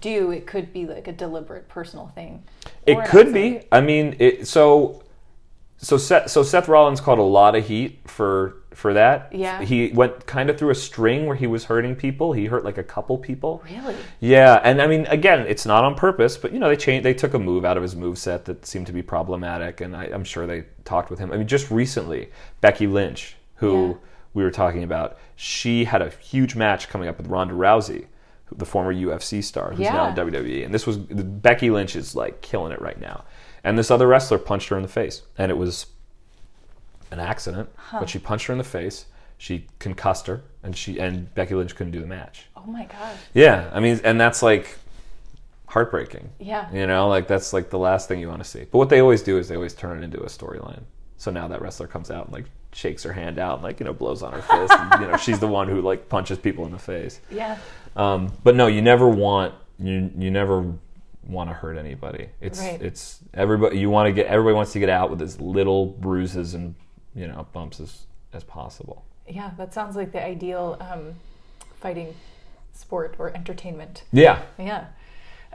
do, 0.00 0.30
it 0.30 0.46
could 0.46 0.72
be 0.72 0.86
like 0.86 1.08
a 1.08 1.12
deliberate 1.12 1.68
personal 1.68 2.08
thing. 2.14 2.42
it 2.86 3.04
could 3.06 3.32
be. 3.32 3.62
I 3.72 3.80
mean, 3.80 4.16
it 4.18 4.46
so. 4.46 4.98
So 5.78 5.96
Seth, 5.96 6.30
so 6.30 6.44
Seth 6.44 6.68
Rollins 6.68 7.00
caught 7.00 7.18
a 7.18 7.22
lot 7.22 7.56
of 7.56 7.66
heat 7.66 7.98
for 8.06 8.54
for 8.72 8.94
that. 8.94 9.34
Yeah. 9.34 9.62
He 9.62 9.88
went 9.88 10.26
kind 10.26 10.48
of 10.48 10.56
through 10.56 10.70
a 10.70 10.74
string 10.76 11.26
where 11.26 11.34
he 11.34 11.48
was 11.48 11.64
hurting 11.64 11.96
people. 11.96 12.32
He 12.32 12.46
hurt 12.46 12.64
like 12.64 12.78
a 12.78 12.84
couple 12.84 13.18
people. 13.18 13.64
Really? 13.68 13.96
Yeah, 14.20 14.60
and 14.62 14.80
I 14.80 14.86
mean, 14.86 15.06
again, 15.06 15.40
it's 15.40 15.66
not 15.66 15.82
on 15.84 15.96
purpose, 15.96 16.36
but 16.36 16.52
you 16.52 16.60
know, 16.60 16.68
they 16.68 16.76
changed. 16.76 17.04
They 17.04 17.14
took 17.14 17.34
a 17.34 17.38
move 17.38 17.64
out 17.64 17.76
of 17.76 17.82
his 17.82 17.96
move 17.96 18.16
set 18.16 18.44
that 18.44 18.64
seemed 18.64 18.86
to 18.86 18.92
be 18.92 19.02
problematic, 19.02 19.80
and 19.80 19.96
I, 19.96 20.04
I'm 20.04 20.22
sure 20.24 20.46
they 20.46 20.64
talked 20.84 21.10
with 21.10 21.18
him. 21.18 21.32
I 21.32 21.36
mean, 21.36 21.48
just 21.48 21.68
recently, 21.72 22.28
Becky 22.60 22.86
Lynch, 22.86 23.34
who 23.56 23.88
Yeah. 23.88 23.94
we 24.34 24.44
were 24.44 24.52
talking 24.52 24.84
about, 24.84 25.18
she 25.34 25.84
had 25.86 26.00
a 26.00 26.10
huge 26.10 26.54
match 26.54 26.88
coming 26.88 27.08
up 27.08 27.18
with 27.18 27.26
Ronda 27.26 27.54
Rousey, 27.54 28.06
the 28.56 28.64
former 28.64 28.92
UFC 28.92 29.42
star, 29.42 29.70
who's 29.70 29.80
now 29.80 30.08
in 30.08 30.14
WWE, 30.14 30.64
and 30.64 30.72
this 30.72 30.86
was 30.86 30.98
Becky 30.98 31.70
Lynch 31.70 31.96
is 31.96 32.14
like 32.14 32.40
killing 32.40 32.72
it 32.72 32.80
right 32.80 33.00
now, 33.00 33.24
and 33.64 33.78
this 33.78 33.90
other 33.90 34.06
wrestler 34.06 34.38
punched 34.38 34.68
her 34.68 34.76
in 34.76 34.82
the 34.82 34.88
face, 34.88 35.22
and 35.38 35.50
it 35.50 35.56
was 35.56 35.86
an 37.10 37.20
accident, 37.20 37.68
but 37.92 38.08
she 38.08 38.18
punched 38.18 38.46
her 38.46 38.52
in 38.52 38.58
the 38.58 38.64
face. 38.64 39.06
She 39.38 39.66
concussed 39.80 40.28
her, 40.28 40.42
and 40.62 40.76
she 40.76 40.98
and 41.00 41.34
Becky 41.34 41.54
Lynch 41.54 41.74
couldn't 41.74 41.92
do 41.92 42.00
the 42.00 42.06
match. 42.06 42.46
Oh 42.56 42.64
my 42.64 42.84
god. 42.84 43.16
Yeah, 43.34 43.68
I 43.72 43.80
mean, 43.80 44.00
and 44.04 44.20
that's 44.20 44.42
like 44.42 44.78
heartbreaking. 45.66 46.30
Yeah. 46.38 46.70
You 46.72 46.86
know, 46.86 47.08
like 47.08 47.26
that's 47.26 47.52
like 47.52 47.70
the 47.70 47.78
last 47.78 48.06
thing 48.06 48.20
you 48.20 48.28
want 48.28 48.44
to 48.44 48.48
see. 48.48 48.64
But 48.70 48.78
what 48.78 48.88
they 48.88 49.00
always 49.00 49.22
do 49.22 49.38
is 49.38 49.48
they 49.48 49.56
always 49.56 49.74
turn 49.74 49.98
it 49.98 50.04
into 50.04 50.20
a 50.20 50.26
storyline. 50.26 50.82
So 51.16 51.30
now 51.30 51.48
that 51.48 51.62
wrestler 51.62 51.86
comes 51.86 52.10
out 52.10 52.26
and 52.26 52.32
like 52.32 52.44
shakes 52.72 53.02
her 53.02 53.12
hand 53.12 53.38
out 53.38 53.54
and 53.56 53.62
like 53.62 53.80
you 53.80 53.86
know 53.86 53.92
blows 53.92 54.22
on 54.22 54.32
her 54.32 54.42
fist. 54.42 54.72
and, 54.72 55.02
you 55.02 55.08
know, 55.08 55.16
she's 55.16 55.38
the 55.38 55.46
one 55.48 55.68
who 55.68 55.80
like 55.82 56.08
punches 56.08 56.38
people 56.38 56.64
in 56.66 56.72
the 56.72 56.78
face. 56.78 57.20
Yeah. 57.30 57.58
Um, 57.96 58.32
but 58.42 58.54
no, 58.56 58.66
you 58.66 58.82
never 58.82 59.08
want 59.08 59.54
you 59.78 60.10
you 60.16 60.30
never 60.30 60.72
want 61.26 61.50
to 61.50 61.54
hurt 61.54 61.76
anybody. 61.76 62.28
It's 62.40 62.58
Right. 62.60 62.80
it's 62.80 63.20
everybody 63.34 63.78
you 63.78 63.90
want 63.90 64.06
to 64.08 64.12
get 64.12 64.26
everybody 64.26 64.54
wants 64.54 64.72
to 64.72 64.78
get 64.78 64.88
out 64.88 65.10
with 65.10 65.22
as 65.22 65.40
little 65.40 65.86
bruises 65.86 66.54
and 66.54 66.74
you 67.14 67.26
know 67.28 67.46
bumps 67.52 67.78
as 67.80 68.06
as 68.32 68.44
possible. 68.44 69.04
Yeah. 69.28 69.50
That 69.56 69.72
sounds 69.74 69.94
like 69.96 70.12
the 70.12 70.24
ideal 70.24 70.78
um, 70.80 71.14
fighting 71.80 72.14
sport 72.72 73.16
or 73.18 73.34
entertainment. 73.36 74.04
Yeah. 74.12 74.40
Yeah. 74.58 74.86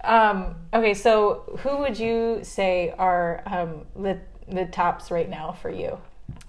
Um, 0.04 0.56
okay, 0.74 0.94
so 0.94 1.60
who 1.64 1.78
would 1.80 1.98
you 1.98 2.40
say 2.44 2.94
are 2.98 3.42
um, 3.48 3.86
the 3.96 4.20
the 4.48 4.66
tops 4.68 5.10
right 5.12 5.28
now 5.30 5.52
for 5.52 5.70
you? 5.72 5.98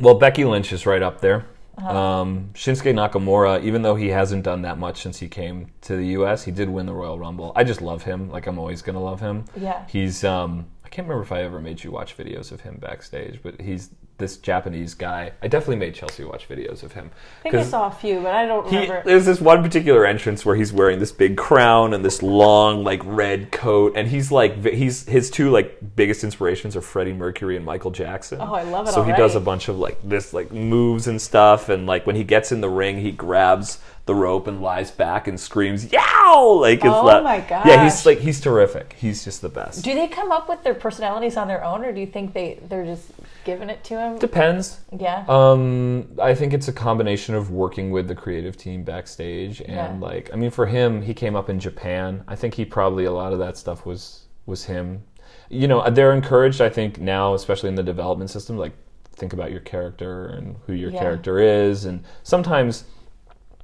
Well, 0.01 0.15
Becky 0.15 0.45
Lynch 0.45 0.73
is 0.73 0.87
right 0.87 1.03
up 1.03 1.21
there. 1.21 1.47
Uh-huh. 1.79 1.97
Um, 1.97 2.51
Shinsuke 2.55 2.93
Nakamura, 2.93 3.63
even 3.63 3.83
though 3.83 3.95
he 3.95 4.09
hasn't 4.09 4.43
done 4.43 4.63
that 4.63 4.79
much 4.79 5.01
since 5.01 5.19
he 5.19 5.29
came 5.29 5.69
to 5.83 5.97
the 5.97 6.07
U.S., 6.09 6.45
he 6.45 6.51
did 6.51 6.69
win 6.69 6.87
the 6.87 6.93
Royal 6.93 7.19
Rumble. 7.19 7.53
I 7.55 7.63
just 7.63 7.81
love 7.81 8.03
him. 8.03 8.31
Like 8.31 8.47
I'm 8.47 8.59
always 8.59 8.83
gonna 8.83 9.03
love 9.03 9.21
him. 9.21 9.45
Yeah. 9.57 9.85
He's. 9.89 10.25
Um, 10.25 10.67
I 10.85 10.89
can't 10.89 11.07
remember 11.07 11.23
if 11.23 11.33
I 11.33 11.43
ever 11.43 11.61
made 11.61 11.85
you 11.85 11.91
watch 11.91 12.17
videos 12.17 12.51
of 12.51 12.63
him 12.63 12.79
backstage, 12.81 13.41
but 13.43 13.61
he's 13.61 13.91
this 14.19 14.37
Japanese 14.37 14.95
guy. 14.95 15.33
I 15.43 15.49
definitely 15.49 15.77
made 15.77 15.95
Chelsea 15.95 16.25
watch 16.25 16.49
videos 16.49 16.83
of 16.83 16.93
him. 16.93 17.11
I 17.41 17.43
think 17.43 17.55
I 17.55 17.63
saw 17.63 17.87
a 17.87 17.91
few, 17.91 18.21
but 18.21 18.35
I 18.35 18.47
don't 18.47 18.69
he, 18.69 18.81
remember. 18.81 19.03
there's 19.05 19.27
this 19.27 19.41
one 19.41 19.63
particular 19.63 20.05
entrance 20.05 20.45
where 20.45 20.57
he's 20.57 20.73
wearing 20.73 20.99
this 20.99 21.13
big 21.13 21.37
crown 21.37 21.95
and 21.95 22.05
this 22.05 22.23
long 22.23 22.85
like 22.85 23.01
red 23.05 23.53
coat, 23.53 23.93
and 23.97 24.09
he's 24.09 24.31
like 24.31 24.65
he's 24.65 25.07
his 25.07 25.31
two 25.31 25.51
like 25.51 25.97
biggest 25.97 26.25
inspirations 26.25 26.77
are 26.77 26.81
Freddie 26.81 27.13
Mercury 27.13 27.57
and 27.57 27.65
Michael 27.65 27.93
Jackson. 27.93 28.41
Oh, 28.41 28.55
I 28.55 28.65
love 28.65 28.89
it 28.89 28.93
So 28.93 29.03
he 29.03 29.13
does 29.13 29.37
a 29.37 29.41
bunch 29.41 29.69
of 29.69 29.79
like 29.79 29.99
this 30.03 30.33
like 30.33 30.53
moves 30.53 31.07
and 31.07 31.23
stuff, 31.23 31.69
and 31.69 31.87
like 31.87 32.07
when 32.07 32.17
he 32.17 32.25
gets 32.25 32.51
in 32.51 32.61
the 32.61 32.69
ring, 32.69 33.01
he 33.01 33.13
grabs 33.13 33.79
the 34.07 34.15
rope 34.15 34.47
and 34.47 34.63
lies 34.63 34.91
back 34.91 35.29
and 35.29 35.39
screams 35.39 35.93
"Yow!" 35.93 36.59
Like 36.61 36.81
Oh 36.83 37.23
my 37.23 37.41
god 37.41 37.67
yeah, 37.67 37.85
he's 37.85 38.05
like 38.07 38.19
he's 38.19 38.41
terrific. 38.41 38.95
He's 38.99 39.23
just 39.23 39.43
the 39.43 39.51
best. 39.51 39.85
do 39.85 39.95
they 39.95 40.09
come 40.09 40.33
up 40.33 40.49
with 40.49 40.63
their 40.65 40.75
personalities 40.75 41.37
on 41.37 41.47
their 41.47 41.63
own, 41.63 41.85
or 41.85 41.93
do 41.93 42.01
you 42.01 42.07
think 42.07 42.33
they 42.33 42.59
they're 42.69 42.87
just 42.87 43.13
giving 43.45 43.69
it 43.69 43.85
to 43.85 43.99
him? 43.99 44.08
Depends. 44.17 44.81
Yeah. 44.99 45.25
Um, 45.29 46.09
I 46.21 46.35
think 46.35 46.53
it's 46.55 46.69
a 46.69 46.73
combination 46.73 47.35
of 47.35 47.51
working 47.51 47.91
with 47.91 48.09
the 48.09 48.15
creative 48.15 48.57
team 48.57 48.83
backstage 48.85 49.61
and 49.61 49.71
Yeah. 49.73 49.97
like 50.01 50.31
I 50.33 50.37
mean 50.37 50.51
for 50.51 50.67
him 50.67 51.03
he 51.03 51.15
came 51.15 51.37
up 51.37 51.49
in 51.51 51.59
Japan. 51.61 52.25
I 52.29 52.37
think 52.37 52.55
he 52.55 52.65
probably 52.65 53.05
a 53.05 53.13
lot 53.13 53.33
of 53.33 53.39
that 53.41 53.57
stuff 53.57 53.85
was 53.87 54.27
was 54.47 54.65
him. 54.65 55.03
You 55.51 55.69
know, 55.69 55.89
they're 55.91 56.13
encouraged 56.13 56.61
I 56.61 56.69
think 56.69 56.99
now 57.01 57.35
especially 57.35 57.69
in 57.69 57.75
the 57.75 57.83
development 57.83 58.31
system 58.31 58.57
like 58.57 58.73
think 59.13 59.33
about 59.33 59.51
your 59.51 59.61
character 59.61 60.27
and 60.27 60.57
who 60.67 60.73
your 60.73 60.91
Yeah. 60.91 61.01
character 61.01 61.39
is 61.41 61.85
and 61.85 62.05
sometimes 62.23 62.85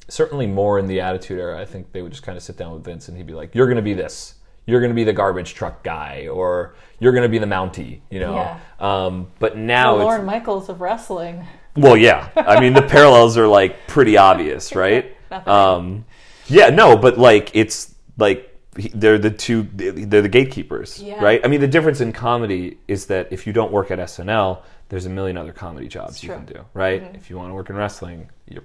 certainly 0.09 0.47
more 0.47 0.79
in 0.79 0.87
the 0.87 1.01
attitude 1.01 1.39
era 1.39 1.61
I 1.61 1.65
think 1.65 1.93
they 1.93 2.03
would 2.03 2.13
just 2.13 2.25
kind 2.25 2.37
of 2.37 2.43
sit 2.43 2.57
down 2.57 2.73
with 2.75 2.85
Vince 2.85 3.09
and 3.09 3.17
he'd 3.17 3.27
be 3.27 3.35
like 3.35 3.55
you're 3.55 3.67
going 3.67 3.77
to 3.77 3.83
be 3.83 3.95
this. 3.95 4.35
You're 4.67 4.81
going 4.81 4.91
to 4.91 4.95
be 4.95 5.05
the 5.05 5.13
garbage 5.13 5.55
truck 5.55 5.83
guy 5.83 6.29
or 6.29 6.75
you're 6.99 7.13
going 7.13 7.23
to 7.25 7.29
be 7.29 7.39
the 7.39 7.47
mountie, 7.47 8.01
you 8.11 8.21
know. 8.21 8.35
Yeah. 8.35 8.61
Um, 8.81 9.29
but 9.39 9.57
now 9.59 9.97
the 9.99 10.05
Lorne 10.05 10.25
Michaels 10.25 10.69
of 10.69 10.81
wrestling. 10.81 11.45
well, 11.77 11.97
yeah. 11.97 12.31
I 12.37 12.61
mean, 12.61 12.73
the 12.73 12.83
parallels 12.97 13.37
are 13.37 13.47
like 13.47 13.87
pretty 13.87 14.17
obvious, 14.17 14.75
right? 14.75 15.15
Um, 15.31 16.05
yeah, 16.47 16.71
no, 16.71 16.97
but 16.97 17.19
like 17.19 17.51
it's 17.55 17.95
like 18.17 18.51
they're 18.95 19.19
the 19.19 19.31
two, 19.31 19.65
they're 19.75 20.23
the 20.23 20.29
gatekeepers, 20.29 21.01
Yeah. 21.03 21.23
right? 21.23 21.41
I 21.45 21.49
mean, 21.49 21.61
the 21.61 21.69
difference 21.69 22.01
in 22.01 22.13
comedy 22.13 22.79
is 22.89 23.07
that 23.07 23.29
if 23.33 23.47
you 23.47 23.53
don't 23.53 23.71
work 23.73 23.91
at 23.91 23.99
SNL, 23.99 24.63
there's 24.89 25.07
a 25.07 25.11
million 25.11 25.37
other 25.37 25.53
comedy 25.53 25.89
jobs 25.89 26.23
you. 26.23 26.31
Mm-hmm. 26.31 26.45
can 26.47 26.55
do, 26.57 26.65
right? 26.75 27.03
If 27.15 27.31
you 27.31 27.37
want 27.37 27.51
to 27.51 27.55
work 27.55 27.71
in 27.71 27.77
wrestling, 27.77 28.31
you're, 28.49 28.65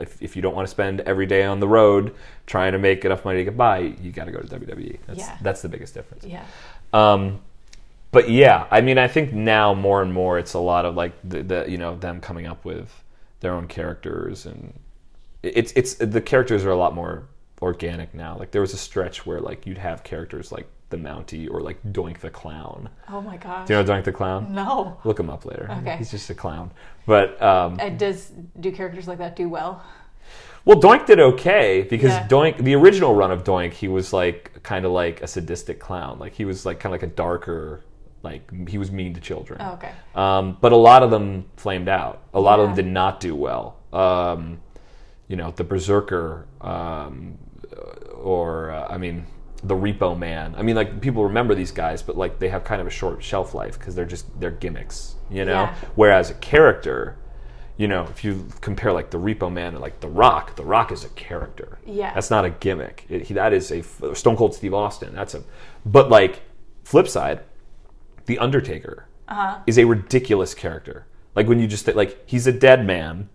if, 0.00 0.20
if 0.22 0.36
you 0.36 0.42
don't 0.42 0.54
want 0.54 0.66
to 0.66 0.70
spend 0.70 1.00
every 1.02 1.26
day 1.26 1.44
on 1.44 1.60
the 1.60 1.68
road 1.68 2.14
trying 2.46 2.72
to 2.72 2.78
make 2.78 3.04
enough 3.04 3.24
money 3.24 3.38
to 3.38 3.44
get 3.44 3.56
by, 3.56 3.78
you 3.78 4.12
got 4.12 4.24
to 4.26 4.32
go 4.32 4.40
to 4.40 4.46
WWE. 4.46 4.98
That's, 5.06 5.18
Yeah. 5.18 5.38
that's 5.42 5.62
the 5.62 5.68
biggest 5.68 5.94
difference. 5.94 6.24
Yeah. 6.24 6.44
Um, 6.92 7.40
but 8.12 8.30
yeah, 8.30 8.66
I 8.70 8.80
mean, 8.80 8.98
I 8.98 9.08
think 9.08 9.32
now 9.32 9.74
more 9.74 10.02
and 10.02 10.12
more 10.12 10.38
it's 10.38 10.54
a 10.54 10.58
lot 10.58 10.84
of 10.84 10.94
like 10.94 11.12
the, 11.24 11.42
the 11.42 11.64
you 11.68 11.76
know 11.76 11.96
them 11.96 12.20
coming 12.20 12.46
up 12.46 12.64
with 12.64 13.02
their 13.40 13.52
own 13.52 13.66
characters 13.68 14.46
and 14.46 14.72
it's 15.42 15.72
it's 15.76 15.94
the 15.94 16.20
characters 16.20 16.64
are 16.64 16.70
a 16.70 16.76
lot 16.76 16.94
more 16.94 17.24
organic 17.60 18.14
now. 18.14 18.36
Like 18.38 18.50
there 18.52 18.60
was 18.60 18.72
a 18.74 18.78
stretch 18.78 19.26
where 19.26 19.40
like 19.40 19.66
you'd 19.66 19.78
have 19.78 20.02
characters 20.02 20.50
like 20.52 20.66
the 20.90 20.96
Mountie 20.96 21.48
or 21.50 21.60
like 21.60 21.82
Doink 21.82 22.20
the 22.20 22.30
Clown. 22.30 22.88
Oh 23.08 23.20
my 23.20 23.36
god! 23.36 23.66
Do 23.66 23.74
you 23.74 23.82
know 23.82 23.92
Doink 23.92 24.04
the 24.04 24.12
Clown? 24.12 24.54
no. 24.54 24.98
Look 25.04 25.18
him 25.18 25.30
up 25.30 25.44
later. 25.44 25.68
Okay. 25.80 25.96
He's 25.96 26.10
just 26.10 26.30
a 26.30 26.34
clown. 26.34 26.70
But 27.06 27.40
um, 27.42 27.78
Uh, 27.80 27.88
does 27.90 28.32
do 28.60 28.70
characters 28.72 29.08
like 29.08 29.18
that 29.18 29.34
do 29.36 29.48
well? 29.48 29.82
Well, 30.64 30.80
Doink 30.80 31.06
did 31.06 31.20
okay 31.20 31.82
because 31.88 32.10
Yeah. 32.10 32.26
Doink, 32.28 32.58
the 32.58 32.74
original 32.74 33.14
run 33.14 33.30
of 33.30 33.44
Doink, 33.44 33.72
he 33.72 33.86
was 33.88 34.12
like 34.12 34.60
kind 34.62 34.84
of 34.84 34.92
like 34.92 35.22
a 35.22 35.26
sadistic 35.26 35.78
clown. 35.78 36.18
Like 36.18 36.34
he 36.34 36.44
was 36.44 36.66
like 36.66 36.80
kind 36.80 36.92
of 36.94 37.00
like 37.00 37.08
a 37.08 37.14
darker, 37.14 37.84
like 38.22 38.68
he 38.68 38.76
was 38.78 38.90
mean 38.90 39.14
to 39.14 39.20
children. 39.20 39.60
Oh, 39.62 39.74
okay. 39.74 39.92
Um, 40.14 40.56
but 40.60 40.72
a 40.72 40.76
lot 40.76 41.02
of 41.04 41.10
them 41.12 41.44
flamed 41.56 41.88
out. 41.88 42.22
A 42.34 42.40
lot 42.40 42.58
of 42.58 42.66
them 42.66 42.74
did 42.76 42.86
not 42.86 43.20
do 43.20 43.34
well. 43.36 43.76
Um, 43.92 44.60
you 45.28 45.36
know, 45.36 45.50
the 45.52 45.64
Berzerker, 45.64 46.44
um, 46.60 47.38
or 48.14 48.70
uh, 48.70 48.88
I 48.88 48.98
mean, 48.98 49.26
the 49.66 49.74
Repo 49.74 50.16
Man. 50.18 50.54
I 50.56 50.62
mean, 50.62 50.76
like 50.76 51.00
people 51.00 51.24
remember 51.24 51.54
these 51.54 51.72
guys, 51.72 52.02
but 52.02 52.16
like 52.16 52.38
they 52.38 52.48
have 52.48 52.64
kind 52.64 52.80
of 52.80 52.86
a 52.86 52.90
short 52.90 53.22
shelf 53.22 53.54
life 53.54 53.78
because 53.78 53.94
they're 53.94 54.04
just 54.04 54.26
they're 54.40 54.50
gimmicks. 54.50 55.14
You 55.30 55.44
know, 55.44 55.52
Yeah. 55.52 55.74
whereas 55.94 56.30
a 56.30 56.34
character. 56.34 57.16
You 57.78 57.88
know, 57.88 58.04
if 58.04 58.24
you 58.24 58.46
compare 58.62 58.90
like 58.90 59.10
the 59.10 59.18
Repo 59.18 59.52
Man 59.52 59.74
and 59.74 59.80
like 59.80 60.00
The 60.00 60.08
Rock, 60.08 60.56
The 60.56 60.64
Rock 60.64 60.92
is 60.92 61.04
a 61.04 61.10
character. 61.10 61.78
Yeah. 61.84 62.14
that's 62.14 62.30
not 62.30 62.46
a 62.46 62.50
gimmick. 62.50 63.04
It, 63.10 63.24
he, 63.24 63.34
that 63.34 63.52
is 63.52 63.70
a 63.70 63.82
Stone 64.14 64.36
Cold 64.36 64.54
Steve 64.54 64.72
Austin. 64.72 65.14
That's 65.14 65.34
a, 65.34 65.42
but 65.84 66.08
like 66.08 66.40
flip 66.84 67.06
side, 67.06 67.40
The 68.24 68.38
Undertaker 68.38 69.08
Uh-huh. 69.28 69.58
is 69.66 69.78
a 69.78 69.84
ridiculous 69.84 70.54
character. 70.54 71.06
Like 71.34 71.48
when 71.48 71.58
you 71.60 71.66
just 71.66 71.86
like 71.94 72.22
he's 72.26 72.46
a 72.46 72.52
dead 72.52 72.86
man 72.86 73.28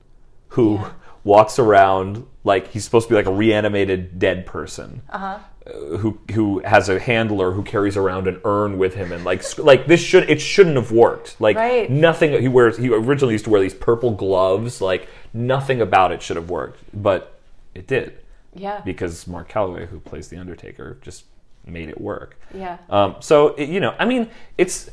who 0.49 0.75
Yeah. 0.77 0.91
walks 1.23 1.59
around 1.59 2.25
like 2.43 2.69
he's 2.69 2.83
supposed 2.83 3.07
to 3.09 3.11
be 3.13 3.15
like 3.17 3.27
a 3.27 3.31
reanimated 3.31 4.17
dead 4.17 4.47
person. 4.47 5.03
Uh-huh. 5.11 5.37
Who 5.67 6.19
who 6.33 6.59
has 6.65 6.89
a 6.89 6.99
handler 6.99 7.51
who 7.51 7.61
carries 7.61 7.95
around 7.95 8.27
an 8.27 8.41
urn 8.45 8.79
with 8.79 8.95
him 8.95 9.11
and 9.11 9.23
like 9.23 9.43
like 9.59 9.85
this 9.85 10.01
should 10.01 10.27
it 10.27 10.41
shouldn't 10.41 10.75
have 10.75 10.91
worked 10.91 11.39
like 11.39 11.55
Right. 11.55 11.87
nothing 11.89 12.31
he 12.41 12.47
wears 12.47 12.77
he 12.77 12.89
originally 12.89 13.35
used 13.35 13.43
to 13.45 13.51
wear 13.51 13.61
these 13.61 13.75
purple 13.75 14.09
gloves 14.09 14.81
like 14.81 15.07
nothing 15.33 15.79
about 15.79 16.11
it 16.11 16.23
should 16.23 16.35
have 16.35 16.49
worked 16.49 16.79
but 16.99 17.39
it 17.75 17.85
did 17.85 18.17
Yeah. 18.55 18.81
because 18.83 19.27
Mark 19.27 19.51
Calaway 19.51 19.87
who 19.87 19.99
plays 19.99 20.29
the 20.29 20.37
Undertaker 20.37 20.97
just 21.03 21.25
made 21.67 21.89
it 21.89 22.01
work 22.01 22.39
Yeah. 22.55 22.77
um, 22.89 23.17
so 23.19 23.49
it, 23.49 23.69
you 23.69 23.79
know, 23.79 23.93
I 23.99 24.05
mean, 24.05 24.29
it's 24.57 24.89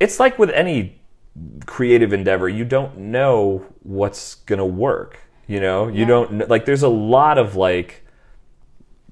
it's 0.00 0.18
like 0.18 0.38
with 0.38 0.48
any 0.50 0.98
creative 1.66 2.14
endeavor, 2.14 2.48
you 2.48 2.64
don't 2.64 2.96
know 2.96 3.66
what's 3.82 4.36
gonna 4.46 4.64
work. 4.64 5.18
You 5.46 5.60
know, 5.60 5.88
you 5.88 6.00
Yeah. 6.00 6.06
don't 6.06 6.48
like. 6.48 6.64
There's 6.64 6.82
a 6.82 6.88
lot 6.88 7.36
of 7.36 7.54
like. 7.54 8.02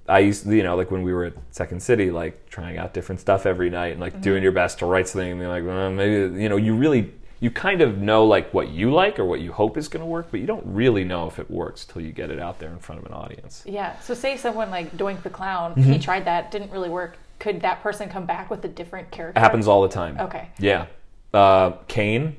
I 0.09 0.21
used, 0.21 0.47
you 0.47 0.63
know, 0.63 0.77
like 0.77 0.91
when 0.91 1.03
we 1.03 1.13
were 1.13 1.25
at 1.27 1.35
Second 1.51 1.83
City, 1.83 2.11
like 2.11 2.49
trying 2.49 2.79
out 2.79 2.95
different 2.95 3.21
stuff 3.21 3.45
every 3.47 3.71
night 3.71 3.93
and 3.93 4.01
like 4.01 4.15
Mm-hmm. 4.15 4.23
doing 4.23 4.43
your 4.43 4.53
best 4.53 4.79
to 4.79 4.87
write 4.87 5.07
something 5.09 5.31
and 5.33 5.41
being 5.41 5.51
like, 5.51 5.65
well, 5.65 5.91
maybe, 5.91 6.43
you 6.43 6.49
know, 6.49 6.57
you 6.57 6.75
really, 6.75 7.13
you 7.41 7.51
kind 7.51 7.81
of 7.83 7.99
know 7.99 8.25
like 8.25 8.53
what 8.55 8.69
you 8.71 8.93
like 8.93 9.19
or 9.19 9.25
what 9.25 9.41
you 9.41 9.53
hope 9.53 9.77
is 9.77 9.87
going 9.89 10.01
to 10.01 10.07
work, 10.07 10.29
but 10.31 10.41
you 10.41 10.47
don't 10.47 10.65
really 10.67 11.05
know 11.05 11.27
if 11.27 11.39
it 11.39 11.51
works 11.51 11.85
till 11.85 12.01
you 12.03 12.11
get 12.13 12.31
it 12.31 12.39
out 12.41 12.59
there 12.59 12.71
in 12.71 12.79
front 12.79 13.01
of 13.01 13.07
an 13.07 13.13
audience. 13.13 13.63
Yeah. 13.67 13.99
So 14.01 14.15
say 14.15 14.37
someone 14.37 14.71
like 14.71 14.97
Doink 14.97 15.23
the 15.23 15.31
Clown, 15.31 15.73
Mm-hmm. 15.75 15.93
he 15.93 15.99
tried 15.99 16.25
that, 16.25 16.51
didn't 16.51 16.71
really 16.73 16.89
work. 16.89 17.17
Could 17.39 17.61
that 17.61 17.83
person 17.83 18.09
come 18.09 18.25
back 18.27 18.51
with 18.51 18.65
a 18.65 18.69
different 18.69 19.11
character? 19.11 19.39
It 19.39 19.43
happens 19.43 19.69
all 19.69 19.83
the 19.83 19.89
time. 19.89 20.19
Okay. 20.19 20.49
Yeah. 20.59 20.87
Uh, 21.35 21.73
Kane, 21.87 22.35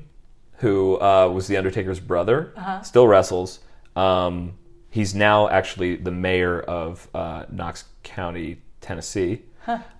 who 0.56 1.00
uh, 1.00 1.28
was 1.28 1.46
the 1.46 1.56
Undertaker's 1.56 2.00
brother, 2.00 2.52
Uh-huh. 2.56 2.82
still 2.82 3.06
wrestles. 3.08 3.60
Um, 3.96 4.52
he's 4.90 5.14
now 5.14 5.48
actually 5.48 5.96
the 5.96 6.10
mayor 6.10 6.60
of 6.60 7.08
uh, 7.14 7.44
Knox 7.50 7.84
County, 8.02 8.58
Tennessee. 8.80 9.42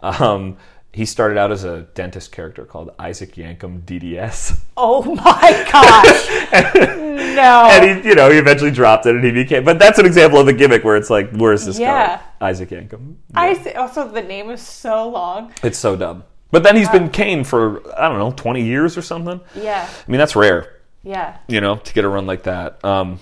Um, 0.02 0.56
he 0.92 1.06
started 1.06 1.38
out 1.38 1.52
as 1.52 1.62
a 1.62 1.82
dentist 1.94 2.32
character 2.32 2.64
called 2.64 2.90
Isaac 2.98 3.34
Yankem 3.36 3.82
DDS. 3.82 4.58
Oh 4.76 5.14
my 5.14 5.68
gosh. 5.70 6.28
no. 6.74 7.68
and 7.70 8.02
he, 8.02 8.08
you 8.08 8.14
know, 8.16 8.28
he 8.30 8.38
eventually 8.38 8.70
dropped 8.72 9.06
it 9.06 9.14
and 9.14 9.22
he 9.24 9.30
became. 9.30 9.62
But 9.62 9.78
that's 9.78 9.98
an 10.00 10.06
example 10.06 10.40
of 10.40 10.48
a 10.48 10.52
gimmick 10.52 10.82
where 10.82 10.96
it's 10.96 11.10
like, 11.10 11.30
where's 11.32 11.64
this 11.64 11.78
Yeah. 11.78 12.16
going? 12.16 12.20
Isaac 12.40 12.70
Yankem. 12.70 13.14
I 13.34 13.54
see, 13.54 13.72
also 13.72 14.08
the 14.08 14.22
name 14.22 14.50
is 14.50 14.60
so 14.66 15.08
long. 15.08 15.52
It's 15.62 15.78
so 15.78 15.94
dumb. 15.96 16.24
But 16.50 16.64
then 16.64 16.74
he's 16.74 16.88
been 16.88 17.10
Kane 17.10 17.44
for, 17.44 17.82
I 17.96 18.08
don't 18.08 18.18
know, 18.18 18.32
20 18.32 18.64
years 18.64 18.96
or 18.98 19.02
something. 19.02 19.40
Yeah. 19.54 19.88
I 19.88 20.10
mean, 20.10 20.18
that's 20.18 20.34
rare. 20.34 20.78
Yeah. 21.04 21.36
you 21.46 21.60
know, 21.60 21.76
to 21.76 21.92
get 21.94 22.04
a 22.04 22.08
run 22.08 22.26
like 22.26 22.42
that. 22.44 22.84
Um, 22.84 23.20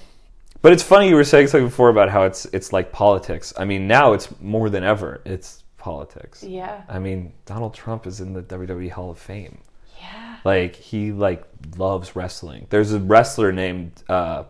but 0.63 0.73
it's 0.73 0.83
funny 0.83 1.09
you 1.09 1.15
were 1.15 1.25
saying 1.25 1.49
something 1.49 1.69
before 1.69 1.89
about 1.89 2.09
how 2.11 2.25
it's 2.25 2.45
it's 2.47 2.73
like 2.73 2.93
politics. 2.93 3.53
I 3.57 3.65
mean, 3.65 3.87
now 3.87 4.13
it's 4.13 4.29
more 4.41 4.71
than 4.71 4.85
ever. 4.85 5.21
It's 5.25 5.63
politics. 5.77 6.43
Yeah. 6.43 6.83
I 6.89 6.99
mean, 6.99 7.33
Donald 7.47 7.75
Trump 7.75 8.07
is 8.07 8.21
in 8.21 8.33
the 8.33 8.43
WWE 8.43 8.91
Hall 8.91 9.11
of 9.11 9.19
Fame. 9.19 9.59
Yeah. 9.99 10.37
Like 10.45 10.75
he 10.77 11.13
like 11.13 11.45
loves 11.77 12.17
wrestling. 12.17 12.67
There's 12.71 12.93
a 12.93 12.99
wrestler 12.99 13.53
named 13.53 14.03
uh, 14.09 14.45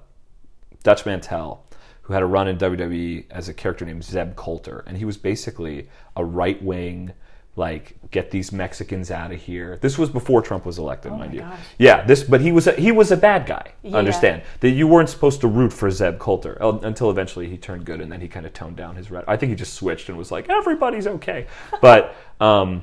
Dutch 0.82 1.06
Mantell 1.06 1.64
who 2.02 2.14
had 2.14 2.22
a 2.22 2.26
run 2.26 2.48
in 2.48 2.56
WWE 2.56 3.26
as 3.30 3.50
a 3.50 3.54
character 3.54 3.84
named 3.84 4.02
Zeb 4.02 4.34
Colter, 4.34 4.82
and 4.86 4.96
he 4.96 5.04
was 5.04 5.18
basically 5.18 5.90
a 6.16 6.24
right 6.24 6.60
wing. 6.62 7.12
Like 7.58 7.96
get 8.12 8.30
these 8.30 8.52
Mexicans 8.52 9.10
out 9.10 9.32
of 9.32 9.40
here. 9.40 9.78
This 9.82 9.98
was 9.98 10.08
before 10.08 10.40
Trump 10.40 10.64
was 10.64 10.78
elected, 10.78 11.12
mind 11.12 11.34
you. 11.34 11.40
Oh 11.40 11.50
gosh. 11.50 11.58
Yeah, 11.76 12.06
this, 12.06 12.22
but 12.22 12.40
he 12.40 12.52
was 12.52 12.68
a, 12.68 12.72
he 12.72 12.92
was 12.92 13.10
a 13.10 13.16
bad 13.16 13.46
guy. 13.46 13.72
Yeah. 13.82 13.96
Understand 13.96 14.42
that 14.60 14.70
you 14.70 14.86
weren't 14.86 15.08
supposed 15.08 15.40
to 15.40 15.48
root 15.48 15.72
for 15.72 15.90
Zeb 15.90 16.18
Colter 16.18 16.56
until 16.60 17.10
eventually 17.10 17.48
he 17.48 17.56
turned 17.58 17.84
good, 17.84 18.00
and 18.00 18.10
then 18.10 18.20
he 18.20 18.28
kind 18.28 18.46
of 18.46 18.52
toned 18.52 18.76
down 18.76 18.94
his 18.94 19.10
red. 19.10 19.24
I 19.26 19.36
think 19.36 19.50
he 19.50 19.56
just 19.56 19.74
switched 19.74 20.08
and 20.08 20.16
was 20.16 20.30
like, 20.30 20.48
everybody's 20.48 21.06
okay. 21.06 21.46
But 21.80 22.14
um, 22.40 22.82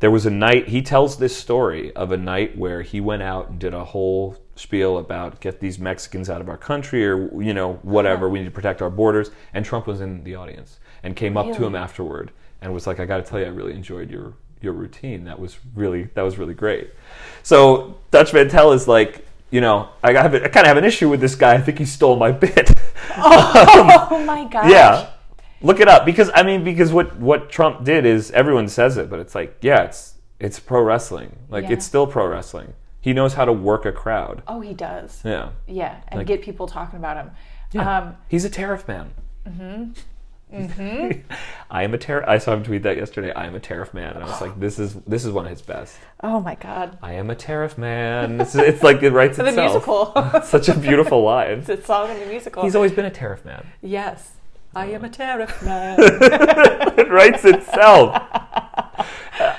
there 0.00 0.10
was 0.10 0.26
a 0.26 0.30
night 0.30 0.68
he 0.68 0.82
tells 0.82 1.16
this 1.16 1.34
story 1.34 1.94
of 1.96 2.12
a 2.12 2.16
night 2.16 2.58
where 2.58 2.82
he 2.82 3.00
went 3.00 3.22
out 3.22 3.48
and 3.48 3.58
did 3.58 3.72
a 3.72 3.84
whole 3.84 4.36
spiel 4.54 4.98
about 4.98 5.40
get 5.40 5.60
these 5.60 5.78
Mexicans 5.78 6.28
out 6.28 6.42
of 6.42 6.48
our 6.48 6.58
country 6.58 7.06
or 7.06 7.42
you 7.42 7.54
know 7.54 7.74
whatever 7.82 8.28
we 8.28 8.38
need 8.40 8.44
to 8.44 8.50
protect 8.50 8.82
our 8.82 8.90
borders 8.90 9.30
and 9.54 9.64
Trump 9.64 9.86
was 9.86 10.00
in 10.00 10.22
the 10.24 10.34
audience 10.34 10.78
and 11.02 11.16
came 11.16 11.36
up 11.36 11.56
to 11.56 11.64
him 11.64 11.74
afterward 11.74 12.30
and 12.64 12.72
was 12.74 12.86
like 12.88 12.98
I 12.98 13.04
got 13.04 13.18
to 13.18 13.22
tell 13.22 13.38
you 13.38 13.44
I 13.46 13.50
really 13.50 13.74
enjoyed 13.74 14.10
your 14.10 14.32
your 14.60 14.72
routine. 14.72 15.24
That 15.24 15.38
was 15.38 15.58
really 15.74 16.04
that 16.14 16.22
was 16.22 16.38
really 16.38 16.54
great. 16.54 16.90
So 17.42 17.98
Dutch 18.10 18.32
Mantell 18.32 18.72
is 18.72 18.88
like 18.88 19.24
you 19.50 19.60
know 19.60 19.90
I, 20.02 20.12
got, 20.12 20.26
I 20.34 20.38
kind 20.48 20.66
of 20.66 20.66
have 20.66 20.76
an 20.78 20.84
issue 20.84 21.08
with 21.08 21.20
this 21.20 21.34
guy. 21.36 21.54
I 21.54 21.60
think 21.60 21.78
he 21.78 21.84
stole 21.84 22.16
my 22.16 22.32
bit. 22.32 22.72
Oh 23.16 24.22
my 24.26 24.44
gosh. 24.44 24.70
yeah. 24.70 25.10
Look 25.62 25.78
it 25.80 25.88
up 25.88 26.04
because 26.04 26.30
i 26.34 26.42
mean 26.42 26.64
because 26.64 26.92
what 26.92 27.16
what 27.16 27.48
trump 27.50 27.84
did 27.84 28.04
is 28.04 28.30
everyone 28.32 28.68
says 28.68 28.96
it 28.98 29.08
but 29.08 29.18
it's 29.18 29.34
like 29.34 29.56
yeah 29.62 29.84
it's 29.84 30.14
it's 30.40 30.58
pro 30.58 30.82
wrestling. 30.82 31.36
Like 31.48 31.64
Yeah. 31.64 31.72
it's 31.74 31.86
still 31.86 32.06
pro 32.06 32.26
wrestling. 32.26 32.74
He 33.00 33.12
knows 33.12 33.34
how 33.34 33.44
to 33.44 33.52
work 33.52 33.84
a 33.86 33.92
crowd. 33.92 34.42
Oh, 34.48 34.60
he 34.60 34.72
does. 34.74 35.20
yeah. 35.24 35.50
Yeah, 35.66 36.00
and 36.08 36.18
Like- 36.18 36.26
get 36.26 36.42
people 36.42 36.66
talking 36.66 36.98
about 36.98 37.16
him. 37.18 37.30
yeah. 37.72 37.98
Um, 37.98 38.16
he's 38.28 38.44
a 38.44 38.50
tariff 38.50 38.88
man. 38.88 39.10
Mm-hmm. 39.46 39.92
i 41.70 41.82
am 41.82 41.92
a 41.94 41.98
tariff 41.98 42.24
i 42.28 42.38
saw 42.38 42.52
him 42.54 42.62
tweet 42.62 42.82
that 42.84 42.96
yesterday 42.96 43.32
i 43.32 43.46
am 43.46 43.54
a 43.54 43.60
tariff 43.60 43.92
man 43.92 44.14
and 44.14 44.22
i 44.22 44.26
was 44.26 44.40
like 44.40 44.58
this 44.60 44.78
is 44.78 44.94
this 45.06 45.24
is 45.24 45.32
one 45.32 45.44
of 45.44 45.50
his 45.50 45.62
best 45.62 45.96
oh 46.22 46.38
my 46.40 46.54
god. 46.54 46.96
i 47.02 47.12
am 47.12 47.28
a 47.30 47.34
tariff 47.34 47.76
man 47.76 48.40
it's, 48.40 48.54
it's 48.54 48.82
like 48.82 49.02
it 49.02 49.10
writes 49.10 49.36
The 49.38 49.46
itself 49.46 49.72
musical. 49.86 50.42
Such 50.44 50.68
a 50.68 50.78
beautiful 50.78 51.22
line 51.22 51.58
it's 51.58 51.68
a 51.68 51.82
song 51.82 52.10
in 52.10 52.20
the 52.20 52.26
musical. 52.26 52.62
he's 52.62 52.76
always 52.76 52.92
been 52.92 53.04
a 53.06 53.10
tariff 53.10 53.44
man 53.44 53.66
yes. 53.82 54.30
I 54.76 54.86
am 54.86 55.04
a 55.04 55.08
tariff 55.08 55.62
man. 55.62 55.94
it 56.00 57.08
writes 57.08 57.44
itself. 57.44 58.20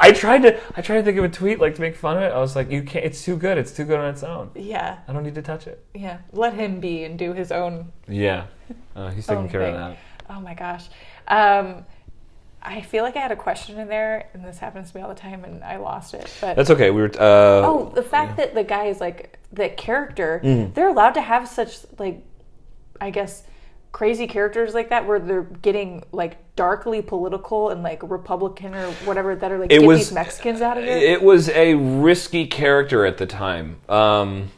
I 0.01 0.11
tried 0.13 0.41
to 0.41 0.59
I 0.75 0.81
tried 0.81 0.97
to 0.97 1.03
think 1.03 1.17
of 1.17 1.23
a 1.23 1.29
tweet 1.29 1.57
like 1.57 1.75
to 1.75 1.81
make 1.81 1.95
fun 1.95 2.17
of 2.17 2.23
it. 2.23 2.33
I 2.33 2.37
was 2.39 2.53
like, 2.53 2.69
you 2.69 2.83
can't. 2.83 3.05
It's 3.05 3.23
too 3.23 3.37
good. 3.37 3.57
It's 3.57 3.71
too 3.71 3.85
good 3.85 3.97
on 3.97 4.09
its 4.13 4.23
own. 4.23 4.51
yeah. 4.55 4.97
I 5.07 5.13
don't 5.13 5.23
need 5.23 5.35
to 5.35 5.41
touch 5.41 5.67
it. 5.67 5.85
Yeah. 5.93 6.17
Let 6.33 6.53
him 6.55 6.81
be 6.81 7.05
and 7.05 7.17
do 7.17 7.31
his 7.31 7.53
own 7.53 7.93
Yeah, 8.09 8.47
uh, 8.93 9.09
he's 9.11 9.25
taking 9.25 9.47
care 9.47 9.61
thing. 9.61 9.75
of 9.75 9.79
that. 9.91 9.97
Oh 10.29 10.39
my 10.39 10.53
gosh. 10.53 10.85
Um, 11.27 11.85
I 12.61 12.81
feel 12.81 13.03
like 13.03 13.15
I 13.15 13.19
had 13.19 13.31
a 13.31 13.35
question 13.35 13.77
in 13.79 13.87
there, 13.87 14.27
and 14.33 14.43
this 14.43 14.57
happens 14.57 14.91
to 14.91 14.97
me 14.97 15.03
all 15.03 15.09
the 15.09 15.13
time, 15.15 15.43
and 15.43 15.63
I 15.63 15.77
lost 15.77 16.15
it. 16.15 16.31
But 16.41 16.55
That's 16.55 16.71
okay. 16.71 16.89
We 16.89 17.01
were. 17.01 17.11
Uh, 17.13 17.61
oh, 17.67 17.91
the 17.93 18.01
fact 18.01 18.37
that 18.37 18.55
the 18.55 18.63
guy 18.63 18.85
is 18.85 18.99
like 18.99 19.37
the 19.53 19.69
character, 19.69 20.41
Mm-hmm. 20.43 20.73
they're 20.73 20.89
allowed 20.89 21.11
to 21.13 21.21
have 21.21 21.47
such 21.47 21.77
like, 21.99 22.23
I 22.99 23.11
guess, 23.11 23.43
crazy 23.91 24.25
characters 24.25 24.73
like 24.73 24.89
that, 24.89 25.05
where 25.05 25.19
they're 25.19 25.43
getting 25.43 26.03
like 26.11 26.37
darkly 26.55 27.03
political 27.03 27.69
and 27.69 27.83
like 27.83 28.01
Republican 28.03 28.73
or 28.73 28.89
whatever 29.05 29.35
that 29.35 29.51
are 29.51 29.59
like 29.59 29.71
It 29.71 29.81
get 29.81 29.87
was- 29.87 29.99
these 29.99 30.11
Mexicans 30.11 30.61
out 30.61 30.77
of 30.79 30.83
here. 30.85 30.97
It 30.97 31.21
was 31.21 31.49
a 31.49 31.75
risky 31.75 32.47
character 32.47 33.05
at 33.05 33.17
the 33.19 33.27
time. 33.27 33.77
Um, 33.87 34.51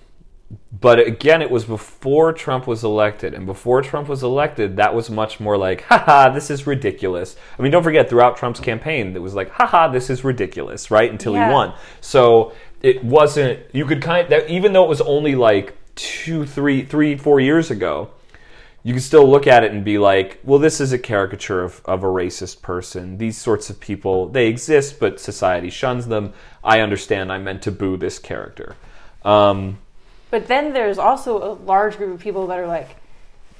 but 0.80 1.00
again, 1.00 1.42
it 1.42 1.50
was 1.50 1.66
before 1.66 2.34
Trump 2.34 2.68
was 2.68 2.84
elected. 2.84 3.34
And 3.34 3.46
before 3.46 3.82
Trump 3.82 4.10
was 4.10 4.22
elected, 4.22 4.78
that 4.78 4.94
was 4.94 5.10
much 5.10 5.40
more 5.40 5.58
like, 5.58 5.82
haha, 5.84 6.30
this 6.30 6.50
is 6.50 6.68
ridiculous. 6.68 7.36
I 7.58 7.62
mean, 7.62 7.72
don't 7.72 7.84
forget, 7.84 8.10
throughout 8.10 8.38
Trump's 8.38 8.60
campaign, 8.60 9.16
it 9.16 9.22
was 9.22 9.34
like, 9.34 9.50
haha, 9.50 9.88
this 9.88 10.10
is 10.10 10.24
ridiculous, 10.24 10.92
right? 10.92 11.10
Until 11.10 11.34
Yeah. 11.34 11.48
he 11.48 11.54
won. 11.54 11.74
So 12.02 12.54
it 12.82 13.04
wasn't, 13.04 13.60
you 13.74 13.86
could 13.86 14.02
kind 14.02 14.32
of, 14.32 14.48
even 14.50 14.74
though 14.74 14.84
it 14.84 14.90
was 14.90 15.02
only 15.02 15.36
like 15.36 15.78
two, 15.96 16.46
three, 16.46 16.84
three, 16.84 17.16
four 17.16 17.40
years 17.40 17.72
ago, 17.72 18.10
you 18.84 18.94
can 18.94 19.02
still 19.02 19.30
look 19.30 19.48
at 19.48 19.64
it 19.64 19.72
and 19.72 19.84
be 19.84 19.98
like, 19.98 20.40
well, 20.44 20.60
this 20.60 20.80
is 20.80 20.94
a 20.94 21.00
caricature 21.00 21.64
of, 21.64 21.82
of 21.86 22.04
a 22.04 22.08
racist 22.08 22.62
person. 22.62 23.18
These 23.18 23.38
sorts 23.38 23.70
of 23.70 23.80
people, 23.80 24.28
they 24.30 24.48
exist, 24.48 25.00
but 25.00 25.20
society 25.20 25.70
shuns 25.70 26.08
them. 26.08 26.34
I 26.64 26.82
understand 26.82 27.32
I 27.32 27.38
meant 27.38 27.62
to 27.64 27.72
boo 27.72 27.98
this 27.98 28.20
character. 28.20 28.76
Um, 29.26 29.80
But 30.30 30.48
then 30.48 30.74
there's 30.74 30.98
also 30.98 31.38
a 31.38 31.54
large 31.54 31.98
group 31.98 32.14
of 32.14 32.20
people 32.20 32.48
that 32.48 32.60
are 32.60 32.68
like, 32.68 32.96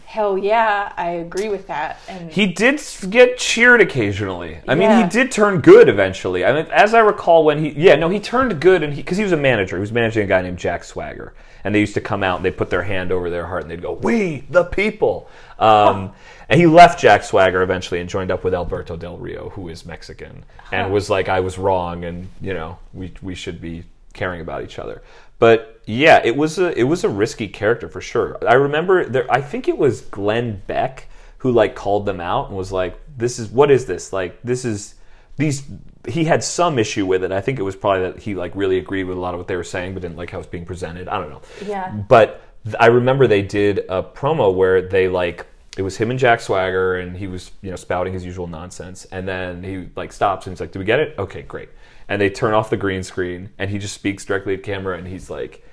hell 0.06 0.38
yeah, 0.38 0.94
I 0.96 1.10
agree 1.12 1.50
with 1.50 1.68
that. 1.68 2.00
And 2.08 2.32
He 2.32 2.48
did 2.48 2.82
get 3.10 3.38
cheered 3.38 3.82
occasionally. 3.82 4.60
I 4.68 4.76
mean, 4.76 4.90
he 4.90 5.10
did 5.10 5.32
turn 5.32 5.60
good 5.60 5.90
eventually. 5.90 6.46
I 6.46 6.54
mean, 6.54 6.66
as 6.72 6.94
I 6.94 7.00
recall, 7.00 7.44
when 7.44 7.60
he 7.60 7.70
yeah 7.72 7.96
no 7.96 8.10
he 8.10 8.20
turned 8.20 8.60
good 8.62 8.84
and 8.84 8.94
he 8.94 9.02
because 9.02 9.18
he 9.18 9.24
was 9.24 9.34
a 9.34 9.38
manager. 9.38 9.76
He 9.76 9.82
was 9.82 9.92
managing 9.92 10.24
a 10.24 10.28
guy 10.28 10.42
named 10.42 10.58
Jack 10.58 10.84
Swagger, 10.86 11.34
and 11.64 11.76
they 11.76 11.82
used 11.82 11.94
to 11.96 12.02
come 12.02 12.24
out 12.24 12.38
and 12.38 12.46
they 12.46 12.52
put 12.52 12.70
their 12.70 12.84
hand 12.84 13.12
over 13.12 13.30
their 13.30 13.46
heart 13.46 13.64
and 13.64 13.72
they'd 13.72 13.82
go, 13.82 13.94
"We 13.94 14.46
the 14.50 14.64
people." 14.64 15.30
Um, 15.60 16.14
And 16.50 16.58
he 16.58 16.66
left 16.66 16.98
Jack 16.98 17.24
Swagger 17.24 17.62
eventually 17.62 18.00
and 18.00 18.10
joined 18.10 18.32
up 18.32 18.46
with 18.46 18.54
Alberto 18.54 18.96
Del 18.96 19.18
Rio, 19.18 19.50
who 19.50 19.68
is 19.68 19.86
Mexican, 19.86 20.46
and 20.72 20.94
was 20.94 21.10
like, 21.10 21.28
"I 21.28 21.42
was 21.42 21.58
wrong, 21.58 22.06
and 22.06 22.30
you 22.40 22.54
know, 22.54 22.78
we 22.94 23.12
we 23.22 23.36
should 23.36 23.60
be 23.60 23.84
caring 24.14 24.40
about 24.40 24.64
each 24.64 24.80
other." 24.80 25.02
But 25.40 25.82
yeah, 25.86 26.22
it 26.24 26.36
was 26.36 26.58
a 26.58 26.78
it 26.78 26.84
was 26.84 27.04
a 27.04 27.10
risky 27.10 27.48
character 27.48 27.88
for 27.88 28.02
sure. 28.02 28.38
I 28.48 28.56
remember 28.56 29.06
there. 29.06 29.32
I 29.32 29.42
think 29.42 29.68
it 29.68 29.78
was 29.78 30.02
Glenn 30.02 30.62
Beck 30.68 31.08
who 31.40 31.52
like 31.52 31.76
called 31.76 32.06
them 32.06 32.20
out 32.20 32.50
and 32.50 32.58
was 32.58 32.72
like, 32.72 33.00
"This 33.18 33.40
is 33.40 33.50
what 33.50 33.72
is 33.72 33.86
this? 33.86 34.12
Like 34.12 34.42
this 34.44 34.66
is 34.66 34.96
these." 35.38 35.64
He 36.08 36.24
had 36.24 36.44
some 36.44 36.80
issue 36.80 37.06
with 37.06 37.24
it. 37.24 37.32
I 37.32 37.42
think 37.42 37.60
it 37.60 37.64
was 37.64 37.76
probably 37.76 38.12
that 38.12 38.20
he 38.20 38.34
like 38.34 38.56
really 38.56 38.78
agreed 38.78 39.04
with 39.04 39.18
a 39.18 39.20
lot 39.20 39.34
of 39.34 39.40
what 39.40 39.48
they 39.48 39.56
were 39.56 39.64
saying, 39.64 39.94
but 39.94 40.02
didn't 40.02 40.18
like 40.18 40.32
how 40.32 40.38
it 40.38 40.40
was 40.40 40.48
being 40.48 40.66
presented. 40.66 41.08
I 41.08 41.20
don't 41.20 41.30
know. 41.30 41.42
Yeah. 41.66 41.92
But 41.92 42.42
th- 42.64 42.76
I 42.80 42.88
remember 42.88 43.28
they 43.28 43.42
did 43.42 43.80
a 43.90 44.02
promo 44.02 44.54
where 44.54 44.82
they 44.82 45.08
like 45.08 45.46
it 45.78 45.84
was 45.84 45.96
him 45.96 46.10
and 46.10 46.20
Jack 46.20 46.40
Swagger, 46.42 46.98
and 46.98 47.16
he 47.16 47.28
was 47.28 47.52
you 47.62 47.70
know 47.70 47.76
spouting 47.76 48.14
his 48.14 48.26
usual 48.26 48.48
nonsense, 48.48 49.06
and 49.06 49.28
then 49.28 49.64
he 49.64 49.90
like 49.96 50.12
stops 50.12 50.48
and 50.48 50.54
he's 50.54 50.60
like, 50.60 50.72
"Do 50.72 50.80
we 50.80 50.86
get 50.86 51.00
it? 51.00 51.16
Okay, 51.20 51.44
great." 51.44 51.70
And 52.10 52.22
they 52.22 52.30
turn 52.30 52.54
off 52.54 52.70
the 52.70 52.78
green 52.78 53.04
screen, 53.04 53.50
and 53.58 53.70
he 53.70 53.78
just 53.80 53.94
speaks 53.94 54.24
directly 54.26 54.56
to 54.56 54.62
camera, 54.62 54.98
and 54.98 55.08
he's 55.08 55.30
like, 55.30 55.64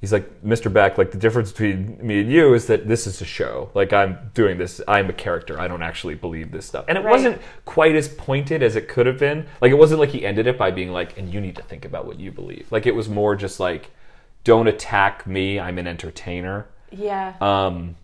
he's 0.00 0.12
like, 0.12 0.42
"Mr. 0.42 0.72
Beck, 0.72 0.98
like 0.98 1.10
the 1.12 1.18
difference 1.18 1.52
between 1.52 1.98
me 2.04 2.20
and 2.20 2.30
you 2.32 2.54
is 2.54 2.66
that 2.66 2.88
this 2.88 3.06
is 3.06 3.20
a 3.20 3.24
show. 3.24 3.70
Like 3.74 3.92
I'm 3.92 4.30
doing 4.34 4.58
this, 4.58 4.80
I'm 4.88 5.08
a 5.08 5.12
character. 5.12 5.58
I 5.60 5.68
don't 5.68 5.82
actually 5.82 6.14
believe 6.16 6.50
this 6.50 6.66
stuff." 6.66 6.84
And 6.88 6.98
it 6.98 7.02
Right. 7.04 7.10
wasn't 7.12 7.40
quite 7.64 7.94
as 7.94 8.08
pointed 8.08 8.62
as 8.62 8.74
it 8.76 8.88
could 8.88 9.06
have 9.06 9.18
been. 9.18 9.46
Like 9.60 9.70
it 9.70 9.78
wasn't 9.78 10.00
like 10.00 10.10
he 10.10 10.24
ended 10.26 10.46
it 10.46 10.58
by 10.58 10.70
being 10.72 10.90
like, 10.92 11.16
"And 11.18 11.32
you 11.32 11.40
need 11.40 11.56
to 11.56 11.62
think 11.62 11.84
about 11.84 12.06
what 12.06 12.18
you 12.18 12.32
believe." 12.32 12.66
Like 12.70 12.86
it 12.86 12.94
was 12.94 13.08
more 13.08 13.36
just 13.36 13.60
like, 13.60 13.90
"Don't 14.44 14.66
attack 14.66 15.26
me. 15.26 15.58
I'm 15.60 15.78
an 15.78 15.86
entertainer." 15.86 16.66
yeah. 16.90 17.34
Um, 17.40 17.94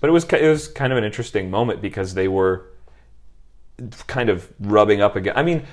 but 0.00 0.08
it 0.08 0.12
was 0.12 0.24
it 0.24 0.48
was 0.48 0.68
kind 0.68 0.92
of 0.92 0.98
an 0.98 1.04
interesting 1.04 1.50
moment 1.50 1.80
because 1.80 2.12
they 2.14 2.28
were 2.28 2.66
kind 4.06 4.28
of 4.30 4.48
rubbing 4.60 5.00
up 5.00 5.16
again. 5.16 5.34
I 5.36 5.42
mean, 5.42 5.64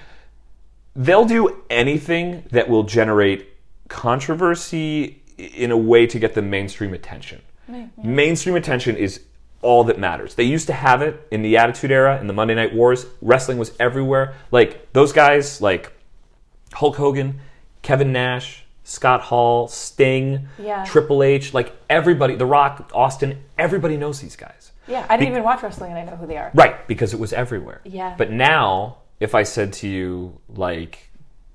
they'll 0.96 1.26
do 1.26 1.64
anything 1.70 2.44
that 2.52 2.70
will 2.70 2.84
generate 2.84 3.50
controversy 3.88 5.22
in 5.38 5.72
a 5.72 5.78
way 5.78 6.06
to 6.08 6.20
get 6.20 6.34
the 6.36 6.42
mainstream 6.42 6.94
attention. 6.94 7.42
Mainstream 8.04 8.56
attention 8.56 8.96
is 8.96 9.22
all 9.62 9.84
that 9.86 9.98
matters. 9.98 10.36
They 10.36 10.44
used 10.44 10.68
to 10.68 10.74
have 10.74 11.02
it 11.02 11.26
in 11.32 11.42
the 11.42 11.58
Attitude 11.58 11.90
Era, 11.92 12.20
in 12.20 12.28
the 12.28 12.34
Monday 12.34 12.54
Night 12.54 12.76
Wars. 12.76 13.06
Wrestling 13.22 13.58
was 13.58 13.72
everywhere. 13.80 14.36
Like 14.52 14.92
those 14.94 15.14
guys, 15.14 15.62
like 15.62 15.92
Hulk 16.74 16.98
Hogan, 16.98 17.40
Kevin 17.82 18.12
Nash, 18.12 18.66
Scott 18.84 19.22
Hall, 19.22 19.68
Sting, 19.70 20.48
Yeah. 20.60 20.84
Triple 20.86 21.24
H, 21.24 21.54
like 21.54 21.74
everybody, 21.90 22.36
The 22.36 22.46
Rock, 22.46 22.92
Austin, 22.94 23.42
everybody 23.58 23.96
knows 23.98 24.20
these 24.20 24.36
guys. 24.36 24.72
yeah. 24.88 25.06
I 25.10 25.16
didn't 25.16 25.30
be- 25.30 25.32
even 25.32 25.44
watch 25.44 25.64
wrestling 25.64 25.92
and 25.94 26.00
I 26.00 26.04
know 26.12 26.18
who 26.18 26.28
they 26.28 26.38
are. 26.38 26.52
Right, 26.54 26.86
because 26.88 27.14
it 27.14 27.20
was 27.20 27.32
everywhere. 27.32 27.80
Yeah. 27.86 28.14
But 28.18 28.32
now, 28.32 28.98
if 29.20 29.36
I 29.36 29.44
said 29.44 29.74
to 29.74 29.88
you, 29.88 30.40
like, 30.50 31.10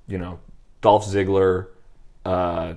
you 0.07 0.17
know, 0.17 0.39
Dolph 0.81 1.05
Ziggler, 1.05 1.67
uh, 2.25 2.75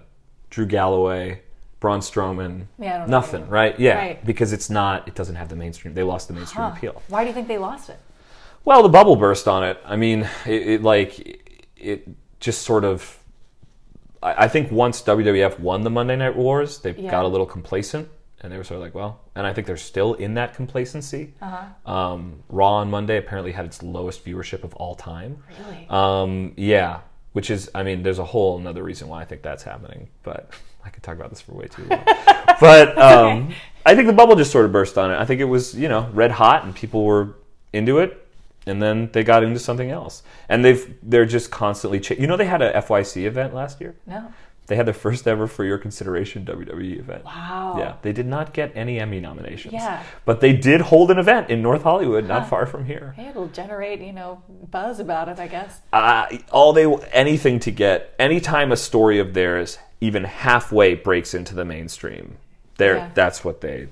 Drew 0.51 0.67
Galloway, 0.67 1.43
Braun 1.81 2.01
Strowman, 2.01 2.67
Yeah, 2.79 2.95
I 2.95 2.99
don't 2.99 3.09
know 3.11 3.17
nothing, 3.19 3.49
right? 3.49 3.79
Yeah, 3.79 3.97
Right. 3.97 4.25
because 4.25 4.53
it's 4.53 4.71
not, 4.71 5.09
it 5.09 5.15
doesn't 5.15 5.37
have 5.37 5.49
the 5.49 5.57
mainstream. 5.57 5.95
They 5.95 6.03
lost 6.03 6.29
the 6.29 6.35
mainstream 6.35 6.65
Huh. 6.65 6.75
appeal. 6.77 7.03
Why 7.09 7.23
do 7.25 7.29
you 7.29 7.35
think 7.35 7.49
they 7.49 7.59
lost 7.59 7.89
it? 7.91 7.99
Well, 8.65 8.83
the 8.83 8.89
bubble 8.89 9.17
burst 9.17 9.49
on 9.49 9.65
it. 9.65 9.79
I 9.85 9.97
mean, 9.97 10.29
it, 10.47 10.69
it 10.69 10.83
like 10.83 11.41
it 11.77 12.07
just 12.39 12.63
sort 12.63 12.85
of. 12.85 13.19
I, 14.23 14.45
I 14.45 14.49
think 14.49 14.71
once 14.71 15.03
WWF 15.03 15.59
won 15.59 15.83
the 15.83 15.91
Monday 15.91 16.15
Night 16.15 16.37
Wars, 16.37 16.79
they 16.79 16.93
Yeah. 16.93 17.11
got 17.11 17.25
a 17.25 17.29
little 17.29 17.47
complacent, 17.47 18.09
and 18.43 18.53
they 18.53 18.57
were 18.57 18.65
sort 18.65 18.77
of 18.77 18.83
like, 18.83 18.95
well, 18.95 19.21
and 19.35 19.47
I 19.47 19.53
think 19.53 19.67
they're 19.67 19.77
still 19.77 20.15
in 20.15 20.35
that 20.35 20.55
complacency. 20.55 21.35
Uh-huh. 21.41 21.93
Um, 21.93 22.43
Raw 22.49 22.75
on 22.77 22.91
Monday 22.91 23.17
apparently 23.19 23.53
had 23.53 23.65
its 23.65 23.83
lowest 23.83 24.25
viewership 24.25 24.65
of 24.65 24.75
all 24.75 24.95
time. 24.95 25.43
Really? 25.61 25.87
Um, 25.89 26.53
yeah, 26.57 27.01
which 27.33 27.51
is, 27.51 27.71
I 27.75 27.83
mean, 27.83 28.03
there's 28.03 28.19
a 28.19 28.25
whole 28.25 28.59
another 28.59 28.83
reason 28.83 29.09
why 29.09 29.23
I 29.23 29.25
think 29.25 29.43
that's 29.43 29.63
happening, 29.63 30.09
but 30.23 30.51
I 30.85 30.91
could 30.91 31.03
talk 31.03 31.17
about 31.17 31.31
this 31.31 31.41
for 31.41 31.53
way 31.53 31.67
too 31.67 31.85
long. 31.85 32.03
but 32.61 32.99
um, 32.99 33.55
I 33.87 33.95
think 33.95 34.07
the 34.07 34.13
bubble 34.13 34.37
just 34.37 34.51
sort 34.51 34.65
of 34.65 34.73
burst 34.73 34.99
on 34.99 35.11
it. 35.11 35.17
I 35.17 35.25
think 35.25 35.41
it 35.41 35.45
was, 35.45 35.75
you 35.75 35.89
know, 35.89 36.09
red 36.13 36.33
hot 36.33 36.65
and 36.65 36.75
people 36.75 37.05
were 37.05 37.37
into 37.73 37.99
it, 37.99 38.27
and 38.67 38.83
then 38.83 39.09
they 39.13 39.25
got 39.25 39.43
into 39.45 39.59
something 39.61 39.91
else. 39.91 40.23
And 40.49 40.65
they've 40.65 40.95
they're 41.03 41.27
just 41.27 41.51
constantly, 41.51 42.01
cha- 42.01 42.17
you 42.19 42.27
know, 42.27 42.37
they 42.37 42.47
had 42.47 42.63
a 42.63 42.73
FYC 42.83 43.25
event 43.25 43.55
last 43.55 43.81
year. 43.81 43.95
no. 44.07 44.33
They 44.69 44.77
had 44.77 44.87
their 44.87 44.95
first 44.95 45.27
ever 45.27 45.47
for 45.49 45.65
your 45.65 45.77
consideration 45.77 46.45
WWE 46.45 46.99
event. 47.01 47.25
Wow. 47.25 47.75
Yeah, 47.79 47.95
they 48.03 48.13
did 48.13 48.27
not 48.27 48.53
get 48.55 48.73
any 48.77 49.01
Emmy 49.01 49.19
nominations. 49.21 49.75
Yeah. 49.75 50.03
But 50.25 50.41
they 50.41 50.53
did 50.53 50.81
hold 50.83 51.11
an 51.11 51.19
event 51.19 51.51
in 51.51 51.63
North 51.63 51.83
Hollywood, 51.83 52.27
not 52.29 52.49
far 52.49 52.65
from 52.67 52.87
here. 52.87 53.13
Hey, 53.17 53.27
it'll 53.29 53.49
generate, 53.49 54.01
you 54.01 54.13
know, 54.13 54.41
buzz 54.71 55.01
about 55.01 55.29
it, 55.29 55.39
I 55.41 55.49
guess. 55.49 55.81
uh, 55.93 56.27
all 56.53 56.73
they 56.73 56.87
anything 57.13 57.59
to 57.61 57.71
get 57.73 58.15
anytime 58.19 58.71
a 58.73 58.77
story 58.77 59.19
of 59.19 59.35
theirs 59.35 59.79
even 60.01 60.25
halfway 60.25 60.95
breaks 60.95 61.33
into 61.35 61.55
the 61.55 61.65
mainstream 61.65 62.37
they're 62.77 62.97
Yeah. 62.97 63.11
that's 63.15 63.45
what 63.45 63.61
they 63.61 63.87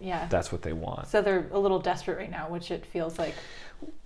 Yeah. 0.00 0.26
that's 0.30 0.50
what 0.52 0.62
they 0.62 0.72
want 0.72 1.08
so 1.08 1.20
they're 1.22 1.46
a 1.52 1.58
little 1.58 1.78
desperate 1.80 2.16
right 2.18 2.30
now, 2.30 2.48
which 2.48 2.70
it 2.70 2.84
feels 2.86 3.18
like. 3.18 3.34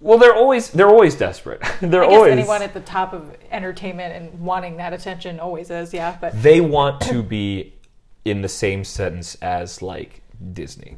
Well 0.00 0.18
they're 0.18 0.34
always 0.34 0.70
they're 0.70 0.88
always 0.88 1.14
desperate 1.14 1.60
they're 1.80 2.04
I 2.04 2.06
guess 2.08 2.16
always 2.16 2.32
anyone 2.32 2.62
at 2.62 2.74
the 2.74 2.80
top 2.80 3.12
of 3.12 3.36
entertainment 3.50 4.14
and 4.14 4.40
wanting 4.40 4.76
that 4.76 4.92
attention 4.92 5.40
always 5.40 5.70
is, 5.70 5.92
yeah. 5.92 6.16
But 6.20 6.40
they 6.42 6.60
want 6.60 7.00
to 7.02 7.22
be 7.22 7.74
in 8.24 8.42
the 8.42 8.48
same 8.48 8.84
sentence 8.84 9.36
as 9.36 9.82
like 9.82 10.22
disney 10.52 10.96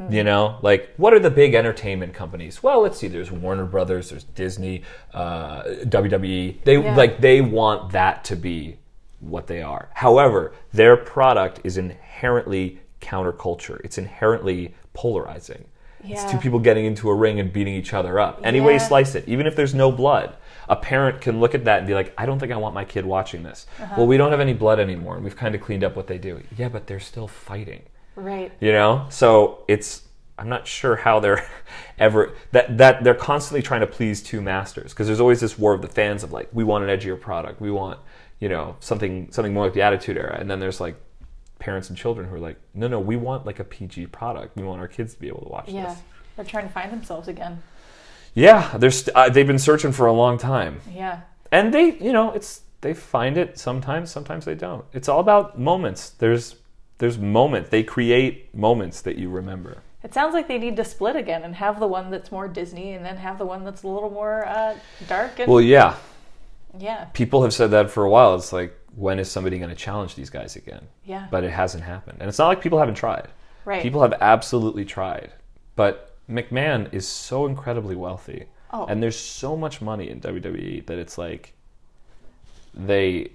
Mm. 0.00 0.12
You 0.12 0.24
know, 0.24 0.58
like 0.62 0.92
what 0.96 1.14
are 1.14 1.18
the 1.18 1.30
big 1.30 1.54
entertainment 1.54 2.12
companies? 2.12 2.62
Well, 2.62 2.82
let's 2.82 2.98
see. 2.98 3.08
There's 3.08 3.30
Warner 3.32 3.64
Brothers, 3.64 4.10
there's 4.10 4.24
Disney, 4.24 4.82
uh, 5.14 5.62
WWE. 5.62 6.62
They 6.64 6.76
Yeah. 6.78 6.94
like 6.94 7.20
they 7.20 7.40
want 7.40 7.92
that 7.92 8.22
to 8.24 8.36
be 8.36 8.76
what 9.20 9.46
they 9.46 9.62
are. 9.62 9.88
However, 9.94 10.52
their 10.72 10.96
product 10.96 11.60
is 11.64 11.78
inherently 11.78 12.80
counterculture. 13.00 13.80
It's 13.84 13.96
inherently 13.96 14.74
polarizing. 14.92 15.64
It's 16.04 16.30
two 16.30 16.38
people 16.38 16.58
getting 16.58 16.84
into 16.84 17.08
a 17.10 17.14
ring 17.14 17.40
and 17.40 17.52
beating 17.52 17.74
each 17.74 17.92
other 17.92 18.18
up. 18.20 18.40
Any 18.44 18.60
way 18.60 18.74
you 18.74 18.80
slice 18.80 19.14
it, 19.14 19.24
even 19.26 19.46
if 19.46 19.56
there's 19.56 19.74
no 19.74 19.90
blood. 19.90 20.36
A 20.68 20.76
parent 20.76 21.20
can 21.20 21.38
look 21.38 21.54
at 21.54 21.64
that 21.64 21.78
and 21.78 21.86
be 21.86 21.94
like, 21.94 22.12
I 22.18 22.26
don't 22.26 22.40
think 22.40 22.50
I 22.50 22.56
want 22.56 22.74
my 22.74 22.84
kid 22.84 23.06
watching 23.06 23.44
this. 23.44 23.66
Uh-huh. 23.80 23.94
Well, 23.98 24.06
we 24.08 24.16
don't 24.16 24.32
have 24.32 24.40
any 24.40 24.52
blood 24.52 24.80
anymore, 24.80 25.14
and 25.14 25.22
we've 25.22 25.36
kind 25.36 25.54
of 25.54 25.60
cleaned 25.60 25.84
up 25.84 25.94
what 25.94 26.08
they 26.08 26.18
do. 26.18 26.42
Yeah, 26.56 26.68
but 26.68 26.88
they're 26.88 26.98
still 26.98 27.28
fighting 27.28 27.82
right. 28.16 28.52
you 28.60 28.72
know 28.72 29.06
so 29.10 29.64
it's 29.68 30.02
i'm 30.38 30.48
not 30.48 30.66
sure 30.66 30.96
how 30.96 31.20
they're 31.20 31.48
ever 31.98 32.34
that 32.52 32.76
that 32.78 33.04
they're 33.04 33.14
constantly 33.14 33.62
trying 33.62 33.80
to 33.80 33.86
please 33.86 34.22
two 34.22 34.40
masters 34.40 34.92
because 34.92 35.06
there's 35.06 35.20
always 35.20 35.40
this 35.40 35.58
war 35.58 35.72
of 35.72 35.82
the 35.82 35.88
fans 35.88 36.22
of 36.24 36.32
like 36.32 36.48
we 36.52 36.64
want 36.64 36.82
an 36.82 36.90
edgier 36.98 37.20
product 37.20 37.60
we 37.60 37.70
want 37.70 37.98
you 38.40 38.48
know 38.48 38.76
something 38.80 39.30
something 39.30 39.54
more 39.54 39.64
like 39.64 39.74
the 39.74 39.82
attitude 39.82 40.16
era 40.16 40.36
and 40.38 40.50
then 40.50 40.58
there's 40.58 40.80
like 40.80 40.96
parents 41.58 41.88
and 41.88 41.96
children 41.98 42.28
who 42.28 42.34
are 42.34 42.38
like 42.40 42.56
no 42.74 42.86
no 42.86 43.00
we 43.00 43.16
want 43.16 43.46
like 43.46 43.58
a 43.58 43.64
pg 43.64 44.06
product 44.06 44.56
we 44.56 44.62
want 44.62 44.80
our 44.80 44.88
kids 44.88 45.14
to 45.14 45.20
be 45.20 45.28
able 45.28 45.40
to 45.42 45.48
watch 45.48 45.68
Yeah. 45.68 45.86
this 45.86 45.98
They're 46.36 46.44
trying 46.44 46.66
to 46.68 46.72
find 46.72 46.92
themselves 46.92 47.28
again. 47.28 47.62
yeah 48.34 48.76
they're 48.76 48.90
st- 48.90 49.16
uh, 49.16 49.28
they've 49.30 49.46
been 49.46 49.58
searching 49.58 49.92
for 49.92 50.06
a 50.06 50.12
long 50.12 50.38
time 50.38 50.80
Yeah. 50.92 51.20
and 51.50 51.72
they 51.72 51.92
you 51.98 52.12
know 52.12 52.32
it's 52.32 52.60
they 52.82 52.92
find 52.94 53.36
it 53.38 53.58
sometimes 53.58 54.10
sometimes 54.10 54.44
they 54.44 54.54
don't 54.54 54.84
it's 54.92 55.08
all 55.08 55.20
about 55.20 55.58
moments 55.58 56.10
there's 56.10 56.56
there's 56.98 57.18
moments 57.18 57.70
they 57.70 57.82
create 57.82 58.54
moments 58.54 59.00
that 59.02 59.16
you 59.16 59.28
remember 59.30 59.78
It 60.02 60.12
sounds 60.14 60.34
like 60.34 60.46
they 60.48 60.58
need 60.58 60.76
to 60.76 60.84
split 60.84 61.16
again 61.16 61.42
and 61.42 61.54
have 61.56 61.80
the 61.80 61.86
one 61.88 62.10
that's 62.10 62.30
more 62.30 62.48
Disney 62.48 62.92
and 62.92 63.04
then 63.04 63.16
have 63.16 63.38
the 63.38 63.46
one 63.46 63.64
that's 63.64 63.82
a 63.82 63.88
little 63.88 64.10
more 64.10 64.46
uh, 64.46 64.76
dark 65.08 65.38
and 65.40 65.50
well 65.50 65.60
yeah 65.62 65.96
yeah, 66.78 67.04
people 67.14 67.42
have 67.42 67.54
said 67.54 67.70
that 67.70 67.90
for 67.90 68.04
a 68.04 68.10
while. 68.10 68.34
It's 68.34 68.52
like, 68.52 68.76
when 68.96 69.18
is 69.18 69.30
somebody 69.30 69.58
going 69.58 69.70
to 69.70 69.76
challenge 69.76 70.14
these 70.16 70.30
guys 70.30 70.56
again? 70.56 70.88
yeah, 71.04 71.28
But 71.30 71.44
it 71.44 71.50
hasn't 71.50 71.84
happened. 71.84 72.18
And 72.20 72.28
it's 72.28 72.38
not 72.38 72.48
like 72.48 72.60
people 72.60 72.78
haven't 72.78 72.94
tried. 72.96 73.28
right. 73.64 73.82
People 73.82 74.02
have 74.02 74.14
absolutely 74.20 74.84
tried. 74.84 75.32
But 75.76 76.16
McMahon 76.28 76.92
is 76.92 77.06
so 77.06 77.46
incredibly 77.46 77.94
wealthy. 77.94 78.46
Oh. 78.72 78.86
And 78.86 79.02
there's 79.02 79.18
so 79.18 79.56
much 79.56 79.80
money 79.80 80.08
in 80.10 80.20
WWE 80.20 80.86
that 80.86 80.98
it's 80.98 81.18
like, 81.18 81.52
they, 82.76 83.30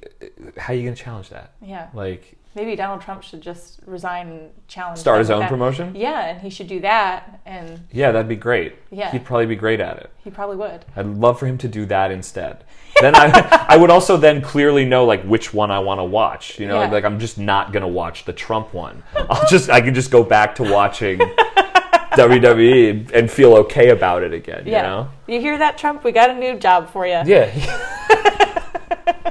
how 0.58 0.74
are 0.74 0.76
you 0.76 0.84
going 0.84 0.96
to 0.96 1.02
challenge 1.04 1.30
that? 1.30 1.54
yeah, 1.62 1.90
Like, 1.94 2.38
maybe 2.56 2.76
Donald 2.76 3.02
Trump 3.02 3.24
should 3.24 3.42
just 3.42 3.80
resign 3.86 4.28
and 4.28 4.50
challenge. 4.68 5.00
Start 5.00 5.20
his 5.20 5.30
own 5.30 5.40
that. 5.42 5.50
promotion? 5.50 5.96
Yeah, 5.96 6.28
and 6.28 6.42
he 6.42 6.50
should 6.50 6.68
do 6.68 6.80
that, 6.82 7.40
and 7.46 7.88
Yeah, 7.92 8.12
that'd 8.12 8.28
be 8.28 8.36
great. 8.36 8.76
Yeah. 8.92 9.10
He'd 9.12 9.24
probably 9.26 9.46
be 9.48 9.56
great 9.56 9.80
at 9.80 9.98
it. 9.98 10.10
he 10.24 10.30
probably 10.30 10.58
would. 10.58 10.86
I'd 10.96 11.08
love 11.08 11.40
for 11.40 11.48
him 11.48 11.58
to 11.60 11.68
do 11.68 11.86
that 11.88 12.12
instead. 12.12 12.64
Then 13.00 13.16
I, 13.16 13.66
I 13.70 13.78
would 13.78 13.90
also 13.90 14.18
then 14.18 14.42
clearly 14.42 14.86
know 14.86 15.06
like 15.06 15.24
which 15.24 15.54
one 15.54 15.72
I 15.72 15.80
want 15.80 16.00
to 16.00 16.04
watch. 16.04 16.60
You 16.60 16.68
know, 16.68 16.82
Yeah. 16.82 16.92
like 16.92 17.04
I'm 17.06 17.20
just 17.20 17.38
not 17.38 17.72
gonna 17.74 17.88
watch 17.88 18.26
the 18.26 18.34
Trump 18.34 18.74
one. 18.74 19.02
I'll 19.16 19.48
just 19.48 19.70
I 19.70 19.80
can 19.82 19.94
just 19.96 20.12
go 20.12 20.24
back 20.24 20.54
to 20.56 20.64
watching 20.64 21.18
WWE 22.12 23.12
and 23.14 23.32
feel 23.32 23.54
okay 23.56 23.90
about 23.90 24.24
it 24.24 24.34
again. 24.34 24.64
Yeah. 24.68 24.78
You 24.82 24.84
know? 24.88 25.10
You 25.28 25.40
hear 25.42 25.58
that, 25.58 25.78
Trump? 25.78 26.04
We 26.04 26.12
got 26.12 26.30
a 26.30 26.34
new 26.36 26.60
job 26.60 26.90
for 26.92 27.08
you. 27.08 27.22
Yeah. 27.26 27.50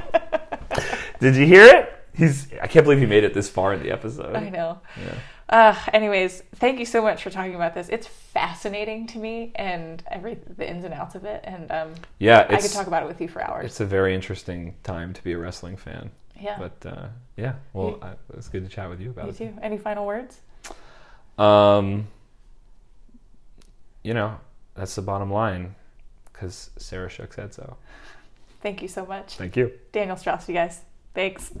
Did 1.21 1.35
you 1.37 1.45
hear 1.45 1.63
it? 1.65 1.93
He's. 2.13 2.51
I 2.61 2.67
can't 2.67 2.83
believe 2.83 2.99
he 2.99 3.05
made 3.05 3.23
it 3.23 3.33
this 3.33 3.47
far 3.49 3.73
in 3.73 3.81
the 3.81 3.91
episode. 3.91 4.35
I 4.35 4.49
know. 4.49 4.79
Yeah. 5.01 5.13
Uh, 5.47 5.75
anyways, 5.93 6.43
thank 6.55 6.79
you 6.79 6.85
so 6.85 7.01
much 7.01 7.23
for 7.23 7.29
talking 7.29 7.55
about 7.55 7.73
this. 7.73 7.87
It's 7.89 8.07
fascinating 8.07 9.07
to 9.07 9.17
me 9.17 9.51
and 9.55 10.01
every 10.09 10.35
the 10.35 10.69
ins 10.69 10.83
and 10.85 10.93
outs 10.93 11.15
of 11.15 11.23
it, 11.25 11.41
and 11.45 11.71
um, 11.71 11.93
Yeah, 12.19 12.45
I 12.49 12.57
could 12.57 12.71
talk 12.71 12.87
about 12.87 13.03
it 13.03 13.07
with 13.07 13.19
you 13.21 13.27
for 13.27 13.41
hours. 13.41 13.65
it's 13.65 13.79
a 13.81 13.85
very 13.85 14.13
interesting 14.15 14.75
time 14.83 15.13
to 15.13 15.23
be 15.23 15.33
a 15.33 15.37
wrestling 15.37 15.77
fan. 15.77 16.11
Yeah, 16.39 16.57
But 16.57 16.85
uh, 16.89 17.07
yeah, 17.37 17.53
well, 17.73 17.89
You- 17.89 17.99
I, 18.01 18.13
it's 18.37 18.47
good 18.49 18.63
to 18.63 18.69
chat 18.69 18.89
with 18.89 18.99
you 19.01 19.09
about 19.11 19.25
me 19.25 19.31
it. 19.31 19.37
too. 19.37 19.53
Any 19.61 19.77
final 19.77 20.05
words? 20.05 20.39
Um, 21.37 22.07
you 24.03 24.13
know, 24.13 24.39
that's 24.73 24.95
the 24.95 25.01
bottom 25.01 25.31
line 25.31 25.75
because 26.31 26.71
Sarah 26.77 27.09
Shook 27.09 27.33
said 27.33 27.53
so. 27.53 27.75
Thank 28.61 28.81
you 28.81 28.87
so 28.87 29.05
much, 29.05 29.35
Thank 29.37 29.55
you. 29.57 29.71
Daniel 29.91 30.15
Strauss. 30.17 30.47
You 30.47 30.53
guys, 30.55 30.81
thanks. 31.13 31.51